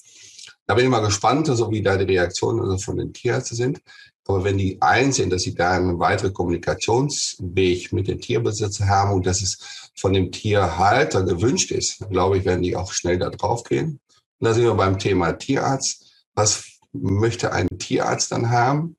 Da 0.67 0.73
bin 0.73 0.85
ich 0.85 0.91
mal 0.91 1.05
gespannt, 1.05 1.49
also 1.49 1.69
wie 1.69 1.81
da 1.81 1.95
die 1.95 2.05
Reaktionen 2.05 2.61
also 2.61 2.77
von 2.77 2.97
den 2.97 3.13
Tierärzten 3.13 3.55
sind. 3.55 3.81
Aber 4.27 4.43
wenn 4.43 4.57
die 4.57 4.81
einsehen, 4.81 5.29
dass 5.29 5.43
sie 5.43 5.53
da 5.53 5.71
einen 5.71 5.99
weiteren 5.99 6.33
Kommunikationsweg 6.33 7.93
mit 7.93 8.07
den 8.07 8.19
Tierbesitzer 8.19 8.87
haben 8.87 9.13
und 9.13 9.27
dass 9.27 9.43
es 9.43 9.91
von 9.95 10.13
dem 10.13 10.31
Tierhalter 10.31 11.23
gewünscht 11.23 11.71
ist, 11.71 11.99
glaube 12.09 12.39
ich, 12.39 12.45
werden 12.45 12.63
die 12.63 12.75
auch 12.75 12.91
schnell 12.91 13.19
da 13.19 13.29
drauf 13.29 13.63
gehen. 13.63 13.99
Und 14.39 14.47
da 14.47 14.53
sind 14.53 14.63
wir 14.63 14.73
beim 14.73 14.97
Thema 14.97 15.33
Tierarzt. 15.33 16.27
Was 16.33 16.63
möchte 16.91 17.51
ein 17.51 17.67
Tierarzt 17.77 18.31
dann 18.31 18.49
haben? 18.49 18.95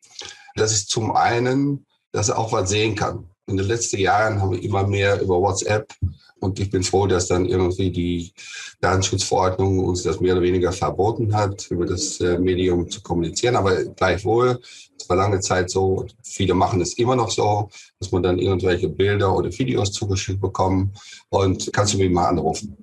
Das 0.54 0.72
ist 0.72 0.88
zum 0.88 1.10
einen, 1.10 1.86
dass 2.12 2.28
er 2.28 2.38
auch 2.38 2.52
was 2.52 2.70
sehen 2.70 2.94
kann. 2.94 3.28
In 3.48 3.56
den 3.56 3.66
letzten 3.66 3.98
Jahren 3.98 4.40
haben 4.40 4.52
wir 4.52 4.62
immer 4.62 4.86
mehr 4.86 5.20
über 5.20 5.40
WhatsApp 5.40 5.92
und 6.40 6.58
ich 6.58 6.70
bin 6.70 6.82
froh, 6.82 7.06
dass 7.06 7.28
dann 7.28 7.46
irgendwie 7.46 7.90
die 7.90 8.32
Datenschutzverordnung 8.80 9.84
uns 9.84 10.02
das 10.02 10.20
mehr 10.20 10.34
oder 10.34 10.42
weniger 10.42 10.72
verboten 10.72 11.34
hat, 11.34 11.70
über 11.70 11.86
das 11.86 12.20
äh, 12.20 12.38
Medium 12.38 12.90
zu 12.90 13.00
kommunizieren. 13.02 13.56
Aber 13.56 13.84
gleichwohl, 13.84 14.60
es 14.98 15.08
war 15.08 15.16
lange 15.16 15.40
Zeit 15.40 15.70
so, 15.70 16.06
viele 16.22 16.54
machen 16.54 16.80
es 16.80 16.94
immer 16.98 17.16
noch 17.16 17.30
so, 17.30 17.70
dass 18.00 18.12
man 18.12 18.22
dann 18.22 18.38
irgendwelche 18.38 18.88
Bilder 18.88 19.34
oder 19.34 19.50
Videos 19.56 19.92
zugeschickt 19.92 20.40
bekommen 20.40 20.92
und 21.30 21.72
kannst 21.72 21.94
du 21.94 21.98
mich 21.98 22.10
mal 22.10 22.26
anrufen. 22.26 22.76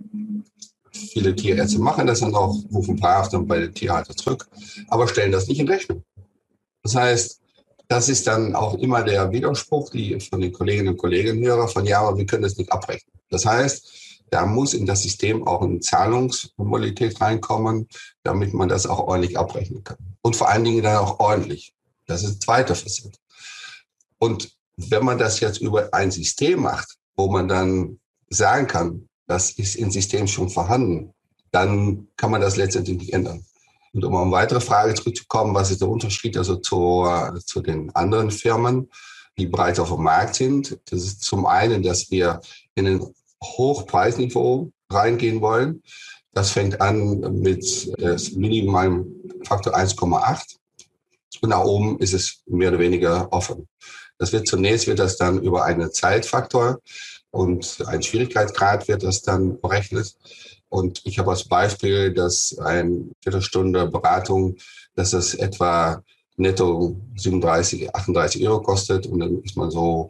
Viele 0.91 1.36
Tierärzte 1.36 1.80
machen 1.80 2.08
das 2.08 2.21
dann 2.21 2.34
auch, 2.34 2.56
rufen 2.71 2.95
brav 2.95 3.30
dann 3.30 3.45
bei 3.45 3.60
der 3.60 3.73
Tierhalter 3.73 4.15
zurück, 4.15 4.47
aber 4.88 5.08
stellen 5.08 5.32
das 5.32 5.47
nicht 5.47 5.60
in 5.60 5.67
Rechnung. 5.67 6.04
Das 6.84 6.95
heißt, 6.95 7.42
das 7.93 8.10
ist 8.10 8.25
dann 8.25 8.56
auch 8.56 8.73
immer 8.79 9.03
der 9.03 9.32
Widerspruch, 9.32 9.91
die 9.91 10.19
von 10.19 10.41
den 10.41 10.51
Kolleginnen 10.51 10.89
und 10.89 10.97
Kollegen 10.97 11.45
höre, 11.45 11.67
von 11.67 11.86
ja, 11.86 12.01
aber 12.01 12.17
wir 12.17 12.25
können 12.25 12.41
das 12.41 12.58
nicht 12.58 12.71
abrechnen. 12.71 13.13
Das 13.29 13.45
heißt, 13.45 14.23
da 14.32 14.47
muss 14.47 14.73
in 14.73 14.88
das 14.88 15.03
System 15.03 15.45
auch 15.45 15.62
eine 15.62 15.79
Zahlungsmodalität 15.79 17.21
reinkommen, 17.21 17.88
damit 18.23 18.51
man 18.51 18.67
das 18.67 18.88
auch 18.88 18.97
ordentlich 18.97 19.38
abrechnen 19.38 19.84
kann. 19.84 19.97
Und 20.23 20.36
vor 20.36 20.49
allen 20.49 20.63
Dingen 20.63 20.82
dann 20.82 20.97
auch 20.97 21.19
ordentlich. 21.19 21.75
Das 22.08 22.23
ist 22.23 22.34
die 22.34 22.39
zweite 22.39 22.73
Facette. 22.73 23.19
Und 24.17 24.51
wenn 24.75 25.06
man 25.06 25.19
das 25.19 25.39
jetzt 25.39 25.62
über 25.62 25.93
ein 25.93 26.10
System 26.10 26.62
macht, 26.62 26.95
wo 27.15 27.29
man 27.29 27.47
dann 27.47 27.99
sagen 28.29 28.65
kann, 28.65 29.08
das 29.27 29.51
ist 29.51 29.75
im 29.75 29.91
System 29.91 30.25
schon 30.25 30.49
vorhanden, 30.49 31.13
dann 31.51 32.08
kann 32.17 32.32
man 32.32 32.41
das 32.41 32.58
letztendlich 32.58 32.97
nicht 32.97 33.13
ändern. 33.13 33.45
Und 33.93 34.03
um 34.03 34.15
auf 34.15 34.23
eine 34.23 34.32
weitere 34.32 34.60
Frage 34.60 34.93
zurückzukommen, 34.95 35.53
was 35.53 35.71
ist 35.71 35.82
der 35.82 35.89
Unterschied 35.89 36.36
also 36.38 36.56
zu, 36.58 37.08
zu 37.45 37.62
den 37.62 37.93
anderen 37.95 38.32
Firmen, 38.32 38.89
die 39.38 39.45
bereits 39.45 39.79
auf 39.79 39.89
dem 39.89 40.03
Markt 40.03 40.36
sind? 40.36 40.79
Das 40.89 41.03
ist 41.03 41.21
zum 41.21 41.45
einen, 41.45 41.84
dass 41.84 42.10
wir 42.10 42.41
in 42.75 42.86
den 42.86 43.13
Hochpreisniveau 43.43 44.71
reingehen 44.89 45.41
wollen. 45.41 45.84
Das 46.32 46.49
fängt 46.49 46.82
an 46.82 47.19
mit 47.41 47.93
das 47.99 48.32
Minimum 48.32 49.13
Faktor 49.43 49.75
1,8 49.75 50.56
und 51.41 51.49
nach 51.49 51.63
oben 51.63 51.99
ist 51.99 52.13
es 52.13 52.41
mehr 52.47 52.69
oder 52.69 52.79
weniger 52.79 53.32
offen. 53.32 53.67
Das 54.17 54.32
wird 54.32 54.47
zunächst 54.47 54.88
wird 54.88 54.99
das 54.99 55.17
dann 55.17 55.41
über 55.41 55.65
einen 55.65 55.91
Zeitfaktor 55.91 56.79
und 57.32 57.84
ein 57.88 58.01
Schwierigkeitsgrad 58.01 58.88
wird 58.88 59.03
das 59.03 59.21
dann 59.21 59.60
berechnet. 59.60 60.15
Und 60.73 61.01
ich 61.05 61.19
habe 61.19 61.29
als 61.29 61.43
Beispiel, 61.43 62.12
dass 62.12 62.57
eine 62.57 63.05
Viertelstunde 63.21 63.86
Beratung, 63.86 64.55
dass 64.95 65.12
das 65.12 65.36
etwa 65.36 66.01
netto 66.36 66.99
37, 67.15 67.93
38 67.93 68.47
Euro 68.47 68.59
kostet 68.59 69.05
und 69.05 69.19
dann 69.19 69.43
ist 69.43 69.55
man 69.55 69.69
so 69.69 70.09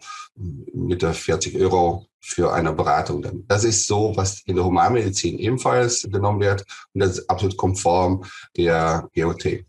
mit 0.74 1.02
der 1.02 1.14
40 1.14 1.60
Euro 1.60 2.06
für 2.22 2.54
eine 2.54 2.72
Beratung. 2.72 3.26
Das 3.46 3.66
ist 3.66 3.88
so, 3.88 4.14
was 4.16 4.40
in 4.46 4.56
der 4.56 4.64
Humanmedizin 4.64 5.38
ebenfalls 5.38 6.04
genommen 6.04 6.40
wird 6.40 6.64
und 6.94 7.02
das 7.02 7.18
ist 7.18 7.30
absolut 7.30 7.58
konform 7.58 8.24
der 8.56 9.10
GOT. 9.14 9.66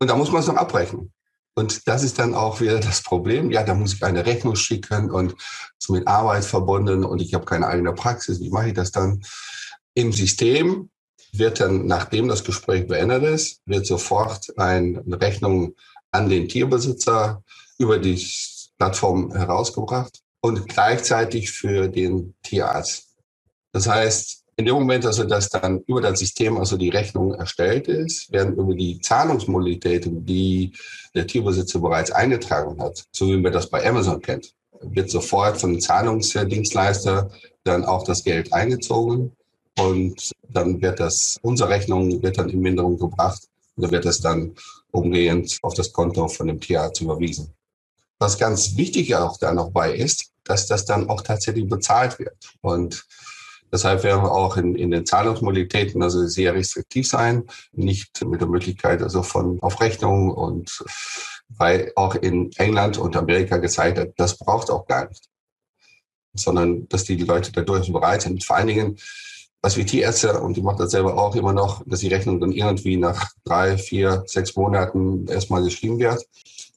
Und 0.00 0.10
da 0.10 0.16
muss 0.16 0.32
man 0.32 0.40
es 0.40 0.48
noch 0.48 0.56
abrechnen. 0.56 1.12
Und 1.54 1.86
das 1.86 2.02
ist 2.02 2.18
dann 2.18 2.34
auch 2.34 2.60
wieder 2.60 2.80
das 2.80 3.02
Problem. 3.02 3.52
Ja, 3.52 3.62
da 3.62 3.74
muss 3.74 3.94
ich 3.94 4.02
eine 4.02 4.26
Rechnung 4.26 4.56
schicken 4.56 5.12
und 5.12 5.36
ist 5.78 5.90
mit 5.90 6.08
Arbeit 6.08 6.44
verbunden 6.44 7.04
und 7.04 7.22
ich 7.22 7.34
habe 7.34 7.44
keine 7.44 7.68
eigene 7.68 7.92
Praxis. 7.92 8.40
Wie 8.40 8.50
mache 8.50 8.70
ich 8.70 8.74
das 8.74 8.90
dann? 8.90 9.22
Im 9.94 10.12
System 10.12 10.90
wird 11.32 11.60
dann, 11.60 11.86
nachdem 11.86 12.28
das 12.28 12.44
Gespräch 12.44 12.86
beendet 12.86 13.22
ist, 13.22 13.60
wird 13.66 13.86
sofort 13.86 14.56
eine 14.58 15.02
Rechnung 15.20 15.74
an 16.10 16.28
den 16.28 16.48
Tierbesitzer 16.48 17.42
über 17.78 17.98
die 17.98 18.20
Plattform 18.78 19.32
herausgebracht 19.32 20.20
und 20.40 20.68
gleichzeitig 20.68 21.50
für 21.50 21.88
den 21.88 22.34
Tierarzt. 22.42 23.14
Das 23.72 23.88
heißt, 23.88 24.44
in 24.56 24.66
dem 24.66 24.74
Moment, 24.74 25.04
also 25.06 25.24
dass 25.24 25.48
dann 25.48 25.80
über 25.86 26.00
das 26.00 26.20
System 26.20 26.56
also 26.58 26.76
die 26.76 26.90
Rechnung 26.90 27.34
erstellt 27.34 27.88
ist, 27.88 28.30
werden 28.30 28.54
über 28.54 28.74
die 28.74 29.00
Zahlungsmodalitäten, 29.00 30.24
die 30.24 30.72
der 31.14 31.26
Tierbesitzer 31.26 31.80
bereits 31.80 32.12
eingetragen 32.12 32.80
hat, 32.80 33.04
so 33.10 33.26
wie 33.26 33.36
man 33.36 33.52
das 33.52 33.68
bei 33.68 33.84
Amazon 33.84 34.20
kennt, 34.20 34.52
wird 34.80 35.10
sofort 35.10 35.60
von 35.60 35.72
dem 35.72 35.80
Zahlungsdienstleister 35.80 37.30
dann 37.64 37.84
auch 37.84 38.04
das 38.04 38.22
Geld 38.22 38.52
eingezogen 38.52 39.32
und 39.78 40.32
dann 40.48 40.80
wird 40.80 41.00
das, 41.00 41.38
unsere 41.42 41.70
Rechnung 41.70 42.22
wird 42.22 42.38
dann 42.38 42.48
in 42.48 42.60
Minderung 42.60 42.98
gebracht 42.98 43.42
und 43.76 43.82
dann 43.82 43.90
wird 43.90 44.06
es 44.06 44.20
dann 44.20 44.54
umgehend 44.90 45.58
auf 45.62 45.74
das 45.74 45.92
Konto 45.92 46.28
von 46.28 46.46
dem 46.46 46.60
Tierarzt 46.60 47.00
überwiesen. 47.00 47.52
Was 48.18 48.38
ganz 48.38 48.76
wichtig 48.76 49.14
auch 49.16 49.36
da 49.38 49.52
noch 49.52 49.70
bei 49.70 49.94
ist, 49.94 50.30
dass 50.44 50.66
das 50.66 50.84
dann 50.84 51.08
auch 51.08 51.22
tatsächlich 51.22 51.68
bezahlt 51.68 52.18
wird. 52.18 52.36
Und 52.60 53.04
deshalb 53.72 54.04
werden 54.04 54.22
wir 54.22 54.30
auch 54.30 54.56
in, 54.56 54.76
in 54.76 54.90
den 54.90 55.04
Zahlungsmodalitäten 55.04 56.02
also 56.02 56.26
sehr 56.26 56.54
restriktiv 56.54 57.08
sein, 57.08 57.44
nicht 57.72 58.24
mit 58.24 58.40
der 58.40 58.48
Möglichkeit 58.48 59.02
also 59.02 59.22
von 59.22 59.60
Aufrechnung 59.60 60.30
und 60.30 60.84
weil 61.48 61.92
auch 61.96 62.14
in 62.14 62.52
England 62.56 62.98
und 62.98 63.16
Amerika 63.16 63.58
gezeigt 63.58 63.98
hat, 63.98 64.12
das 64.16 64.38
braucht 64.38 64.70
auch 64.70 64.86
gar 64.86 65.08
nicht, 65.08 65.28
sondern 66.34 66.88
dass 66.88 67.04
die 67.04 67.16
Leute 67.16 67.52
dadurch 67.52 67.92
bereit 67.92 68.22
sind. 68.22 68.44
Vor 68.44 68.56
allen 68.56 68.68
Dingen, 68.68 68.98
wir 69.76 69.86
Tierärzte, 69.86 70.40
und 70.40 70.58
die 70.58 70.62
macht 70.62 70.78
das 70.78 70.90
selber 70.90 71.16
auch 71.16 71.34
immer 71.34 71.54
noch, 71.54 71.82
dass 71.86 72.00
die 72.00 72.08
Rechnung 72.08 72.38
dann 72.38 72.52
irgendwie 72.52 72.98
nach 72.98 73.30
drei, 73.44 73.78
vier, 73.78 74.22
sechs 74.26 74.54
Monaten 74.56 75.26
erstmal 75.26 75.62
geschrieben 75.62 75.98
wird. 75.98 76.22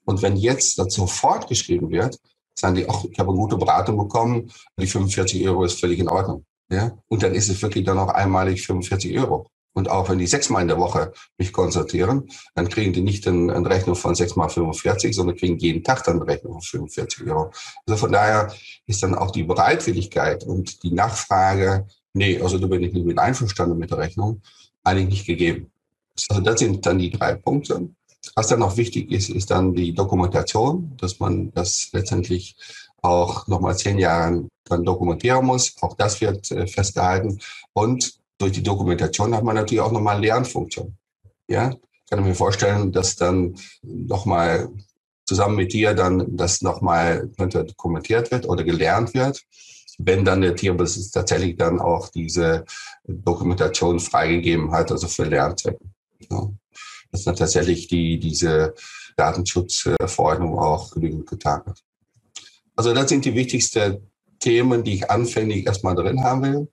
Und 0.06 0.21
wenn 0.21 0.38
jetzt 0.38 0.80
das 0.80 0.93
sofort 0.93 1.50
geschrieben 1.50 1.89
wird, 1.89 2.17
sagen 2.56 2.76
die, 2.76 2.89
ach, 2.89 3.04
ich 3.04 3.19
habe 3.19 3.32
eine 3.32 3.38
gute 3.38 3.58
Beratung 3.58 3.97
bekommen, 3.97 4.50
die 4.80 4.88
45 4.88 5.45
Euro 5.47 5.65
ist 5.65 5.82
völlig 5.82 6.00
in 6.00 6.08
Ordnung. 6.08 6.45
Ja? 6.71 6.97
Und 7.10 7.23
dann 7.23 7.36
ist 7.36 7.50
es 7.50 7.62
wirklich 7.62 7.84
dann 7.84 8.00
auch 8.00 8.08
einmalig 8.08 8.65
45 8.65 9.19
Euro. 9.19 9.47
Und 9.73 9.89
auch 9.91 10.10
wenn 10.10 10.17
die 10.17 10.26
sechsmal 10.26 10.63
in 10.63 10.69
der 10.69 10.80
Woche 10.80 11.13
mich 11.38 11.54
konsultieren, 11.54 12.28
dann 12.56 12.67
kriegen 12.67 12.93
die 12.93 13.02
nicht 13.02 13.28
eine 13.28 13.69
Rechnung 13.69 13.95
von 13.95 14.15
sechsmal 14.15 14.50
45, 14.50 15.15
sondern 15.15 15.36
kriegen 15.36 15.60
jeden 15.60 15.84
Tag 15.84 16.04
dann 16.04 16.15
eine 16.15 16.26
Rechnung 16.26 16.54
von 16.54 16.62
45 16.63 17.28
Euro. 17.28 17.52
Also 17.86 17.97
von 17.97 18.12
daher 18.12 18.52
ist 18.88 19.04
dann 19.04 19.13
auch 19.13 19.30
die 19.30 19.43
Bereitwilligkeit 19.43 20.43
und 20.45 20.82
die 20.82 20.93
Nachfrage, 20.93 21.86
nee, 22.13 22.39
also 22.41 22.57
da 22.57 22.67
bin 22.67 22.83
ich 22.83 22.93
nicht 22.93 23.05
mit 23.05 23.19
einverstanden 23.19 23.77
mit 23.77 23.91
der 23.91 23.99
Rechnung, 23.99 24.41
eigentlich 24.83 25.09
nicht 25.09 25.25
gegeben. 25.25 25.71
Also 26.29 26.41
das 26.41 26.59
sind 26.59 26.85
dann 26.85 26.99
die 26.99 27.11
drei 27.11 27.35
Punkte. 27.35 27.89
Was 28.35 28.47
dann 28.47 28.59
noch 28.59 28.77
wichtig 28.77 29.11
ist, 29.11 29.29
ist 29.29 29.51
dann 29.51 29.73
die 29.73 29.93
Dokumentation, 29.93 30.95
dass 30.97 31.19
man 31.19 31.51
das 31.53 31.89
letztendlich 31.93 32.55
auch 33.01 33.47
nochmal 33.47 33.77
zehn 33.77 33.99
Jahre 33.99 34.47
dann 34.65 34.83
dokumentieren 34.83 35.45
muss. 35.45 35.75
Auch 35.81 35.95
das 35.95 36.19
wird 36.19 36.51
äh, 36.51 36.67
festgehalten. 36.67 37.39
Und 37.73 38.19
durch 38.37 38.51
die 38.51 38.63
Dokumentation 38.63 39.35
hat 39.35 39.43
man 39.43 39.55
natürlich 39.55 39.81
auch 39.81 39.91
nochmal 39.91 40.19
Lernfunktion. 40.19 40.95
Ja, 41.47 41.73
kann 42.10 42.19
ich 42.19 42.25
mir 42.25 42.35
vorstellen, 42.35 42.91
dass 42.91 43.15
dann 43.15 43.55
nochmal 43.81 44.69
zusammen 45.25 45.58
mit 45.58 45.73
dir 45.73 45.93
dann 45.93 46.35
das 46.35 46.62
nochmal 46.62 47.29
dokumentiert 47.37 48.31
wird 48.31 48.47
oder 48.47 48.63
gelernt 48.63 49.13
wird, 49.13 49.43
wenn 49.98 50.25
dann 50.25 50.41
der 50.41 50.56
Tierbesitz 50.56 51.12
tatsächlich 51.12 51.58
dann 51.58 51.79
auch 51.79 52.10
diese 52.10 52.65
Dokumentation 53.06 54.00
freigegeben 54.00 54.71
hat, 54.71 54.91
also 54.91 55.08
für 55.08 55.25
Lernzwecke. 55.25 55.83
Ja 56.29 56.50
dass 57.12 57.23
dann 57.23 57.35
tatsächlich 57.35 57.87
die, 57.87 58.19
diese 58.19 58.73
Datenschutzverordnung 59.15 60.58
auch 60.60 60.91
genügend 60.91 61.27
getan 61.27 61.62
hat. 61.65 61.83
Also 62.75 62.93
das 62.93 63.10
sind 63.10 63.25
die 63.25 63.33
wichtigsten 63.33 64.12
Themen, 64.39 64.83
die 64.83 64.93
ich 64.95 65.10
anfänglich 65.10 65.65
erstmal 65.65 65.95
drin 65.95 66.23
haben 66.23 66.43
will. 66.43 66.67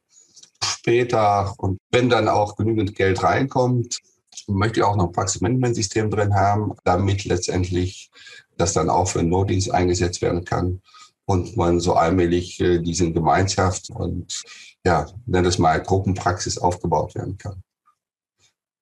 Später 0.63 1.55
und 1.59 1.79
wenn 1.91 2.09
dann 2.09 2.29
auch 2.29 2.57
genügend 2.57 2.95
Geld 2.95 3.23
reinkommt, 3.23 4.01
möchte 4.47 4.81
ich 4.81 4.85
auch 4.85 4.97
noch 4.97 5.07
ein 5.07 5.13
Praxismanagementsystem 5.13 6.11
drin 6.11 6.35
haben, 6.35 6.75
damit 6.85 7.25
letztendlich 7.25 8.11
das 8.57 8.75
dann 8.75 8.91
auch 8.91 9.09
für 9.09 9.21
den 9.21 9.31
Notdienst 9.31 9.73
eingesetzt 9.73 10.21
werden 10.21 10.45
kann 10.45 10.81
und 11.27 11.57
man 11.57 11.81
so 11.81 11.95
allmählich 11.95 12.61
äh, 12.61 12.79
diese 12.81 13.11
Gemeinschaft 13.13 13.91
und 13.91 14.43
ja, 14.85 15.07
nenn 15.27 15.45
es 15.45 15.59
mal 15.59 15.83
Gruppenpraxis 15.83 16.59
aufgebaut 16.59 17.15
werden 17.15 17.39
kann. 17.39 17.63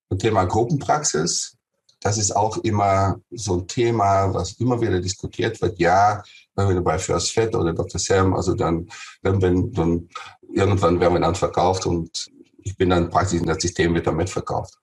Und 0.08 0.18
Thema 0.18 0.44
Gruppenpraxis, 0.44 1.56
das 2.00 2.18
ist 2.18 2.34
auch 2.34 2.58
immer 2.58 3.20
so 3.30 3.58
ein 3.58 3.68
Thema, 3.68 4.34
was 4.34 4.52
immer 4.54 4.80
wieder 4.80 5.00
diskutiert 5.00 5.60
wird. 5.62 5.78
Ja, 5.78 6.22
wenn 6.56 6.68
wir 6.68 6.80
bei 6.80 6.98
First 6.98 7.30
Fed 7.30 7.54
oder 7.54 7.72
Dr. 7.72 7.98
Sam, 8.00 8.34
also 8.34 8.54
dann, 8.54 8.90
wenn 9.22 9.40
wir 9.40 9.70
dann, 9.72 10.08
irgendwann 10.52 10.98
werden 11.00 11.14
wir 11.14 11.20
dann 11.20 11.36
verkauft 11.36 11.86
und 11.86 12.30
ich 12.64 12.76
bin 12.76 12.90
dann 12.90 13.08
praktisch 13.08 13.40
in 13.40 13.46
das 13.46 13.62
System 13.62 13.94
wird 13.94 14.06
dann 14.06 14.16
mitverkauft. 14.16 14.74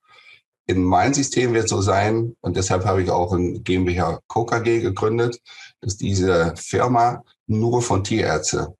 In 0.66 0.84
meinem 0.84 1.14
System 1.14 1.54
wird 1.54 1.68
so 1.68 1.82
sein, 1.82 2.36
und 2.42 2.56
deshalb 2.56 2.86
habe 2.86 3.02
ich 3.02 3.10
auch 3.10 3.34
ein 3.34 3.64
GmbH 3.64 4.20
KKG 4.28 4.82
gegründet, 4.82 5.42
dass 5.82 5.98
diese 5.98 6.54
Firma 6.56 7.24
nur 7.50 7.82
von 7.82 8.04
Tierärzte 8.04 8.76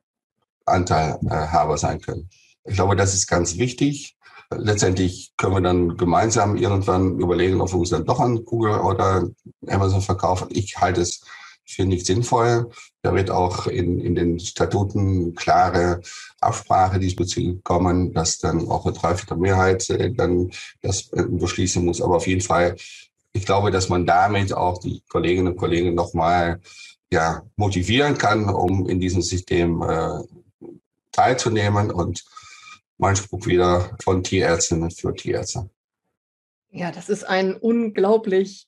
Anteilhaber 0.66 1.78
sein 1.78 2.00
können. 2.00 2.30
Ich 2.66 2.76
glaube, 2.76 2.96
das 2.96 3.14
ist 3.14 3.28
ganz 3.28 3.58
wichtig. 3.58 4.16
Letztendlich 4.52 5.34
können 5.38 5.56
wir 5.56 5.62
dann 5.62 5.98
gemeinsam 5.98 6.56
irgendwann 6.56 7.20
überlegen, 7.20 7.62
ob 7.62 7.72
wir 7.72 7.80
uns 7.80 7.90
dann 7.90 8.06
doch 8.06 8.20
an 8.20 8.46
Google 8.46 8.80
oder 8.80 9.28
Amazon 9.68 10.02
verkaufen. 10.02 10.48
Ich 10.52 10.78
halte 10.78 11.02
es 11.02 11.22
für 11.66 11.86
nicht 11.86 12.06
sinnvoll. 12.06 12.70
Da 13.04 13.14
wird 13.14 13.30
auch 13.30 13.68
in, 13.68 14.00
in 14.00 14.16
den 14.16 14.40
Statuten 14.40 15.36
klare 15.36 16.02
Absprache 16.42 17.00
diesbezüglich 17.00 17.64
kommen, 17.64 18.12
dass 18.14 18.40
dann 18.40 18.68
auch 18.68 18.86
eine 18.86 18.96
Dreiviertelmehrheit 18.96 19.88
äh, 19.92 20.12
dann 20.12 20.52
das 20.82 21.12
äh, 21.14 21.24
beschließen 21.28 21.86
muss. 21.86 22.02
Aber 22.02 22.16
auf 22.16 22.28
jeden 22.28 22.42
Fall, 22.42 22.76
ich 23.34 23.46
glaube, 23.46 23.70
dass 23.70 23.88
man 23.88 24.08
damit 24.08 24.52
auch 24.52 24.80
die 24.80 25.04
Kolleginnen 25.10 25.50
und 25.50 25.58
Kollegen 25.58 25.94
nochmal 25.94 26.60
ja, 27.12 27.44
motivieren 27.56 28.18
kann, 28.18 28.50
um 28.50 28.88
in 28.88 29.00
diesem 29.00 29.22
System 29.22 29.82
äh, 29.82 30.20
teilzunehmen 31.12 31.92
und 31.92 32.24
mein 32.98 33.16
Spruch 33.16 33.46
wieder 33.48 33.98
von 34.04 34.24
Tierärztinnen 34.24 34.92
für 34.92 35.14
Tierärzte. 35.14 35.70
Ja, 36.72 36.92
das 36.92 37.10
ist 37.10 37.24
ein 37.24 37.56
unglaublich 37.56 38.68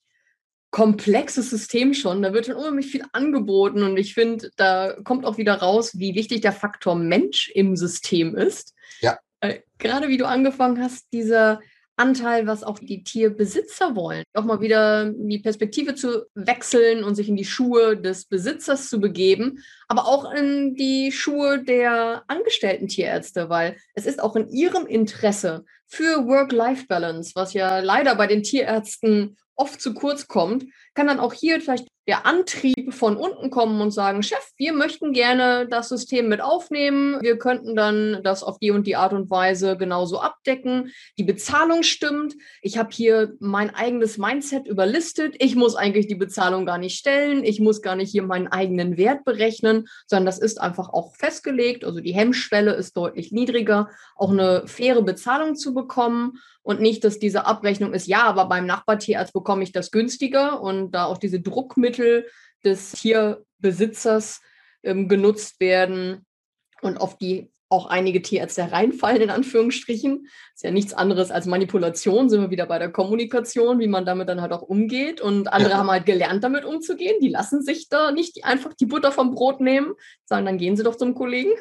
komplexes 0.72 1.50
System 1.50 1.94
schon. 1.94 2.22
Da 2.22 2.34
wird 2.34 2.46
schon 2.46 2.56
unheimlich 2.56 2.88
viel 2.88 3.04
angeboten 3.12 3.84
und 3.84 3.98
ich 3.98 4.14
finde, 4.14 4.50
da 4.56 4.96
kommt 5.04 5.26
auch 5.26 5.38
wieder 5.38 5.56
raus, 5.56 6.00
wie 6.00 6.16
wichtig 6.16 6.42
der 6.42 6.54
Faktor 6.54 6.96
Mensch 6.96 7.50
im 7.50 7.76
System 7.76 8.36
ist. 8.36 8.74
Ja. 9.02 9.20
Äh, 9.42 9.60
gerade 9.78 10.08
wie 10.08 10.18
du 10.18 10.26
angefangen 10.26 10.82
hast, 10.82 11.12
dieser 11.12 11.60
Anteil, 11.98 12.48
was 12.48 12.64
auch 12.64 12.80
die 12.80 13.04
Tierbesitzer 13.04 13.96
wollen. 13.96 14.24
Auch 14.34 14.46
mal 14.46 14.62
wieder 14.62 15.12
die 15.12 15.40
Perspektive 15.40 15.96
zu 15.96 16.26
wechseln 16.34 17.04
und 17.04 17.16
sich 17.16 17.30
in 17.30 17.36
die 17.36 17.46
Schuhe 17.46 17.98
des 17.98 18.26
Besitzers 18.26 18.90
zu 18.90 19.00
begeben, 19.00 19.64
aber 19.92 20.08
auch 20.08 20.32
in 20.32 20.74
die 20.76 21.12
Schuhe 21.12 21.62
der 21.62 22.24
angestellten 22.28 22.88
Tierärzte, 22.88 23.50
weil 23.50 23.76
es 23.94 24.06
ist 24.06 24.24
auch 24.24 24.38
in 24.38 24.48
ihrem 24.48 24.88
Interesse 24.88 25.66
für 25.86 26.26
Work-Life-Balance, 26.28 27.34
was 27.36 27.52
ja 27.52 27.80
leider 27.80 28.16
bei 28.16 28.26
den 28.26 28.42
Tierärzten 28.42 29.36
oft 29.56 29.82
zu 29.82 29.94
kurz 29.94 30.30
kommt, 30.30 30.66
kann 30.94 31.08
dann 31.08 31.20
auch 31.20 31.34
hier 31.34 31.60
vielleicht 31.60 31.88
der 32.08 32.26
Antrieb 32.26 32.94
von 32.94 33.16
unten 33.16 33.52
kommen 33.52 33.80
und 33.80 33.92
sagen, 33.92 34.24
Chef, 34.24 34.52
wir 34.58 34.74
möchten 34.74 35.14
gerne 35.14 35.68
das 35.70 35.88
System 35.88 36.28
mit 36.30 36.42
aufnehmen. 36.42 37.20
Wir 37.22 37.38
könnten 37.38 37.76
dann 37.76 38.22
das 38.24 38.44
auf 38.44 38.58
die 38.58 38.72
und 38.72 38.88
die 38.88 38.96
Art 38.96 39.14
und 39.14 39.30
Weise 39.30 39.78
genauso 39.78 40.20
abdecken. 40.20 40.92
Die 41.18 41.24
Bezahlung 41.24 41.84
stimmt. 41.84 42.34
Ich 42.62 42.78
habe 42.78 42.90
hier 42.92 43.34
mein 43.40 43.74
eigenes 43.74 44.18
Mindset 44.18 44.68
überlistet. 44.68 45.36
Ich 45.38 45.56
muss 45.56 45.76
eigentlich 45.76 46.08
die 46.08 46.16
Bezahlung 46.16 46.66
gar 46.66 46.80
nicht 46.80 46.98
stellen. 46.98 47.44
Ich 47.44 47.60
muss 47.60 47.84
gar 47.84 47.96
nicht 47.96 48.12
hier 48.12 48.24
meinen 48.24 48.48
eigenen 48.48 48.98
Wert 48.98 49.24
berechnen, 49.24 49.81
sondern 50.08 50.26
das 50.26 50.40
ist 50.40 50.62
einfach 50.62 50.90
auch 50.90 51.16
festgelegt. 51.16 51.84
Also 51.84 52.00
die 52.00 52.14
Hemmschwelle 52.14 52.74
ist 52.74 52.98
deutlich 52.98 53.32
niedriger, 53.32 53.90
auch 54.16 54.32
eine 54.32 54.68
faire 54.68 55.02
Bezahlung 55.02 55.56
zu 55.56 55.74
bekommen 55.74 56.40
und 56.64 56.82
nicht, 56.82 57.04
dass 57.04 57.20
diese 57.20 57.46
Abrechnung 57.46 57.94
ist, 57.94 58.08
ja, 58.08 58.24
aber 58.24 58.46
beim 58.46 58.66
Nachbartierarzt 58.66 59.34
bekomme 59.34 59.64
ich 59.64 59.72
das 59.72 59.92
günstiger 59.92 60.62
und 60.62 60.92
da 60.92 61.06
auch 61.06 61.18
diese 61.18 61.42
Druckmittel 61.42 62.28
des 62.64 62.92
Tierbesitzers 62.92 64.42
ähm, 64.84 65.08
genutzt 65.08 65.60
werden 65.60 66.26
und 66.82 67.00
auf 67.00 67.18
die 67.18 67.52
auch 67.72 67.86
einige 67.86 68.22
Tierärzte 68.22 68.72
reinfallen, 68.72 69.22
in 69.22 69.30
Anführungsstrichen. 69.30 70.28
Ist 70.54 70.64
ja 70.64 70.72
nichts 70.72 70.94
anderes 70.94 71.32
als 71.32 71.46
Manipulation, 71.46 72.30
sind 72.30 72.42
wir 72.42 72.52
wieder 72.52 72.66
bei 72.66 72.80
der 72.80 72.92
Kommunikation, 72.92 73.80
wie 73.80 73.88
man 73.88 74.06
damit 74.06 74.28
dann 74.28 74.42
halt 74.42 74.52
auch 74.52 74.62
umgeht. 74.62 75.22
Und 75.22 75.52
andere 75.52 75.72
ja. 75.72 75.78
haben 75.78 75.90
halt 75.90 76.06
gelernt, 76.06 76.44
damit 76.44 76.66
umzugehen. 76.66 77.16
Die 77.22 77.30
lassen 77.30 77.64
sich 77.64 77.88
da 77.88 78.12
nicht 78.12 78.44
einfach 78.44 78.74
die 78.74 78.86
Butter 78.86 79.12
vom 79.12 79.32
Brot 79.32 79.62
nehmen, 79.62 79.94
sagen, 80.26 80.46
dann 80.46 80.58
gehen 80.58 80.76
sie 80.76 80.84
doch 80.84 80.96
zum 80.96 81.16
Kollegen. 81.16 81.52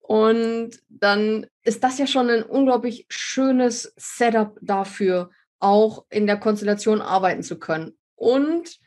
Und 0.00 0.70
dann 0.88 1.46
ist 1.64 1.84
das 1.84 1.98
ja 1.98 2.06
schon 2.06 2.30
ein 2.30 2.42
unglaublich 2.42 3.04
schönes 3.10 3.92
Setup 3.96 4.56
dafür, 4.62 5.30
auch 5.58 6.06
in 6.08 6.26
der 6.26 6.38
Konstellation 6.38 7.02
arbeiten 7.02 7.42
zu 7.42 7.58
können. 7.58 7.98
Und 8.14 8.78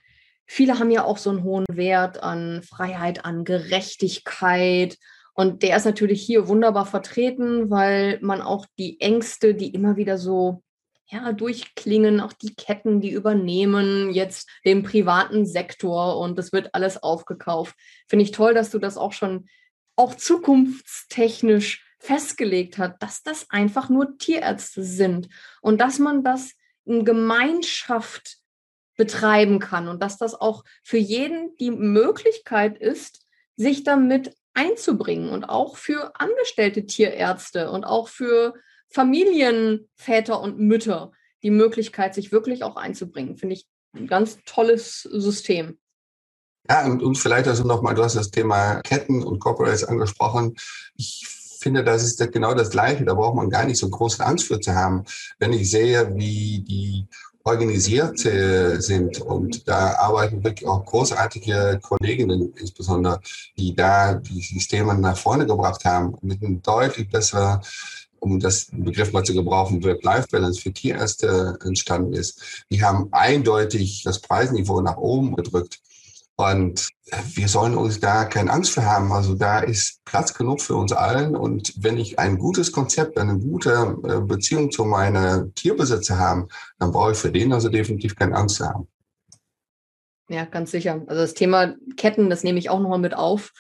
viele 0.47 0.79
haben 0.79 0.89
ja 0.89 1.03
auch 1.03 1.17
so 1.17 1.29
einen 1.29 1.43
hohen 1.43 1.67
Wert 1.71 2.23
an 2.23 2.63
Freiheit, 2.63 3.23
an 3.23 3.43
Gerechtigkeit. 3.43 4.97
Und 5.34 5.63
der 5.63 5.77
ist 5.77 5.86
natürlich 5.86 6.21
hier 6.21 6.47
wunderbar 6.47 6.86
vertreten, 6.86 7.69
weil 7.69 8.19
man 8.21 8.41
auch 8.41 8.65
die 8.77 8.99
Ängste, 8.99 9.55
die 9.55 9.73
immer 9.73 9.95
wieder 9.95 10.17
so 10.17 10.61
ja, 11.11 11.34
durchklingen, 11.34 12.21
auch 12.21 12.34
die 12.34 12.55
Ketten, 12.55 13.01
die 13.01 13.11
übernehmen 13.11 14.11
jetzt 14.11 14.49
den 14.65 14.84
privaten 14.84 15.45
Sektor 15.45 16.17
und 16.17 16.39
es 16.39 16.53
wird 16.53 16.73
alles 16.73 17.01
aufgekauft. 17.03 17.75
Finde 18.07 18.23
ich 18.23 18.32
toll, 18.32 18.53
dass 18.53 18.71
du 18.71 18.79
das 18.79 18.97
auch 18.97 19.11
schon 19.11 19.47
auch 19.97 20.15
zukunftstechnisch 20.15 21.86
festgelegt 21.99 22.77
hat, 22.77 23.01
dass 23.03 23.23
das 23.23 23.49
einfach 23.49 23.89
nur 23.89 24.17
Tierärzte 24.17 24.84
sind 24.84 25.27
und 25.61 25.79
dass 25.79 25.99
man 25.99 26.23
das 26.23 26.53
in 26.86 27.05
Gemeinschaft 27.05 28.38
betreiben 28.97 29.59
kann 29.59 29.88
und 29.88 30.01
dass 30.01 30.17
das 30.17 30.34
auch 30.34 30.63
für 30.84 30.97
jeden 30.97 31.55
die 31.57 31.71
Möglichkeit 31.71 32.77
ist, 32.77 33.25
sich 33.55 33.84
damit 33.84 34.36
einzubringen 34.54 35.30
und 35.30 35.45
auch 35.45 35.78
für 35.78 36.20
angestellte 36.20 36.86
Tierärzte 36.86 37.72
und 37.72 37.84
auch 37.84 38.08
für 38.10 38.54
Familienväter 38.89 40.41
und 40.41 40.60
Mütter 40.60 41.12
die 41.43 41.52
Möglichkeit, 41.52 42.14
sich 42.14 42.32
wirklich 42.32 42.64
auch 42.64 42.76
einzubringen. 42.76 43.38
Finde 43.38 43.56
ich 43.56 43.68
ein 43.93 44.08
ganz 44.08 44.38
tolles 44.45 45.02
System. 45.02 45.78
Ja, 46.70 46.86
und, 46.86 47.02
und 47.02 47.18
vielleicht 47.18 47.47
also 47.47 47.66
nochmal, 47.66 47.95
du 47.95 48.04
hast 48.04 48.16
das 48.16 48.32
Thema 48.32 48.82
Ketten 48.82 49.24
und 49.24 49.39
Corporates 49.39 49.84
angesprochen. 49.84 50.56
Ich 50.95 51.26
finde, 51.60 51.84
das 51.84 52.04
ist 52.04 52.32
genau 52.32 52.54
das 52.54 52.70
Gleiche. 52.70 53.06
Da 53.06 53.14
braucht 53.14 53.36
man 53.36 53.49
gar 53.49 53.66
nicht 53.66 53.78
so 53.78 53.89
große 53.89 54.24
Angst 54.26 54.47
für 54.47 54.60
zu 54.60 54.74
haben. 54.74 55.04
Wenn 55.39 55.54
ich 55.54 55.70
sehe, 55.70 56.14
wie 56.16 56.62
die 56.62 57.08
organisiert 57.43 58.25
äh, 58.25 58.79
sind 58.79 59.21
und 59.21 59.67
da 59.67 59.95
arbeiten 59.95 60.43
wirklich 60.43 60.67
auch 60.67 60.85
großartige 60.85 61.79
Kolleginnen 61.81 62.53
insbesondere, 62.55 63.19
die 63.57 63.75
da 63.75 64.15
die 64.15 64.41
Systeme 64.41 64.95
nach 64.95 65.17
vorne 65.17 65.45
gebracht 65.45 65.85
haben 65.85 66.15
mit 66.21 66.43
einem 66.43 66.61
deutlich 66.61 67.09
besseren 67.09 67.61
um 68.21 68.39
das 68.39 68.67
Begriff 68.71 69.11
mal 69.11 69.23
zu 69.23 69.33
gebrauchen, 69.33 69.83
Work-Life-Balance 69.83 70.61
für 70.61 70.71
Tierärzte 70.71 71.57
entstanden 71.65 72.13
ist. 72.13 72.63
Die 72.69 72.83
haben 72.83 73.09
eindeutig 73.11 74.03
das 74.03 74.19
Preisniveau 74.19 74.79
nach 74.81 74.97
oben 74.97 75.35
gedrückt. 75.35 75.79
Und 76.41 76.89
wir 77.35 77.47
sollen 77.47 77.75
uns 77.75 77.99
da 77.99 78.25
keine 78.25 78.51
Angst 78.51 78.73
vor 78.73 78.85
haben. 78.85 79.11
Also 79.11 79.35
da 79.35 79.59
ist 79.59 80.03
Platz 80.05 80.33
genug 80.33 80.61
für 80.61 80.75
uns 80.75 80.91
allen. 80.91 81.35
Und 81.35 81.73
wenn 81.77 81.97
ich 81.97 82.17
ein 82.17 82.37
gutes 82.37 82.71
Konzept, 82.71 83.17
eine 83.19 83.37
gute 83.37 83.97
äh, 84.03 84.21
Beziehung 84.21 84.71
zu 84.71 84.85
meinen 84.85 85.53
Tierbesitzer 85.53 86.17
habe, 86.17 86.47
dann 86.79 86.91
brauche 86.91 87.11
ich 87.11 87.17
für 87.17 87.31
den 87.31 87.53
also 87.53 87.69
definitiv 87.69 88.15
keine 88.15 88.35
Angst 88.35 88.59
haben. 88.59 88.87
Ja, 90.29 90.45
ganz 90.45 90.71
sicher. 90.71 91.01
Also 91.07 91.21
das 91.21 91.33
Thema 91.33 91.75
Ketten, 91.97 92.29
das 92.29 92.43
nehme 92.43 92.57
ich 92.57 92.69
auch 92.69 92.79
nochmal 92.79 92.99
mit 92.99 93.13
auf, 93.15 93.51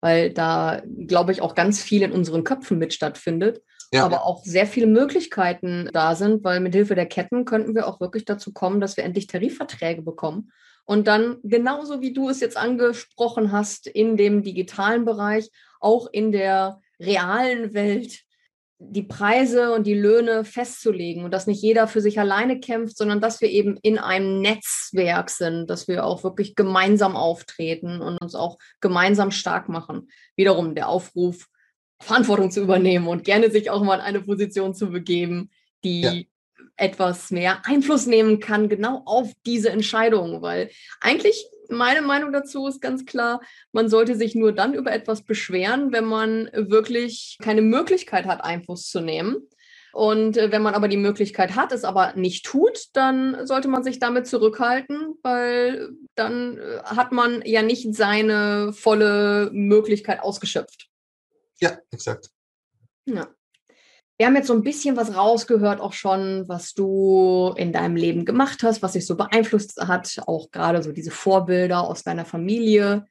weil 0.00 0.32
da, 0.32 0.82
glaube 1.06 1.32
ich, 1.32 1.40
auch 1.42 1.54
ganz 1.54 1.82
viel 1.82 2.02
in 2.02 2.12
unseren 2.12 2.44
Köpfen 2.44 2.78
mit 2.78 2.94
stattfindet. 2.94 3.62
Ja. 3.92 4.04
aber 4.04 4.24
auch 4.24 4.44
sehr 4.44 4.68
viele 4.68 4.86
Möglichkeiten 4.86 5.90
da 5.92 6.14
sind, 6.14 6.44
weil 6.44 6.60
mit 6.60 6.76
Hilfe 6.76 6.94
der 6.94 7.06
Ketten 7.06 7.44
könnten 7.44 7.74
wir 7.74 7.88
auch 7.88 7.98
wirklich 7.98 8.24
dazu 8.24 8.52
kommen, 8.52 8.80
dass 8.80 8.96
wir 8.96 9.02
endlich 9.02 9.26
Tarifverträge 9.26 10.02
bekommen 10.02 10.52
und 10.90 11.06
dann 11.06 11.38
genauso 11.44 12.00
wie 12.00 12.12
du 12.12 12.30
es 12.30 12.40
jetzt 12.40 12.56
angesprochen 12.56 13.52
hast, 13.52 13.86
in 13.86 14.16
dem 14.16 14.42
digitalen 14.42 15.04
Bereich, 15.04 15.48
auch 15.78 16.08
in 16.10 16.32
der 16.32 16.80
realen 16.98 17.74
Welt 17.74 18.22
die 18.80 19.04
Preise 19.04 19.72
und 19.72 19.86
die 19.86 19.94
Löhne 19.94 20.44
festzulegen 20.44 21.22
und 21.22 21.30
dass 21.30 21.46
nicht 21.46 21.62
jeder 21.62 21.86
für 21.86 22.00
sich 22.00 22.18
alleine 22.18 22.58
kämpft, 22.58 22.96
sondern 22.96 23.20
dass 23.20 23.40
wir 23.40 23.48
eben 23.50 23.78
in 23.82 23.98
einem 23.98 24.40
Netzwerk 24.40 25.30
sind, 25.30 25.70
dass 25.70 25.86
wir 25.86 26.04
auch 26.04 26.24
wirklich 26.24 26.56
gemeinsam 26.56 27.14
auftreten 27.14 28.00
und 28.00 28.18
uns 28.20 28.34
auch 28.34 28.58
gemeinsam 28.80 29.30
stark 29.30 29.68
machen. 29.68 30.08
Wiederum 30.34 30.74
der 30.74 30.88
Aufruf, 30.88 31.46
Verantwortung 32.02 32.50
zu 32.50 32.62
übernehmen 32.62 33.06
und 33.06 33.22
gerne 33.22 33.52
sich 33.52 33.70
auch 33.70 33.84
mal 33.84 33.94
in 33.94 34.00
eine 34.00 34.22
Position 34.22 34.74
zu 34.74 34.90
begeben, 34.90 35.52
die 35.84 36.00
ja 36.00 36.14
etwas 36.80 37.30
mehr 37.30 37.62
Einfluss 37.64 38.06
nehmen 38.06 38.40
kann, 38.40 38.68
genau 38.68 39.02
auf 39.04 39.32
diese 39.46 39.70
Entscheidung. 39.70 40.42
Weil 40.42 40.70
eigentlich 41.00 41.46
meine 41.68 42.02
Meinung 42.02 42.32
dazu 42.32 42.66
ist 42.66 42.80
ganz 42.80 43.06
klar, 43.06 43.40
man 43.72 43.88
sollte 43.88 44.16
sich 44.16 44.34
nur 44.34 44.52
dann 44.52 44.74
über 44.74 44.92
etwas 44.92 45.22
beschweren, 45.22 45.92
wenn 45.92 46.04
man 46.04 46.50
wirklich 46.52 47.38
keine 47.40 47.62
Möglichkeit 47.62 48.26
hat, 48.26 48.42
Einfluss 48.42 48.88
zu 48.88 49.00
nehmen. 49.00 49.48
Und 49.92 50.36
äh, 50.36 50.52
wenn 50.52 50.62
man 50.62 50.74
aber 50.74 50.88
die 50.88 50.96
Möglichkeit 50.96 51.56
hat, 51.56 51.72
es 51.72 51.84
aber 51.84 52.14
nicht 52.14 52.46
tut, 52.46 52.86
dann 52.92 53.46
sollte 53.46 53.68
man 53.68 53.82
sich 53.82 53.98
damit 53.98 54.26
zurückhalten, 54.26 55.14
weil 55.22 55.90
dann 56.14 56.58
äh, 56.58 56.78
hat 56.84 57.12
man 57.12 57.42
ja 57.44 57.62
nicht 57.62 57.92
seine 57.94 58.72
volle 58.72 59.50
Möglichkeit 59.52 60.20
ausgeschöpft. 60.20 60.88
Ja, 61.60 61.78
exakt. 61.90 62.30
Ja. 63.06 63.28
Wir 64.20 64.26
haben 64.26 64.36
jetzt 64.36 64.48
so 64.48 64.52
ein 64.52 64.62
bisschen 64.62 64.98
was 64.98 65.16
rausgehört, 65.16 65.80
auch 65.80 65.94
schon, 65.94 66.46
was 66.46 66.74
du 66.74 67.54
in 67.56 67.72
deinem 67.72 67.96
Leben 67.96 68.26
gemacht 68.26 68.62
hast, 68.62 68.82
was 68.82 68.92
dich 68.92 69.06
so 69.06 69.16
beeinflusst 69.16 69.80
hat, 69.80 70.20
auch 70.26 70.50
gerade 70.50 70.82
so 70.82 70.92
diese 70.92 71.10
Vorbilder 71.10 71.84
aus 71.84 72.02
deiner 72.02 72.26
Familie. 72.26 73.06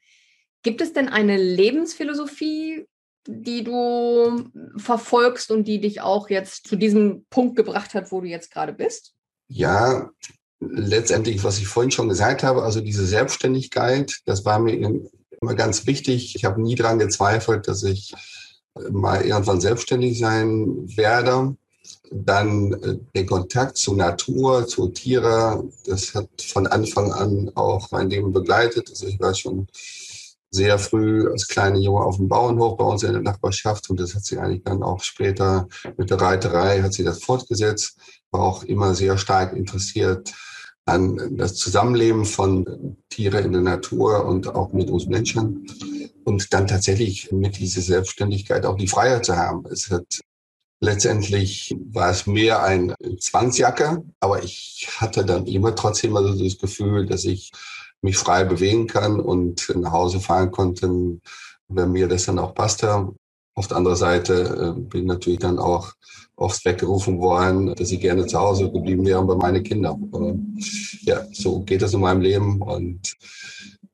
Gibt 0.62 0.82
es 0.82 0.94
denn 0.94 1.10
eine 1.10 1.36
Lebensphilosophie, 1.36 2.86
die 3.28 3.64
du 3.64 4.52
verfolgst 4.78 5.50
und 5.50 5.68
die 5.68 5.82
dich 5.82 6.02
auch 6.02 6.30
jetzt 6.30 6.68
zu 6.68 6.76
diesem 6.76 7.26
Punkt 7.32 7.56
gebracht 7.56 7.96
hat, 7.96 8.12
wo 8.12 8.22
du 8.22 8.28
jetzt 8.28 8.52
gerade 8.52 8.74
bist? 8.74 9.16
Ja, 9.48 10.12
letztendlich, 10.60 11.44
was 11.44 11.58
ich 11.58 11.66
vorhin 11.66 11.90
schon 11.90 12.10
gesagt 12.10 12.44
habe, 12.44 12.62
also 12.62 12.82
diese 12.82 13.08
Selbstständigkeit, 13.08 14.14
das 14.26 14.46
war 14.46 14.60
mir 14.60 14.76
immer 14.76 15.56
ganz 15.56 15.88
wichtig. 15.88 16.36
Ich 16.36 16.46
habe 16.46 16.62
nie 16.62 16.76
daran 16.76 17.00
gezweifelt, 17.00 17.68
dass 17.68 17.82
ich 17.82 18.14
mal 18.92 19.22
irgendwann 19.22 19.62
selbstständig 19.62 20.20
sein 20.20 20.88
werde. 20.96 21.56
Dann 22.12 22.74
äh, 22.74 22.98
den 23.16 23.28
Kontakt 23.28 23.78
zur 23.78 23.96
Natur, 23.96 24.68
zu 24.68 24.90
Tieren, 24.90 25.72
das 25.86 26.14
hat 26.14 26.30
von 26.42 26.68
Anfang 26.68 27.12
an 27.12 27.52
auch 27.56 27.92
mein 27.92 28.10
Leben 28.10 28.32
begleitet. 28.32 28.90
Also 28.90 29.08
ich 29.08 29.20
war 29.20 29.34
schon 29.34 29.68
sehr 30.52 30.80
früh 30.80 31.30
als 31.30 31.48
kleiner 31.48 31.78
Junge 31.78 32.02
auf 32.02 32.18
dem 32.18 32.28
Bauernhof 32.28 32.78
bei 32.78 32.86
uns 32.86 33.04
in 33.04 33.14
der 33.14 33.22
Nachbarschaft 33.22 33.90
und 33.90 34.00
das 34.00 34.16
hat 34.16 34.26
sich 34.26 34.40
eigentlich 34.40 34.64
dann 34.64 34.82
auch 34.82 35.04
später 35.04 35.68
mit 35.98 36.10
der 36.10 36.20
Reiterei 36.20 36.82
hat 36.82 36.94
sich 36.94 37.06
das 37.06 37.24
fortgesetzt, 37.24 37.98
war 38.32 38.42
auch 38.42 38.64
immer 38.64 38.96
sehr 38.96 39.18
stark 39.18 39.56
interessiert 39.56 40.34
an 40.86 41.38
das 41.38 41.56
Zusammenleben 41.56 42.26
von 42.26 42.98
Tieren 43.10 43.46
in 43.46 43.54
der 43.54 43.62
Natur 43.62 44.26
und 44.26 44.48
auch 44.48 44.74
mit 44.74 44.90
uns 44.90 45.06
Menschen 45.06 45.68
und 46.30 46.54
dann 46.54 46.68
tatsächlich 46.68 47.32
mit 47.32 47.58
dieser 47.58 47.82
Selbstständigkeit 47.82 48.64
auch 48.64 48.78
die 48.78 48.88
Freiheit 48.88 49.26
zu 49.26 49.36
haben. 49.36 49.66
Es 49.66 49.90
hat 49.90 50.22
letztendlich 50.80 51.76
war 51.92 52.12
es 52.12 52.28
mehr 52.28 52.62
ein 52.64 52.94
Zwangsjacke, 53.20 54.04
aber 54.20 54.44
ich 54.44 54.88
hatte 54.98 55.26
dann 55.26 55.48
immer 55.48 55.74
trotzdem 55.74 56.16
also 56.16 56.42
das 56.42 56.60
Gefühl, 56.60 57.08
dass 57.08 57.26
ich 57.26 57.52
mich 58.04 58.16
frei 58.16 58.44
bewegen 58.44 58.86
kann 58.86 59.20
und 59.20 59.74
nach 59.76 59.92
Hause 59.92 60.20
fahren 60.20 60.52
konnte, 60.52 61.20
wenn 61.68 61.92
mir 61.92 62.08
das 62.08 62.26
dann 62.26 62.38
auch 62.38 62.54
passte. 62.54 63.10
Auf 63.60 63.68
der 63.68 63.76
anderen 63.76 63.98
Seite 63.98 64.74
äh, 64.78 64.80
bin 64.80 65.06
natürlich 65.06 65.40
dann 65.40 65.60
auch 65.60 65.92
oft 66.38 66.64
weggerufen 66.64 67.20
worden, 67.20 67.76
dass 67.76 67.92
ich 67.92 68.00
gerne 68.00 68.26
zu 68.26 68.40
Hause 68.40 68.72
geblieben 68.72 69.06
wäre 69.06 69.22
bei 69.26 69.36
meinen 69.36 69.62
Kindern. 69.62 70.56
Ja, 71.02 71.26
so 71.34 71.60
geht 71.60 71.82
es 71.82 71.94
in 71.94 72.00
meinem 72.00 72.22
Leben 72.22 72.62
und 72.62 73.18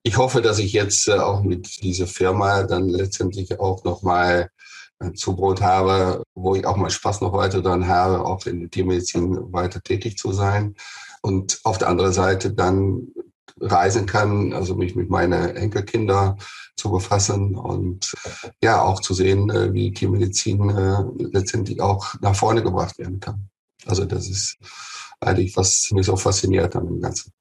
ich 0.04 0.20
hoffe, 0.20 0.44
dass 0.44 0.60
ich 0.60 0.72
jetzt 0.72 1.08
äh, 1.08 1.14
auch 1.14 1.42
mit 1.42 1.82
dieser 1.82 2.06
Firma 2.06 2.62
dann 2.62 2.90
letztendlich 2.90 3.60
auch 3.60 3.84
nochmal 3.84 4.52
ein 5.00 5.16
Zubrot 5.16 5.62
habe, 5.62 6.22
wo 6.36 6.54
ich 6.54 6.64
auch 6.68 6.78
mal 6.78 6.92
Spaß 6.92 7.22
noch 7.22 7.34
weiter 7.34 7.64
dran 7.64 7.88
habe, 7.88 8.24
auch 8.24 8.46
in 8.46 8.60
der 8.60 8.70
Tiermedizin 8.70 9.52
weiter 9.52 9.82
tätig 9.82 10.20
zu 10.20 10.32
sein. 10.32 10.76
Und 11.24 11.60
auf 11.64 11.80
der 11.80 11.90
anderen 11.90 12.14
Seite 12.14 12.54
dann 12.54 13.08
reisen 13.60 14.06
kann, 14.06 14.54
also 14.54 14.76
mich 14.76 14.96
mit 14.96 15.10
meinen 15.10 15.56
Enkelkinder 15.56 16.38
zu 16.76 16.92
befassen 16.92 17.56
und 17.56 18.14
ja 18.62 18.82
auch 18.82 19.00
zu 19.00 19.14
sehen, 19.14 19.50
äh, 19.50 19.74
wie 19.74 19.94
Tiermedizin 19.94 20.70
äh, 20.70 21.04
letztendlich 21.32 21.82
auch 21.82 22.16
nach 22.22 22.36
vorne 22.36 22.62
gebracht 22.62 22.98
werden 23.00 23.20
kann. 23.20 23.50
Also 23.86 24.06
das 24.06 24.28
ist 24.30 24.58
eigentlich, 25.20 25.56
was 25.56 25.90
mich 25.92 26.06
so 26.06 26.16
fasziniert 26.18 26.76
an 26.76 26.86
dem 26.86 27.02
Ganzen. 27.02 27.32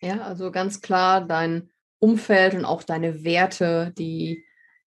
Ja, 0.00 0.20
also 0.22 0.50
ganz 0.50 0.80
klar 0.80 1.26
dein 1.26 1.70
Umfeld 1.98 2.54
und 2.54 2.64
auch 2.64 2.82
deine 2.82 3.24
Werte, 3.24 3.92
die 3.96 4.44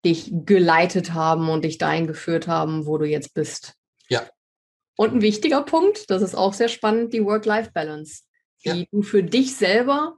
dich 0.03 0.32
geleitet 0.45 1.14
haben 1.14 1.49
und 1.49 1.66
dich 1.66 1.78
dahin 1.78 2.08
geführt 2.08 2.47
haben, 2.47 2.86
wo 2.86 2.97
du 2.97 3.06
jetzt 3.06 3.34
bist. 3.34 3.76
Ja. 4.08 4.22
Und 4.95 5.14
ein 5.14 5.22
wichtiger 5.22 5.64
Punkt, 5.64 6.10
das 6.10 6.22
ist 6.22 6.36
auch 6.36 6.53
sehr 6.53 6.70
spannend, 6.70 7.14
die 7.14 7.26
Work-Life-Balance, 7.26 8.24
die 8.64 8.70
ja. 8.70 8.86
du 8.91 9.01
für 9.01 9.24
dich 9.24 9.56
selber 9.56 10.18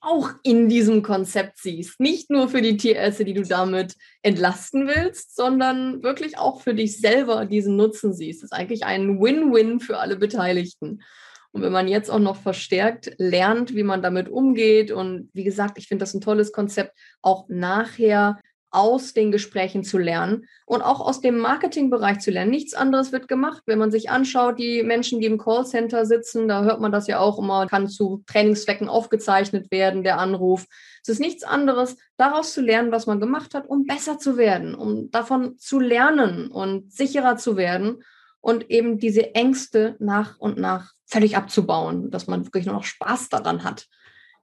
auch 0.00 0.30
in 0.42 0.68
diesem 0.68 1.02
Konzept 1.02 1.58
siehst. 1.58 1.98
Nicht 2.00 2.30
nur 2.30 2.48
für 2.48 2.62
die 2.62 2.76
Tierärzte, 2.76 3.24
die 3.24 3.34
du 3.34 3.42
damit 3.42 3.96
entlasten 4.22 4.86
willst, 4.86 5.34
sondern 5.34 6.02
wirklich 6.02 6.38
auch 6.38 6.60
für 6.60 6.74
dich 6.74 7.00
selber 7.00 7.46
diesen 7.46 7.76
Nutzen 7.76 8.12
siehst. 8.14 8.42
Das 8.42 8.52
ist 8.52 8.56
eigentlich 8.56 8.84
ein 8.84 9.20
Win-Win 9.20 9.80
für 9.80 9.98
alle 9.98 10.16
Beteiligten. 10.16 11.02
Und 11.50 11.62
wenn 11.62 11.72
man 11.72 11.88
jetzt 11.88 12.10
auch 12.10 12.18
noch 12.18 12.36
verstärkt 12.36 13.14
lernt, 13.18 13.74
wie 13.74 13.82
man 13.82 14.02
damit 14.02 14.28
umgeht 14.28 14.92
und 14.92 15.30
wie 15.32 15.44
gesagt, 15.44 15.78
ich 15.78 15.88
finde 15.88 16.02
das 16.02 16.14
ein 16.14 16.20
tolles 16.20 16.52
Konzept, 16.52 16.96
auch 17.22 17.46
nachher 17.48 18.38
aus 18.70 19.14
den 19.14 19.32
Gesprächen 19.32 19.82
zu 19.82 19.98
lernen 19.98 20.46
und 20.66 20.82
auch 20.82 21.00
aus 21.00 21.20
dem 21.20 21.38
Marketingbereich 21.38 22.18
zu 22.18 22.30
lernen. 22.30 22.50
Nichts 22.50 22.74
anderes 22.74 23.12
wird 23.12 23.28
gemacht. 23.28 23.62
Wenn 23.66 23.78
man 23.78 23.90
sich 23.90 24.10
anschaut, 24.10 24.58
die 24.58 24.82
Menschen, 24.82 25.20
die 25.20 25.26
im 25.26 25.38
Callcenter 25.38 26.04
sitzen, 26.04 26.48
da 26.48 26.64
hört 26.64 26.80
man 26.80 26.92
das 26.92 27.06
ja 27.06 27.18
auch 27.18 27.38
immer, 27.38 27.66
kann 27.66 27.88
zu 27.88 28.22
Trainingszwecken 28.26 28.88
aufgezeichnet 28.88 29.70
werden, 29.70 30.02
der 30.02 30.18
Anruf. 30.18 30.66
Es 31.02 31.08
ist 31.08 31.20
nichts 31.20 31.44
anderes, 31.44 31.96
daraus 32.16 32.52
zu 32.52 32.60
lernen, 32.60 32.92
was 32.92 33.06
man 33.06 33.20
gemacht 33.20 33.54
hat, 33.54 33.66
um 33.66 33.86
besser 33.86 34.18
zu 34.18 34.36
werden, 34.36 34.74
um 34.74 35.10
davon 35.10 35.56
zu 35.56 35.80
lernen 35.80 36.48
und 36.48 36.92
sicherer 36.92 37.36
zu 37.36 37.56
werden 37.56 38.02
und 38.40 38.70
eben 38.70 38.98
diese 38.98 39.34
Ängste 39.34 39.96
nach 39.98 40.38
und 40.38 40.58
nach 40.58 40.92
völlig 41.06 41.36
abzubauen, 41.36 42.10
dass 42.10 42.26
man 42.26 42.44
wirklich 42.44 42.66
nur 42.66 42.74
noch 42.74 42.84
Spaß 42.84 43.30
daran 43.30 43.64
hat, 43.64 43.86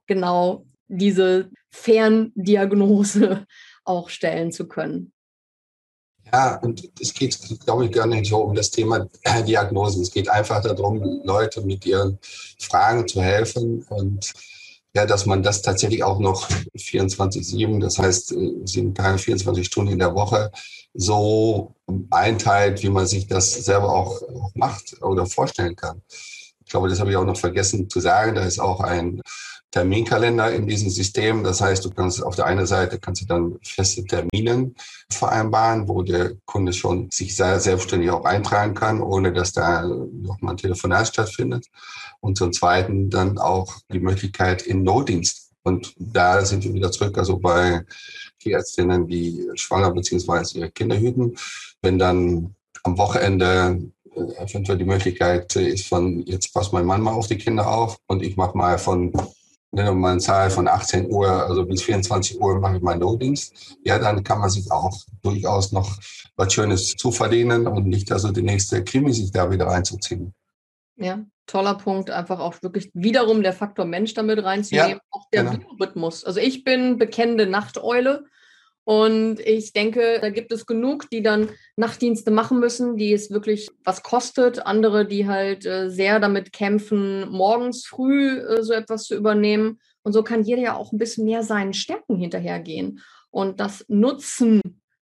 genau 0.08 0.66
diese 0.88 1.50
Ferndiagnose 1.72 3.46
auch 3.86 4.10
stellen 4.10 4.52
zu 4.52 4.68
können. 4.68 5.12
Ja, 6.32 6.56
und 6.58 6.90
es 7.00 7.14
geht, 7.14 7.38
glaube 7.64 7.86
ich, 7.86 7.92
gar 7.92 8.08
nicht 8.08 8.30
so 8.30 8.38
um 8.38 8.56
das 8.56 8.72
Thema 8.72 9.08
Diagnosen. 9.48 10.02
Es 10.02 10.12
geht 10.12 10.28
einfach 10.28 10.62
darum, 10.62 11.22
Leute 11.24 11.62
mit 11.62 11.86
ihren 11.86 12.18
Fragen 12.60 13.08
zu 13.08 13.22
helfen 13.22 13.84
und 13.90 14.34
ja, 14.96 15.06
dass 15.06 15.26
man 15.26 15.44
das 15.44 15.62
tatsächlich 15.62 16.04
auch 16.04 16.20
noch 16.20 16.50
24-7, 16.76 17.82
das 17.82 18.00
heißt, 18.00 18.34
sieben 18.64 18.96
Tage, 18.96 19.18
24 19.18 19.66
Stunden 19.66 19.92
in 19.92 20.00
der 20.00 20.16
Woche 20.16 20.52
so 20.94 21.76
einteilt, 22.10 22.82
wie 22.82 22.90
man 22.90 23.06
sich 23.06 23.28
das 23.28 23.52
selber 23.52 23.94
auch, 23.94 24.22
auch 24.22 24.52
macht 24.56 25.02
oder 25.02 25.26
vorstellen 25.26 25.76
kann. 25.76 26.02
Ich 26.64 26.72
glaube, 26.72 26.88
das 26.88 27.00
habe 27.02 27.12
ich 27.12 27.18
auch 27.18 27.26
noch 27.26 27.38
vergessen 27.38 27.90
zu 27.90 28.00
sagen. 28.00 28.36
Da 28.36 28.46
ist 28.46 28.58
auch 28.58 28.80
ein 28.80 29.22
Terminkalender 29.72 30.53
in 30.53 30.68
diesem 30.68 30.89
System. 30.89 31.43
Das 31.43 31.59
heißt, 31.61 31.84
du 31.84 31.89
kannst 31.89 32.24
auf 32.24 32.36
der 32.36 32.45
einen 32.45 32.66
Seite 32.66 32.99
kannst 32.99 33.24
du 33.24 33.26
dann 33.26 33.57
feste 33.61 34.05
Termine 34.05 34.72
vereinbaren, 35.09 35.88
wo 35.88 36.01
der 36.01 36.34
Kunde 36.45 36.72
schon 36.72 37.09
sich 37.11 37.36
sehr 37.36 37.59
selbstständig 37.59 38.09
auch 38.09 38.26
eintragen 38.26 38.74
kann, 38.74 39.01
ohne 39.01 39.34
dass 39.34 39.51
da 39.51 39.84
nochmal 39.84 40.53
ein 40.53 40.57
Telefonat 40.57 41.07
stattfindet. 41.07 41.68
Und 42.22 42.38
zum 42.38 42.53
Zweiten 42.53 43.09
dann 43.09 43.38
auch 43.38 43.76
die 43.91 43.99
Möglichkeit 43.99 44.61
in 44.61 44.84
Notdienst. 44.84 45.51
Und 45.63 45.93
da 45.97 46.45
sind 46.45 46.63
wir 46.63 46.74
wieder 46.74 46.91
zurück, 46.91 47.18
also 47.18 47.38
bei 47.38 47.84
Tierärztinnen, 48.39 49.07
die 49.07 49.49
schwanger 49.55 49.91
bzw. 49.91 50.59
ihre 50.59 50.72
Kinder 50.72 50.97
hüten. 50.97 51.36
Wenn 51.82 51.97
dann 51.97 52.55
am 52.84 52.97
Wochenende 52.97 53.82
äh, 54.16 54.43
eventuell 54.43 54.78
die 54.78 54.86
Möglichkeit 54.86 55.55
ist 55.55 55.88
von, 55.88 56.24
jetzt 56.26 56.53
passt 56.53 56.72
mein 56.72 56.86
Mann 56.86 57.01
mal 57.01 57.13
auf 57.13 57.28
die 57.28 57.38
Kinder 57.38 57.68
auf 57.68 57.97
und 58.07 58.24
ich 58.24 58.38
mache 58.38 58.57
mal 58.57 58.78
von 58.78 59.11
nennen 59.76 59.90
wir 59.90 59.94
mal 59.94 60.12
eine 60.12 60.20
Zahl 60.20 60.50
von 60.50 60.68
18 60.68 61.12
Uhr, 61.12 61.30
also 61.30 61.66
bis 61.66 61.84
24 61.84 62.40
Uhr 62.40 62.60
mache 62.60 62.78
ich 62.78 62.82
meinen 62.82 63.02
Notdienst, 63.02 63.78
ja, 63.84 64.00
dann 64.00 64.24
kann 64.24 64.40
man 64.40 64.50
sich 64.50 64.72
auch 64.72 64.98
durchaus 65.22 65.72
noch 65.72 65.98
was 66.38 66.54
Schönes 66.54 66.96
zuverdienen 66.96 67.68
und 67.68 67.86
nicht 67.86 68.12
also 68.12 68.32
die 68.32 68.42
nächste 68.42 68.84
Krimi 68.84 69.14
sich 69.14 69.32
da 69.32 69.52
wieder 69.52 69.68
reinzuziehen. 69.68 70.34
Ja, 70.98 71.26
toller 71.46 71.76
Punkt, 71.76 72.10
einfach 72.10 72.40
auch 72.40 72.62
wirklich 72.64 72.90
wiederum 72.94 73.44
der 73.44 73.52
Faktor 73.52 73.86
Mensch 73.86 74.14
damit 74.14 74.42
reinzunehmen, 74.44 74.92
ja, 74.92 75.00
auch 75.12 75.30
der 75.34 75.44
genau. 75.44 75.58
Biorhythmus. 75.58 76.24
Also 76.24 76.40
ich 76.40 76.64
bin 76.64 76.98
bekennende 76.98 77.46
Nachteule 77.46 78.26
und 78.86 79.40
ich 79.40 79.74
denke, 79.74 80.20
da 80.22 80.30
gibt 80.30 80.52
es 80.52 80.68
genug, 80.68 81.10
die 81.10 81.24
dann 81.24 81.50
Nachtdienste 81.76 82.30
machen 82.30 82.60
müssen, 82.60 82.98
die 82.98 83.14
es 83.14 83.32
wirklich 83.32 83.68
was 83.84 84.04
kostet. 84.04 84.66
Andere, 84.66 85.08
die 85.08 85.28
halt 85.28 85.66
äh, 85.66 85.90
sehr 85.90 86.20
damit 86.20 86.54
kämpfen, 86.54 87.28
morgens 87.30 87.88
früh 87.88 88.38
äh, 88.38 88.62
so 88.62 88.74
etwas 88.74 89.06
zu 89.06 89.16
übernehmen. 89.16 89.80
Und 90.04 90.14
so 90.14 90.22
kann 90.22 90.44
jeder 90.44 90.62
ja 90.62 90.76
auch 90.76 90.92
ein 90.92 91.00
bisschen 91.00 91.26
mehr 91.26 91.42
seinen 91.42 91.74
Stärken 91.74 92.16
hinterhergehen 92.16 93.02
und 93.32 93.60
das 93.60 93.86
nutzen 93.88 94.62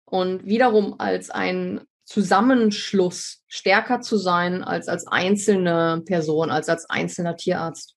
und 0.06 0.46
wiederum 0.46 1.00
als 1.00 1.30
ein 1.30 1.82
Zusammenschluss 2.04 3.44
stärker 3.48 4.02
zu 4.02 4.18
sein 4.18 4.64
als 4.64 4.88
als 4.88 5.06
einzelne 5.06 6.02
Person, 6.04 6.50
als 6.50 6.68
als 6.68 6.90
einzelner 6.90 7.36
Tierarzt. 7.36 7.96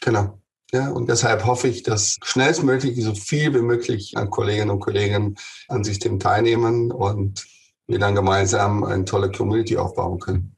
Genau. 0.00 0.41
Ja, 0.74 0.88
und 0.88 1.10
deshalb 1.10 1.44
hoffe 1.44 1.68
ich, 1.68 1.82
dass 1.82 2.16
schnellstmöglich 2.22 3.02
so 3.04 3.14
viel 3.14 3.54
wie 3.54 3.60
möglich 3.60 4.16
an 4.16 4.30
Kolleginnen 4.30 4.70
und 4.70 4.80
Kollegen 4.80 5.36
an 5.68 5.84
System 5.84 6.18
teilnehmen 6.18 6.90
und 6.90 7.46
wir 7.86 7.98
dann 7.98 8.14
gemeinsam 8.14 8.82
eine 8.82 9.04
tolle 9.04 9.30
Community 9.30 9.76
aufbauen 9.76 10.18
können. 10.18 10.56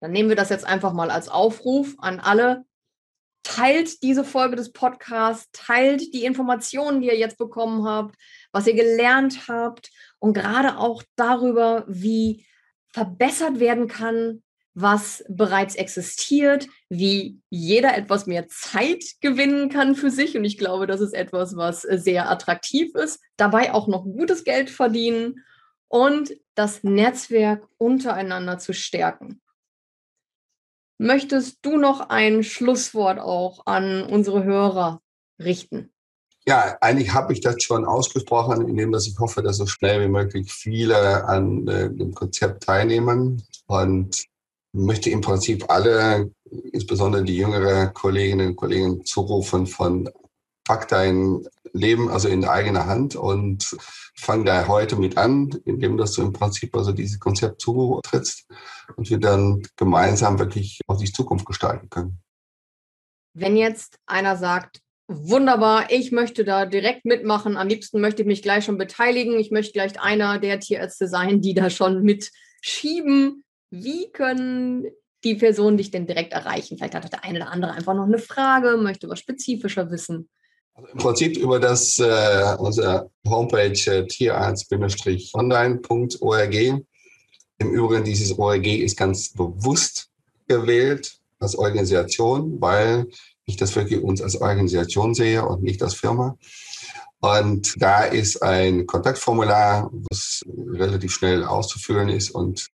Dann 0.00 0.10
nehmen 0.10 0.28
wir 0.28 0.36
das 0.36 0.48
jetzt 0.48 0.64
einfach 0.64 0.92
mal 0.92 1.10
als 1.10 1.28
Aufruf 1.28 1.94
an 1.98 2.18
alle. 2.18 2.64
Teilt 3.44 4.02
diese 4.02 4.24
Folge 4.24 4.56
des 4.56 4.72
Podcasts, 4.72 5.48
teilt 5.52 6.12
die 6.12 6.24
Informationen, 6.24 7.00
die 7.00 7.06
ihr 7.06 7.16
jetzt 7.16 7.38
bekommen 7.38 7.84
habt, 7.84 8.16
was 8.50 8.66
ihr 8.66 8.74
gelernt 8.74 9.46
habt 9.48 9.90
und 10.18 10.32
gerade 10.32 10.78
auch 10.78 11.02
darüber, 11.14 11.84
wie 11.86 12.44
verbessert 12.90 13.60
werden 13.60 13.86
kann, 13.86 14.42
was 14.80 15.24
bereits 15.28 15.74
existiert, 15.74 16.68
wie 16.88 17.40
jeder 17.50 17.96
etwas 17.96 18.26
mehr 18.26 18.46
Zeit 18.46 19.04
gewinnen 19.20 19.70
kann 19.70 19.96
für 19.96 20.10
sich. 20.10 20.36
Und 20.36 20.44
ich 20.44 20.56
glaube, 20.56 20.86
das 20.86 21.00
ist 21.00 21.14
etwas, 21.14 21.56
was 21.56 21.82
sehr 21.82 22.30
attraktiv 22.30 22.94
ist. 22.94 23.20
Dabei 23.36 23.74
auch 23.74 23.88
noch 23.88 24.04
gutes 24.04 24.44
Geld 24.44 24.70
verdienen 24.70 25.44
und 25.88 26.32
das 26.54 26.84
Netzwerk 26.84 27.66
untereinander 27.76 28.58
zu 28.58 28.72
stärken. 28.72 29.40
Möchtest 30.98 31.58
du 31.62 31.76
noch 31.76 32.08
ein 32.08 32.44
Schlusswort 32.44 33.18
auch 33.18 33.66
an 33.66 34.04
unsere 34.04 34.44
Hörer 34.44 35.00
richten? 35.40 35.92
Ja, 36.46 36.78
eigentlich 36.80 37.12
habe 37.12 37.32
ich 37.32 37.40
das 37.40 37.62
schon 37.62 37.84
ausgesprochen, 37.84 38.68
indem 38.68 38.92
dass 38.92 39.06
ich 39.06 39.18
hoffe, 39.18 39.42
dass 39.42 39.58
so 39.58 39.66
schnell 39.66 40.00
wie 40.02 40.08
möglich 40.08 40.52
viele 40.52 41.24
an 41.24 41.66
äh, 41.68 41.90
dem 41.90 42.14
Konzept 42.14 42.62
teilnehmen. 42.62 43.42
Und 43.66 44.24
möchte 44.72 45.10
im 45.10 45.20
Prinzip 45.20 45.64
alle, 45.68 46.30
insbesondere 46.72 47.24
die 47.24 47.36
jüngere 47.36 47.88
Kolleginnen 47.88 48.48
und 48.48 48.56
Kollegen, 48.56 49.04
zurufen 49.04 49.66
von 49.66 50.08
pack 50.64 50.88
dein 50.88 51.46
Leben 51.72 52.10
also 52.10 52.28
in 52.28 52.44
eigener 52.44 52.86
Hand 52.86 53.16
und 53.16 53.76
fang 54.14 54.44
da 54.44 54.66
heute 54.68 54.96
mit 54.96 55.16
an, 55.16 55.50
indem 55.64 55.96
dass 55.96 56.12
du 56.12 56.22
im 56.22 56.32
Prinzip 56.32 56.74
also 56.76 56.92
dieses 56.92 57.18
Konzept 57.18 57.60
zutrittst 57.60 58.46
und 58.96 59.08
wir 59.10 59.18
dann 59.18 59.62
gemeinsam 59.76 60.38
wirklich 60.38 60.80
auch 60.86 60.98
die 60.98 61.12
Zukunft 61.12 61.46
gestalten 61.46 61.88
können. 61.88 62.20
Wenn 63.34 63.56
jetzt 63.56 63.98
einer 64.06 64.36
sagt, 64.36 64.80
wunderbar, 65.06 65.90
ich 65.90 66.12
möchte 66.12 66.44
da 66.44 66.66
direkt 66.66 67.04
mitmachen, 67.04 67.56
am 67.56 67.68
liebsten 67.68 68.00
möchte 68.00 68.22
ich 68.22 68.28
mich 68.28 68.42
gleich 68.42 68.64
schon 68.64 68.78
beteiligen, 68.78 69.38
ich 69.38 69.50
möchte 69.50 69.72
gleich 69.72 70.00
einer 70.00 70.38
der 70.38 70.60
Tierärzte 70.60 71.08
sein, 71.08 71.40
die 71.40 71.54
da 71.54 71.70
schon 71.70 72.02
mitschieben, 72.02 73.44
wie 73.70 74.10
können 74.12 74.86
die 75.24 75.34
Personen 75.34 75.76
dich 75.76 75.90
denn 75.90 76.06
direkt 76.06 76.32
erreichen? 76.32 76.78
Vielleicht 76.78 76.94
hat 76.94 77.12
der 77.12 77.24
eine 77.24 77.40
oder 77.40 77.50
andere 77.50 77.72
einfach 77.72 77.94
noch 77.94 78.06
eine 78.06 78.18
Frage, 78.18 78.76
möchte 78.76 79.08
was 79.08 79.18
spezifischer 79.18 79.90
wissen. 79.90 80.28
Also 80.74 80.88
Im 80.92 80.98
Prinzip 80.98 81.36
über 81.36 81.58
das 81.58 81.98
äh, 81.98 82.54
unsere 82.58 83.10
Homepage 83.26 83.90
äh, 83.90 84.06
tierarzt-online.org. 84.06 86.54
Im 87.60 87.72
Übrigen, 87.72 88.04
dieses 88.04 88.38
ORG 88.38 88.66
ist 88.66 88.96
ganz 88.96 89.32
bewusst 89.32 90.10
gewählt 90.46 91.18
als 91.40 91.56
Organisation, 91.56 92.60
weil 92.60 93.08
ich 93.44 93.56
das 93.56 93.74
wirklich 93.74 94.00
uns 94.00 94.22
als 94.22 94.40
Organisation 94.40 95.12
sehe 95.14 95.44
und 95.44 95.64
nicht 95.64 95.82
als 95.82 95.94
Firma. 95.94 96.38
Und 97.20 97.74
da 97.82 98.04
ist 98.04 98.40
ein 98.42 98.86
Kontaktformular, 98.86 99.90
was 100.10 100.44
relativ 100.46 101.12
schnell 101.12 101.42
auszufüllen 101.42 102.08
ist 102.08 102.30
und 102.30 102.68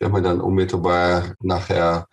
werden 0.00 0.12
wir 0.14 0.22
dann 0.22 0.40
unmittelbar 0.40 1.34
nachher 1.40 2.08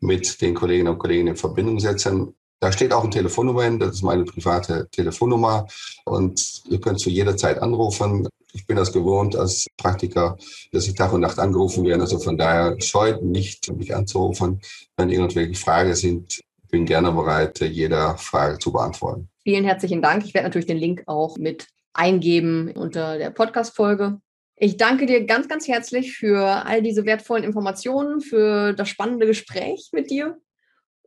mit 0.00 0.40
den 0.40 0.54
Kolleginnen 0.54 0.88
und 0.88 0.98
Kollegen 0.98 1.28
in 1.28 1.36
Verbindung 1.36 1.78
setzen. 1.78 2.34
Da 2.60 2.72
steht 2.72 2.92
auch 2.92 3.02
eine 3.02 3.10
Telefonnummer 3.10 3.64
hin, 3.64 3.78
das 3.78 3.96
ist 3.96 4.02
meine 4.02 4.24
private 4.24 4.88
Telefonnummer 4.90 5.66
und 6.04 6.62
ihr 6.68 6.80
könnt 6.80 7.00
zu 7.00 7.10
jeder 7.10 7.36
Zeit 7.36 7.58
anrufen. 7.58 8.26
Ich 8.52 8.66
bin 8.66 8.76
das 8.76 8.92
gewohnt 8.92 9.36
als 9.36 9.66
Praktiker, 9.76 10.38
dass 10.72 10.86
ich 10.86 10.94
Tag 10.94 11.12
und 11.12 11.20
Nacht 11.20 11.38
angerufen 11.38 11.84
werde. 11.84 12.02
Also 12.02 12.18
von 12.18 12.38
daher 12.38 12.80
scheut 12.80 13.22
nicht, 13.22 13.70
mich 13.76 13.94
anzurufen. 13.94 14.60
Wenn 14.96 15.10
irgendwelche 15.10 15.54
Fragen 15.54 15.94
sind, 15.94 16.40
bin 16.70 16.86
gerne 16.86 17.12
bereit, 17.12 17.60
jeder 17.60 18.16
Frage 18.16 18.58
zu 18.58 18.72
beantworten. 18.72 19.28
Vielen 19.42 19.64
herzlichen 19.64 20.00
Dank. 20.00 20.24
Ich 20.24 20.32
werde 20.32 20.48
natürlich 20.48 20.66
den 20.66 20.78
Link 20.78 21.02
auch 21.06 21.36
mit 21.36 21.66
eingeben 21.92 22.72
unter 22.72 23.18
der 23.18 23.30
Podcast-Folge. 23.30 24.20
Ich 24.58 24.78
danke 24.78 25.04
dir 25.04 25.26
ganz, 25.26 25.48
ganz 25.48 25.68
herzlich 25.68 26.16
für 26.16 26.64
all 26.64 26.82
diese 26.82 27.04
wertvollen 27.04 27.44
Informationen, 27.44 28.22
für 28.22 28.72
das 28.72 28.88
spannende 28.88 29.26
Gespräch 29.26 29.90
mit 29.92 30.10
dir 30.10 30.38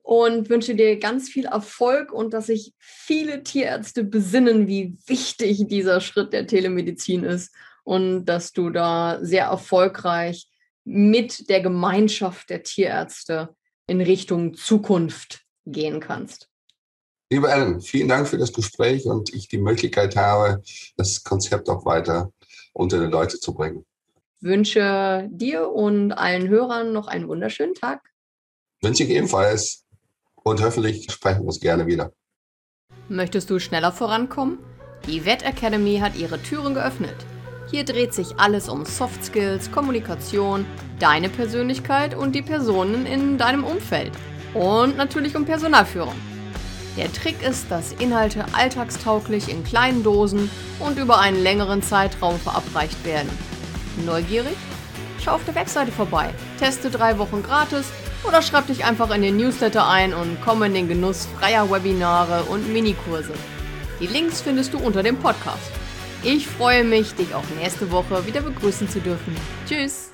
und 0.04 0.50
wünsche 0.50 0.76
dir 0.76 1.00
ganz 1.00 1.30
viel 1.30 1.46
Erfolg 1.46 2.12
und 2.12 2.34
dass 2.34 2.46
sich 2.46 2.74
viele 2.78 3.42
Tierärzte 3.42 4.04
besinnen, 4.04 4.68
wie 4.68 4.98
wichtig 5.08 5.68
dieser 5.68 6.00
Schritt 6.00 6.32
der 6.32 6.46
Telemedizin 6.46 7.24
ist 7.24 7.52
und 7.84 8.26
dass 8.26 8.54
du 8.54 8.70
da 8.70 9.18
sehr 9.22 9.46
erfolgreich 9.46 10.48
mit 10.84 11.50
der 11.50 11.62
Gemeinschaft 11.62 12.52
der 12.52 12.62
Tierärzte 12.62 13.56
in 13.88 14.00
Richtung 14.00 14.54
Zukunft 14.54 15.42
gehen 15.66 16.00
kannst. 16.00 16.50
Lieber 17.32 17.52
Ellen, 17.52 17.82
vielen 17.82 18.08
Dank 18.08 18.28
für 18.28 18.38
das 18.38 18.54
Gespräch 18.54 19.06
und 19.06 19.34
ich 19.34 19.48
die 19.48 19.60
Möglichkeit 19.60 20.16
habe, 20.16 20.62
das 20.98 21.24
Konzept 21.24 21.68
auch 21.70 21.86
weiter 21.86 22.32
unter 22.80 23.00
die 23.00 23.12
Leute 23.12 23.40
zu 23.40 23.54
bringen. 23.54 23.86
Wünsche 24.40 25.28
dir 25.32 25.70
und 25.70 26.14
allen 26.14 26.48
Hörern 26.48 26.94
noch 26.94 27.08
einen 27.08 27.28
wunderschönen 27.28 27.74
Tag. 27.74 28.02
Wünsche 28.82 29.04
ich 29.04 29.10
ebenfalls 29.10 29.86
und 30.36 30.64
hoffentlich 30.64 31.12
sprechen 31.12 31.42
wir 31.42 31.48
uns 31.48 31.60
gerne 31.60 31.86
wieder. 31.88 32.14
Möchtest 33.10 33.50
du 33.50 33.60
schneller 33.60 33.92
vorankommen? 33.92 34.60
Die 35.08 35.26
Vet 35.26 35.44
Academy 35.44 35.98
hat 35.98 36.16
ihre 36.16 36.42
Türen 36.42 36.74
geöffnet. 36.74 37.16
Hier 37.70 37.84
dreht 37.84 38.14
sich 38.14 38.40
alles 38.40 38.70
um 38.70 38.86
Soft 38.86 39.26
Skills, 39.26 39.72
Kommunikation, 39.72 40.66
deine 41.00 41.28
Persönlichkeit 41.30 42.16
und 42.16 42.34
die 42.34 42.42
Personen 42.42 43.06
in 43.06 43.38
deinem 43.38 43.66
Umfeld. 43.66 44.14
Und 44.54 44.96
natürlich 44.96 45.36
um 45.36 45.46
Personalführung. 45.46 46.16
Der 47.00 47.14
Trick 47.14 47.42
ist, 47.42 47.72
dass 47.72 47.94
Inhalte 47.94 48.44
alltagstauglich 48.52 49.48
in 49.48 49.64
kleinen 49.64 50.04
Dosen 50.04 50.52
und 50.80 51.00
über 51.00 51.20
einen 51.20 51.42
längeren 51.42 51.82
Zeitraum 51.82 52.38
verabreicht 52.38 53.06
werden. 53.06 53.30
Neugierig? 54.06 54.58
Schau 55.24 55.36
auf 55.36 55.46
der 55.46 55.56
Webseite 55.56 55.94
vorbei, 55.94 56.30
teste 56.60 56.92
drei 56.92 57.18
Wochen 57.18 57.42
gratis 57.42 57.86
oder 58.28 58.42
schreib 58.42 58.68
dich 58.68 58.84
einfach 58.84 59.16
in 59.16 59.22
den 59.22 59.38
Newsletter 59.38 59.88
ein 59.88 60.14
und 60.14 60.42
komme 60.42 60.66
in 60.66 60.74
den 60.74 60.90
Genuss 60.90 61.30
freier 61.40 61.72
Webinare 61.72 62.44
und 62.44 62.68
Minikurse. 62.68 63.34
Die 64.02 64.08
Links 64.08 64.42
findest 64.42 64.74
du 64.74 64.80
unter 64.80 65.02
dem 65.02 65.16
Podcast. 65.16 65.72
Ich 66.24 66.48
freue 66.48 66.84
mich, 66.84 67.16
dich 67.16 67.34
auch 67.34 67.46
nächste 67.62 67.92
Woche 67.92 68.26
wieder 68.26 68.42
begrüßen 68.42 68.90
zu 68.90 69.00
dürfen. 69.00 69.38
Tschüss! 69.66 70.09